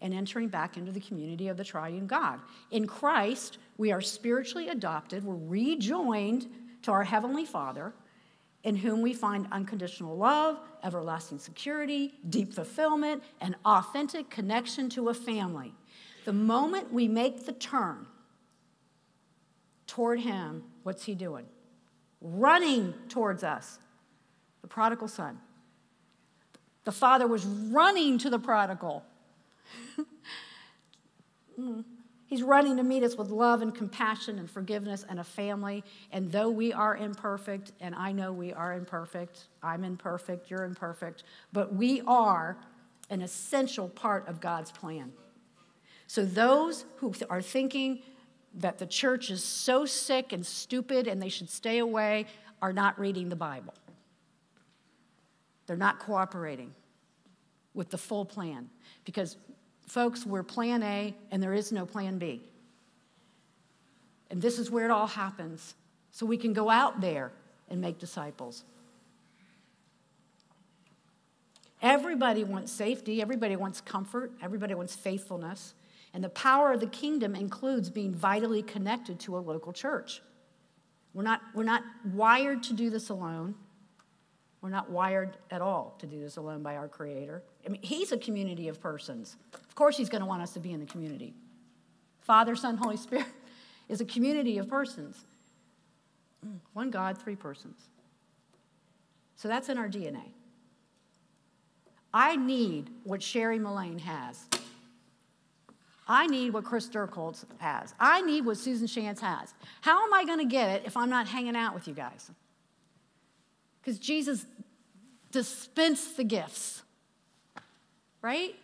and 0.00 0.12
entering 0.12 0.48
back 0.48 0.76
into 0.76 0.92
the 0.92 1.00
community 1.00 1.48
of 1.48 1.56
the 1.56 1.64
triune 1.64 2.06
God. 2.06 2.40
In 2.70 2.86
Christ, 2.86 3.58
we 3.78 3.92
are 3.92 4.00
spiritually 4.00 4.68
adopted, 4.68 5.24
we're 5.24 5.34
rejoined 5.34 6.46
to 6.82 6.92
our 6.92 7.04
Heavenly 7.04 7.44
Father 7.44 7.92
in 8.66 8.74
whom 8.74 9.00
we 9.00 9.12
find 9.12 9.46
unconditional 9.52 10.16
love, 10.16 10.58
everlasting 10.82 11.38
security, 11.38 12.14
deep 12.28 12.52
fulfillment, 12.52 13.22
and 13.40 13.54
authentic 13.64 14.28
connection 14.28 14.90
to 14.90 15.08
a 15.08 15.14
family. 15.14 15.72
The 16.24 16.32
moment 16.32 16.92
we 16.92 17.06
make 17.06 17.46
the 17.46 17.52
turn 17.52 18.06
toward 19.86 20.18
Him, 20.18 20.64
what's 20.82 21.04
He 21.04 21.14
doing? 21.14 21.46
Running 22.20 22.92
towards 23.08 23.44
us. 23.44 23.78
The 24.62 24.68
prodigal 24.68 25.06
son. 25.06 25.38
The 26.82 26.90
father 26.90 27.28
was 27.28 27.46
running 27.46 28.18
to 28.18 28.30
the 28.30 28.38
prodigal. 28.40 29.04
mm. 31.60 31.84
He's 32.26 32.42
running 32.42 32.76
to 32.76 32.82
meet 32.82 33.04
us 33.04 33.14
with 33.14 33.30
love 33.30 33.62
and 33.62 33.72
compassion 33.72 34.40
and 34.40 34.50
forgiveness 34.50 35.04
and 35.08 35.20
a 35.20 35.24
family. 35.24 35.84
And 36.10 36.30
though 36.30 36.50
we 36.50 36.72
are 36.72 36.96
imperfect, 36.96 37.70
and 37.80 37.94
I 37.94 38.10
know 38.10 38.32
we 38.32 38.52
are 38.52 38.72
imperfect, 38.72 39.46
I'm 39.62 39.84
imperfect, 39.84 40.50
you're 40.50 40.64
imperfect, 40.64 41.22
but 41.52 41.72
we 41.74 42.02
are 42.06 42.58
an 43.10 43.22
essential 43.22 43.88
part 43.88 44.26
of 44.26 44.40
God's 44.40 44.72
plan. 44.72 45.12
So 46.08 46.24
those 46.24 46.84
who 46.96 47.14
are 47.30 47.42
thinking 47.42 48.02
that 48.54 48.78
the 48.78 48.86
church 48.86 49.30
is 49.30 49.44
so 49.44 49.84
sick 49.84 50.32
and 50.32 50.44
stupid 50.44 51.06
and 51.06 51.22
they 51.22 51.28
should 51.28 51.50
stay 51.50 51.78
away 51.78 52.26
are 52.60 52.72
not 52.72 52.98
reading 52.98 53.28
the 53.28 53.36
Bible. 53.36 53.74
They're 55.66 55.76
not 55.76 56.00
cooperating 56.00 56.74
with 57.74 57.90
the 57.90 57.98
full 57.98 58.24
plan 58.24 58.70
because 59.04 59.36
folks, 59.86 60.26
we're 60.26 60.42
plan 60.42 60.82
A 60.82 61.14
and 61.30 61.42
there 61.42 61.54
is 61.54 61.72
no 61.72 61.86
plan 61.86 62.18
B. 62.18 62.42
And 64.30 64.42
this 64.42 64.58
is 64.58 64.70
where 64.70 64.84
it 64.84 64.90
all 64.90 65.06
happens. 65.06 65.74
So 66.10 66.26
we 66.26 66.36
can 66.36 66.52
go 66.52 66.68
out 66.68 67.00
there 67.00 67.32
and 67.68 67.80
make 67.80 67.98
disciples. 67.98 68.64
Everybody 71.82 72.42
wants 72.42 72.72
safety, 72.72 73.20
everybody 73.20 73.54
wants 73.54 73.80
comfort, 73.80 74.32
everybody 74.42 74.74
wants 74.74 74.96
faithfulness. 74.96 75.74
And 76.14 76.24
the 76.24 76.30
power 76.30 76.72
of 76.72 76.80
the 76.80 76.86
kingdom 76.86 77.34
includes 77.34 77.90
being 77.90 78.14
vitally 78.14 78.62
connected 78.62 79.20
to 79.20 79.36
a 79.36 79.40
local 79.40 79.72
church. 79.72 80.22
We're 81.12 81.22
not, 81.22 81.42
we're 81.54 81.64
not 81.64 81.82
wired 82.12 82.62
to 82.64 82.72
do 82.72 82.88
this 82.88 83.10
alone. 83.10 83.54
We're 84.62 84.70
not 84.70 84.90
wired 84.90 85.36
at 85.50 85.60
all 85.60 85.94
to 85.98 86.06
do 86.06 86.18
this 86.18 86.38
alone 86.38 86.62
by 86.62 86.76
our 86.76 86.88
Creator. 86.88 87.42
I 87.64 87.68
mean, 87.68 87.82
He's 87.82 88.12
a 88.12 88.18
community 88.18 88.68
of 88.68 88.80
persons. 88.80 89.36
Of 89.76 89.78
course, 89.78 89.98
He's 89.98 90.08
going 90.08 90.22
to 90.22 90.26
want 90.26 90.40
us 90.40 90.54
to 90.54 90.58
be 90.58 90.72
in 90.72 90.80
the 90.80 90.86
community. 90.86 91.34
Father, 92.22 92.56
Son, 92.56 92.78
Holy 92.78 92.96
Spirit 92.96 93.26
is 93.90 94.00
a 94.00 94.06
community 94.06 94.56
of 94.56 94.70
persons. 94.70 95.26
Mm, 96.42 96.60
one 96.72 96.90
God, 96.90 97.18
three 97.18 97.36
persons. 97.36 97.78
So 99.34 99.48
that's 99.48 99.68
in 99.68 99.76
our 99.76 99.86
DNA. 99.86 100.32
I 102.14 102.36
need 102.36 102.88
what 103.04 103.22
Sherry 103.22 103.58
Mullane 103.58 103.98
has. 103.98 104.46
I 106.08 106.26
need 106.26 106.54
what 106.54 106.64
Chris 106.64 106.88
Durchholz 106.88 107.44
has. 107.58 107.92
I 108.00 108.22
need 108.22 108.46
what 108.46 108.56
Susan 108.56 108.86
Shantz 108.86 109.20
has. 109.20 109.52
How 109.82 110.06
am 110.06 110.14
I 110.14 110.24
going 110.24 110.38
to 110.38 110.46
get 110.46 110.70
it 110.70 110.86
if 110.86 110.96
I'm 110.96 111.10
not 111.10 111.28
hanging 111.28 111.54
out 111.54 111.74
with 111.74 111.86
you 111.86 111.92
guys? 111.92 112.30
Because 113.82 113.98
Jesus 113.98 114.46
dispensed 115.32 116.16
the 116.16 116.24
gifts, 116.24 116.82
right? 118.22 118.54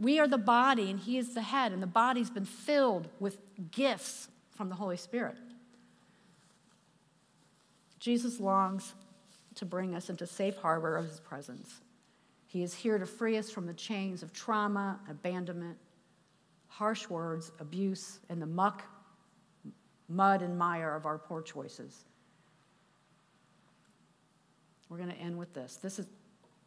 We 0.00 0.18
are 0.18 0.26
the 0.26 0.38
body 0.38 0.90
and 0.90 0.98
He 0.98 1.18
is 1.18 1.34
the 1.34 1.42
head, 1.42 1.72
and 1.72 1.82
the 1.82 1.86
body's 1.86 2.30
been 2.30 2.46
filled 2.46 3.08
with 3.20 3.38
gifts 3.70 4.28
from 4.50 4.70
the 4.70 4.74
Holy 4.74 4.96
Spirit. 4.96 5.36
Jesus 8.00 8.40
longs 8.40 8.94
to 9.56 9.66
bring 9.66 9.94
us 9.94 10.08
into 10.08 10.26
safe 10.26 10.56
harbor 10.56 10.96
of 10.96 11.06
His 11.06 11.20
presence. 11.20 11.80
He 12.46 12.62
is 12.62 12.74
here 12.74 12.98
to 12.98 13.06
free 13.06 13.36
us 13.36 13.50
from 13.50 13.66
the 13.66 13.74
chains 13.74 14.22
of 14.22 14.32
trauma, 14.32 14.98
abandonment, 15.08 15.76
harsh 16.66 17.08
words, 17.08 17.52
abuse, 17.60 18.20
and 18.30 18.40
the 18.40 18.46
muck, 18.46 18.82
mud, 20.08 20.40
and 20.40 20.58
mire 20.58 20.96
of 20.96 21.04
our 21.04 21.18
poor 21.18 21.42
choices. 21.42 22.04
We're 24.88 24.96
going 24.96 25.10
to 25.10 25.18
end 25.18 25.38
with 25.38 25.52
this. 25.52 25.76
This 25.76 25.98
is, 25.98 26.06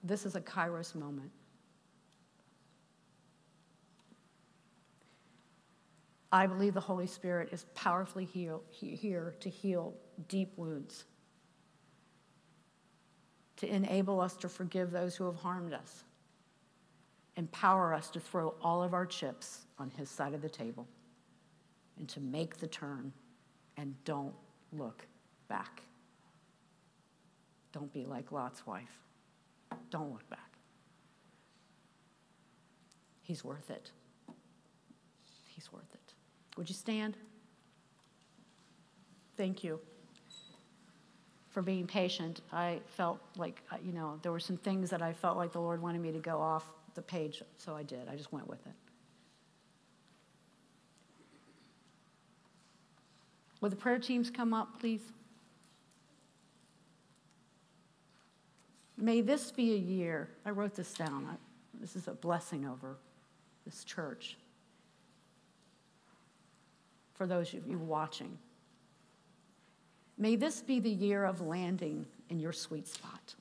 this 0.03 0.25
is 0.25 0.36
a 0.36 0.41
kairos 0.41 0.93
moment. 0.93 1.31
I 6.34 6.47
believe 6.47 6.73
the 6.73 6.79
Holy 6.79 7.05
Spirit 7.05 7.49
is 7.51 7.67
powerfully 7.75 8.25
heal, 8.25 8.63
here 8.71 9.36
to 9.39 9.49
heal 9.51 9.93
deep 10.27 10.51
wounds, 10.57 11.05
to 13.57 13.71
enable 13.71 14.19
us 14.19 14.36
to 14.38 14.49
forgive 14.49 14.89
those 14.89 15.15
who 15.15 15.25
have 15.25 15.36
harmed 15.36 15.73
us, 15.73 16.05
empower 17.38 17.93
us 17.93 18.09
to 18.09 18.19
throw 18.19 18.55
all 18.63 18.81
of 18.81 18.95
our 18.95 19.05
chips 19.05 19.67
on 19.77 19.91
His 19.91 20.09
side 20.09 20.34
of 20.34 20.41
the 20.41 20.49
table, 20.49 20.88
and 21.99 22.09
to 22.09 22.19
make 22.19 22.57
the 22.57 22.67
turn 22.67 23.13
and 23.77 23.93
don't 24.03 24.34
look 24.71 25.05
back. 25.47 25.84
Don't 27.73 27.93
be 27.93 28.05
like 28.05 28.31
Lot's 28.31 28.65
wife. 28.65 28.97
Don't 29.91 30.11
look 30.11 30.27
back. 30.31 30.51
He's 33.21 33.43
worth 33.43 33.69
it. 33.69 33.91
He's 35.45 35.71
worth 35.71 35.93
it. 35.93 36.02
Would 36.57 36.69
you 36.69 36.75
stand? 36.75 37.17
Thank 39.35 39.63
you 39.63 39.79
for 41.49 41.61
being 41.61 41.85
patient. 41.87 42.41
I 42.51 42.79
felt 42.87 43.19
like, 43.37 43.61
uh, 43.71 43.77
you 43.83 43.93
know, 43.93 44.19
there 44.21 44.31
were 44.31 44.39
some 44.39 44.57
things 44.57 44.89
that 44.89 45.01
I 45.01 45.13
felt 45.13 45.37
like 45.37 45.51
the 45.51 45.61
Lord 45.61 45.81
wanted 45.81 46.01
me 46.01 46.11
to 46.11 46.19
go 46.19 46.39
off 46.39 46.65
the 46.95 47.01
page, 47.01 47.41
so 47.57 47.75
I 47.75 47.83
did. 47.83 48.07
I 48.09 48.15
just 48.15 48.31
went 48.31 48.47
with 48.47 48.65
it. 48.65 48.73
Will 53.61 53.69
the 53.69 53.75
prayer 53.75 53.99
teams 53.99 54.29
come 54.29 54.53
up, 54.53 54.79
please? 54.79 55.01
May 58.97 59.21
this 59.21 59.51
be 59.51 59.73
a 59.73 59.77
year. 59.77 60.29
I 60.45 60.49
wrote 60.49 60.75
this 60.75 60.93
down. 60.93 61.27
I, 61.31 61.35
this 61.79 61.95
is 61.95 62.07
a 62.07 62.13
blessing 62.13 62.65
over 62.67 62.97
this 63.65 63.83
church. 63.83 64.37
For 67.14 67.28
those 67.28 67.53
of 67.53 67.68
you 67.68 67.78
watching, 67.78 68.38
May 70.18 70.36
this 70.36 70.61
be 70.61 70.80
the 70.80 70.89
year 70.89 71.26
of 71.26 71.41
landing 71.41 72.05
in 72.30 72.39
your 72.39 72.53
sweet 72.53 72.88
spot. 72.88 73.36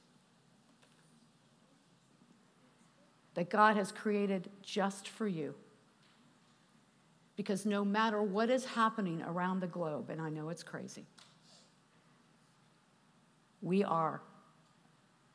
That 3.35 3.51
God 3.51 3.77
has 3.77 3.93
created 3.93 4.51
just 4.63 5.09
for 5.09 5.27
you. 5.27 5.55
Because 7.37 7.65
no 7.65 7.85
matter 7.85 8.23
what 8.23 8.51
is 8.51 8.65
happening 8.65 9.23
around 9.23 9.61
the 9.61 9.67
globe, 9.67 10.11
and 10.11 10.21
I 10.21 10.29
know 10.29 10.49
it's 10.51 10.63
crazy, 10.63 11.07
we 13.63 13.85
are, 13.85 14.21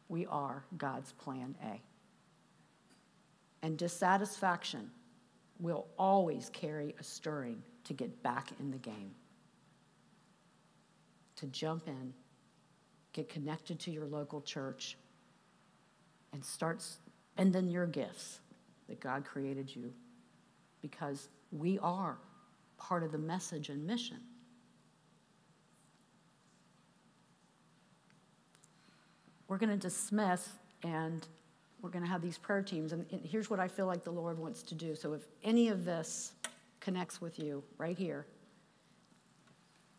we 0.09 0.25
are 0.27 0.63
God's 0.77 1.11
plan 1.13 1.55
A. 1.63 1.81
And 3.63 3.77
dissatisfaction 3.77 4.91
will 5.59 5.87
always 5.97 6.49
carry 6.53 6.93
a 6.99 7.03
stirring 7.03 7.63
to 7.87 7.93
get 7.93 8.21
back 8.21 8.49
in 8.59 8.69
the 8.69 8.77
game, 8.77 9.11
to 11.37 11.45
jump 11.47 11.87
in, 11.87 12.13
get 13.13 13.29
connected 13.29 13.79
to 13.79 13.91
your 13.91 14.05
local 14.05 14.41
church, 14.41 14.97
and 16.33 16.43
start 16.43 16.83
spending 17.33 17.69
your 17.69 17.87
gifts 17.87 18.39
that 18.89 18.99
God 18.99 19.25
created 19.25 19.73
you 19.73 19.93
because 20.81 21.29
we 21.51 21.79
are 21.79 22.17
part 22.77 23.03
of 23.03 23.11
the 23.11 23.17
message 23.17 23.69
and 23.69 23.85
mission. 23.87 24.17
We're 29.47 29.57
going 29.57 29.69
to 29.69 29.77
dismiss 29.77 30.49
and 30.83 31.25
we're 31.81 31.89
going 31.89 32.03
to 32.03 32.09
have 32.11 32.21
these 32.21 32.37
prayer 32.37 32.61
teams. 32.61 32.91
And 32.91 33.05
here's 33.23 33.49
what 33.49 33.59
I 33.59 33.67
feel 33.67 33.85
like 33.85 34.03
the 34.03 34.11
Lord 34.11 34.37
wants 34.37 34.61
to 34.63 34.75
do. 34.75 34.93
So 34.93 35.13
if 35.13 35.21
any 35.43 35.69
of 35.69 35.85
this 35.85 36.33
connects 36.87 37.19
with 37.19 37.37
you 37.37 37.61
right 37.77 37.97
here, 37.97 38.25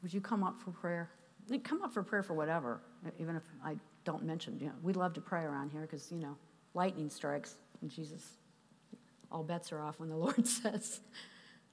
would 0.00 0.14
you 0.14 0.22
come 0.22 0.42
up 0.42 0.58
for 0.58 0.70
prayer? 0.70 1.10
Come 1.62 1.82
up 1.82 1.92
for 1.92 2.02
prayer 2.02 2.22
for 2.22 2.32
whatever, 2.32 2.80
even 3.18 3.36
if 3.36 3.42
I 3.62 3.76
don't 4.04 4.24
mention. 4.24 4.58
You 4.58 4.68
know, 4.68 4.72
we 4.82 4.94
love 4.94 5.12
to 5.12 5.20
pray 5.20 5.42
around 5.42 5.68
here 5.70 5.82
because, 5.82 6.10
you 6.10 6.18
know, 6.18 6.34
lightning 6.72 7.10
strikes 7.10 7.56
and 7.82 7.90
Jesus, 7.90 8.22
all 9.30 9.42
bets 9.42 9.70
are 9.70 9.82
off 9.82 10.00
when 10.00 10.08
the 10.08 10.16
Lord 10.26 10.46
says, 10.46 11.00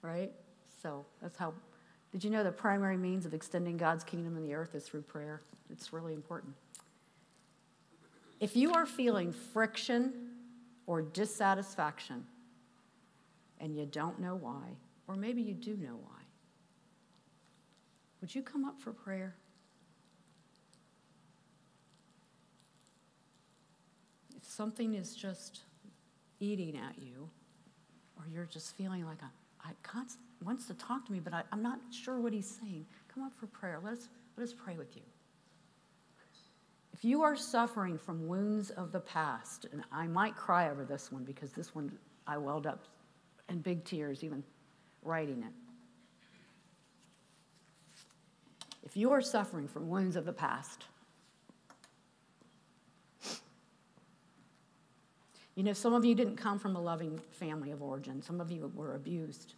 right? 0.02 0.34
So 0.82 1.06
that's 1.22 1.38
how. 1.38 1.54
Did 2.12 2.22
you 2.26 2.30
know 2.30 2.44
the 2.44 2.52
primary 2.52 2.98
means 2.98 3.26
of 3.26 3.34
extending 3.34 3.78
God's 3.78 4.04
kingdom 4.04 4.36
in 4.36 4.44
the 4.44 4.54
earth 4.54 4.76
is 4.76 4.84
through 4.84 5.04
prayer? 5.04 5.44
It's 5.70 5.94
really 5.94 6.14
important. 6.14 6.56
If 8.42 8.58
you 8.58 8.74
are 8.74 8.86
feeling 8.86 9.32
friction 9.32 10.12
or 10.88 11.02
dissatisfaction 11.02 12.26
and 13.62 13.78
you 13.78 13.86
don't 13.86 14.20
know 14.20 14.36
why, 14.36 14.76
or 15.08 15.16
maybe 15.16 15.42
you 15.42 15.54
do 15.54 15.76
know 15.78 15.96
why, 16.02 16.22
would 18.22 18.34
you 18.34 18.42
come 18.42 18.66
up 18.66 18.80
for 18.80 18.92
prayer? 18.92 19.36
If 24.36 24.44
something 24.44 24.96
is 24.96 25.16
just 25.16 25.62
eating 26.40 26.78
at 26.78 27.02
you, 27.02 27.30
or 28.18 28.24
you're 28.34 28.46
just 28.46 28.76
feeling 28.76 29.06
like 29.06 29.20
I 29.64 29.70
const- 29.84 30.20
wants 30.44 30.68
to 30.68 30.74
talk 30.76 31.06
to 31.08 31.12
me, 31.12 31.20
but 31.20 31.34
I, 31.34 31.44
I'm 31.52 31.62
not 31.62 31.80
sure 31.92 32.20
what 32.20 32.34
he's 32.34 32.50
saying, 32.62 32.86
come 33.14 33.24
up 33.24 33.34
for 33.38 33.48
prayer. 33.48 33.80
Let 33.84 33.94
us, 33.94 34.10
let 34.38 34.44
us 34.44 34.54
pray 34.54 34.78
with 34.78 34.96
you. 34.96 35.02
If 36.94 37.04
you 37.04 37.24
are 37.24 37.36
suffering 37.36 37.98
from 37.98 38.28
wounds 38.28 38.70
of 38.72 38.92
the 38.92 39.02
past, 39.02 39.66
and 39.72 39.84
I 39.92 40.08
might 40.08 40.36
cry 40.36 40.70
over 40.70 40.86
this 40.86 41.12
one 41.12 41.24
because 41.24 41.52
this 41.52 41.76
one 41.76 41.92
I 42.26 42.38
welled 42.38 42.66
up 42.66 42.86
in 43.50 43.60
big 43.60 43.84
tears 43.84 44.24
even 44.24 44.44
writing 45.06 45.44
it. 45.44 45.54
If 48.84 48.98
you 48.98 49.12
are 49.12 49.22
suffering 49.22 49.68
from 49.68 49.90
wounds 49.90 50.16
of 50.16 50.26
the 50.26 50.34
past, 50.34 50.86
you 55.56 55.64
know, 55.64 55.74
some 55.74 55.94
of 55.94 56.04
you 56.06 56.16
didn't 56.16 56.36
come 56.36 56.60
from 56.60 56.76
a 56.76 56.82
loving 56.82 57.20
family 57.32 57.72
of 57.72 57.82
origin. 57.82 58.22
Some 58.22 58.42
of 58.42 58.52
you 58.52 58.72
were 58.76 58.96
abused. 58.96 59.54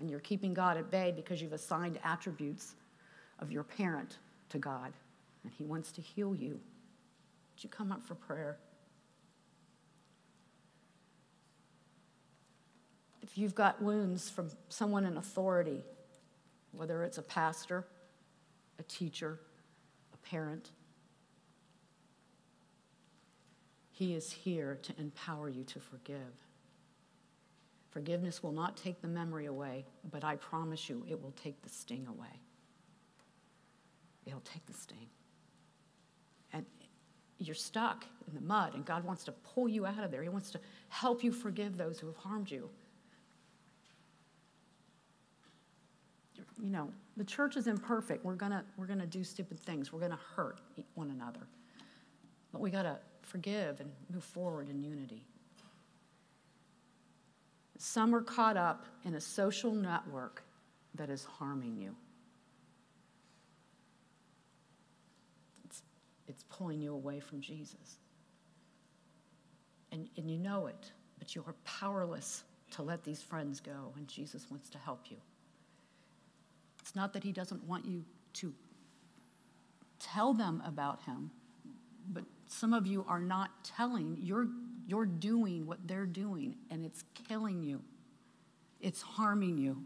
And 0.00 0.10
you're 0.10 0.20
keeping 0.20 0.52
God 0.52 0.76
at 0.76 0.90
bay 0.90 1.12
because 1.14 1.40
you've 1.40 1.52
assigned 1.52 1.98
attributes 2.02 2.74
of 3.38 3.52
your 3.52 3.62
parent 3.62 4.18
to 4.50 4.58
God 4.58 4.92
and 5.44 5.52
He 5.56 5.64
wants 5.64 5.92
to 5.92 6.00
heal 6.00 6.34
you. 6.34 6.50
Would 6.50 7.62
you 7.62 7.68
come 7.68 7.92
up 7.92 8.04
for 8.04 8.14
prayer? 8.14 8.58
If 13.24 13.38
you've 13.38 13.54
got 13.54 13.80
wounds 13.80 14.28
from 14.28 14.50
someone 14.68 15.06
in 15.06 15.16
authority, 15.16 15.82
whether 16.72 17.02
it's 17.02 17.16
a 17.16 17.22
pastor, 17.22 17.86
a 18.78 18.82
teacher, 18.82 19.40
a 20.12 20.16
parent, 20.28 20.70
He 23.92 24.14
is 24.14 24.30
here 24.30 24.78
to 24.82 24.92
empower 24.98 25.48
you 25.48 25.64
to 25.64 25.80
forgive. 25.80 26.18
Forgiveness 27.90 28.42
will 28.42 28.52
not 28.52 28.76
take 28.76 29.00
the 29.00 29.08
memory 29.08 29.46
away, 29.46 29.86
but 30.10 30.24
I 30.24 30.34
promise 30.36 30.90
you 30.90 31.06
it 31.08 31.22
will 31.22 31.32
take 31.42 31.62
the 31.62 31.68
sting 31.68 32.06
away. 32.08 32.40
It'll 34.26 34.40
take 34.40 34.66
the 34.66 34.72
sting 34.72 35.06
And 36.52 36.66
you're 37.38 37.54
stuck 37.54 38.04
in 38.26 38.34
the 38.34 38.40
mud, 38.40 38.74
and 38.74 38.84
God 38.84 39.04
wants 39.04 39.24
to 39.24 39.32
pull 39.32 39.68
you 39.68 39.86
out 39.86 40.02
of 40.02 40.10
there. 40.10 40.22
He 40.24 40.28
wants 40.28 40.50
to 40.50 40.60
help 40.88 41.22
you 41.22 41.32
forgive 41.32 41.76
those 41.78 42.00
who 42.00 42.08
have 42.08 42.16
harmed 42.16 42.50
you. 42.50 42.68
You 46.62 46.70
know, 46.70 46.90
the 47.16 47.24
church 47.24 47.56
is 47.56 47.66
imperfect. 47.66 48.24
We're 48.24 48.34
gonna 48.34 48.64
we're 48.76 48.86
gonna 48.86 49.06
do 49.06 49.24
stupid 49.24 49.58
things. 49.60 49.92
We're 49.92 50.00
gonna 50.00 50.18
hurt 50.36 50.60
one 50.94 51.10
another, 51.10 51.46
but 52.52 52.60
we 52.60 52.70
gotta 52.70 52.98
forgive 53.22 53.80
and 53.80 53.90
move 54.12 54.24
forward 54.24 54.68
in 54.68 54.82
unity. 54.82 55.24
Some 57.76 58.14
are 58.14 58.22
caught 58.22 58.56
up 58.56 58.86
in 59.04 59.14
a 59.14 59.20
social 59.20 59.72
network 59.72 60.44
that 60.94 61.10
is 61.10 61.24
harming 61.24 61.76
you. 61.76 61.94
it's 65.64 65.82
it's 66.28 66.44
pulling 66.44 66.80
you 66.80 66.94
away 66.94 67.20
from 67.20 67.40
Jesus. 67.40 67.98
And, 69.92 70.08
and 70.16 70.28
you 70.28 70.38
know 70.38 70.66
it, 70.66 70.90
but 71.18 71.36
you 71.36 71.44
are 71.46 71.54
powerless 71.64 72.42
to 72.72 72.82
let 72.82 73.04
these 73.04 73.22
friends 73.22 73.60
go, 73.60 73.92
and 73.96 74.08
Jesus 74.08 74.50
wants 74.50 74.68
to 74.70 74.78
help 74.78 75.02
you. 75.08 75.16
It's 76.94 76.96
not 76.96 77.12
that 77.14 77.24
he 77.24 77.32
doesn't 77.32 77.64
want 77.64 77.86
you 77.86 78.04
to 78.34 78.54
tell 79.98 80.32
them 80.32 80.62
about 80.64 81.02
him, 81.02 81.32
but 82.12 82.22
some 82.46 82.72
of 82.72 82.86
you 82.86 83.04
are 83.08 83.18
not 83.18 83.50
telling. 83.64 84.16
You're, 84.22 84.46
you're 84.86 85.04
doing 85.04 85.66
what 85.66 85.78
they're 85.88 86.06
doing, 86.06 86.54
and 86.70 86.84
it's 86.84 87.02
killing 87.26 87.64
you, 87.64 87.82
it's 88.80 89.02
harming 89.02 89.58
you. 89.58 89.82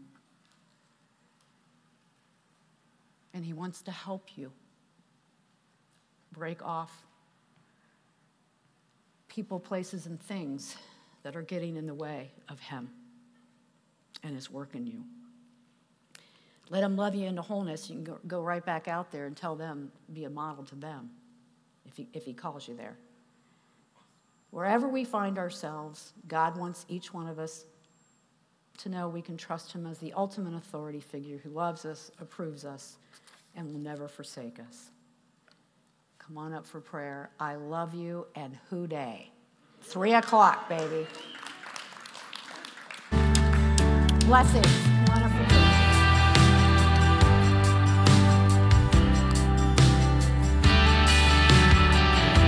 And 3.33 3.43
he 3.43 3.53
wants 3.53 3.81
to 3.81 3.91
help 3.91 4.37
you 4.37 4.51
break 6.31 6.63
off 6.63 6.91
people, 9.29 9.59
places, 9.59 10.05
and 10.05 10.21
things 10.21 10.75
that 11.23 11.35
are 11.35 11.41
getting 11.41 11.75
in 11.75 11.87
the 11.87 11.93
way 11.95 12.29
of 12.49 12.59
Him 12.59 12.91
and 14.21 14.35
His 14.35 14.51
work 14.51 14.75
in 14.75 14.85
you. 14.85 15.03
Let 16.69 16.83
Him 16.83 16.95
love 16.95 17.15
you 17.15 17.25
into 17.25 17.41
wholeness. 17.41 17.89
You 17.89 17.95
can 17.95 18.03
go, 18.03 18.19
go 18.27 18.41
right 18.41 18.63
back 18.63 18.87
out 18.87 19.11
there 19.11 19.25
and 19.25 19.35
tell 19.35 19.55
them, 19.55 19.91
be 20.13 20.25
a 20.25 20.29
model 20.29 20.63
to 20.65 20.75
them 20.75 21.09
if 21.87 21.97
he, 21.97 22.07
if 22.13 22.25
he 22.25 22.33
calls 22.33 22.67
you 22.67 22.75
there. 22.75 22.95
Wherever 24.51 24.87
we 24.87 25.03
find 25.03 25.37
ourselves, 25.37 26.13
God 26.27 26.57
wants 26.57 26.85
each 26.89 27.13
one 27.13 27.27
of 27.27 27.37
us 27.37 27.65
to 28.79 28.89
know 28.89 29.07
we 29.07 29.21
can 29.21 29.37
trust 29.37 29.73
Him 29.73 29.85
as 29.85 29.97
the 29.99 30.13
ultimate 30.13 30.55
authority 30.55 30.99
figure 30.99 31.37
who 31.37 31.49
loves 31.49 31.85
us, 31.85 32.11
approves 32.19 32.65
us, 32.65 32.97
and 33.55 33.71
will 33.71 33.79
never 33.79 34.07
forsake 34.07 34.57
us. 34.59 34.89
Come 36.17 36.37
on 36.37 36.53
up 36.53 36.65
for 36.65 36.79
prayer. 36.79 37.29
I 37.39 37.55
love 37.55 37.93
you 37.93 38.25
and 38.35 38.57
Who 38.69 38.87
Dey. 38.87 39.31
Three 39.81 40.13
o'clock, 40.13 40.69
baby. 40.69 41.07
Blessings. 44.25 44.98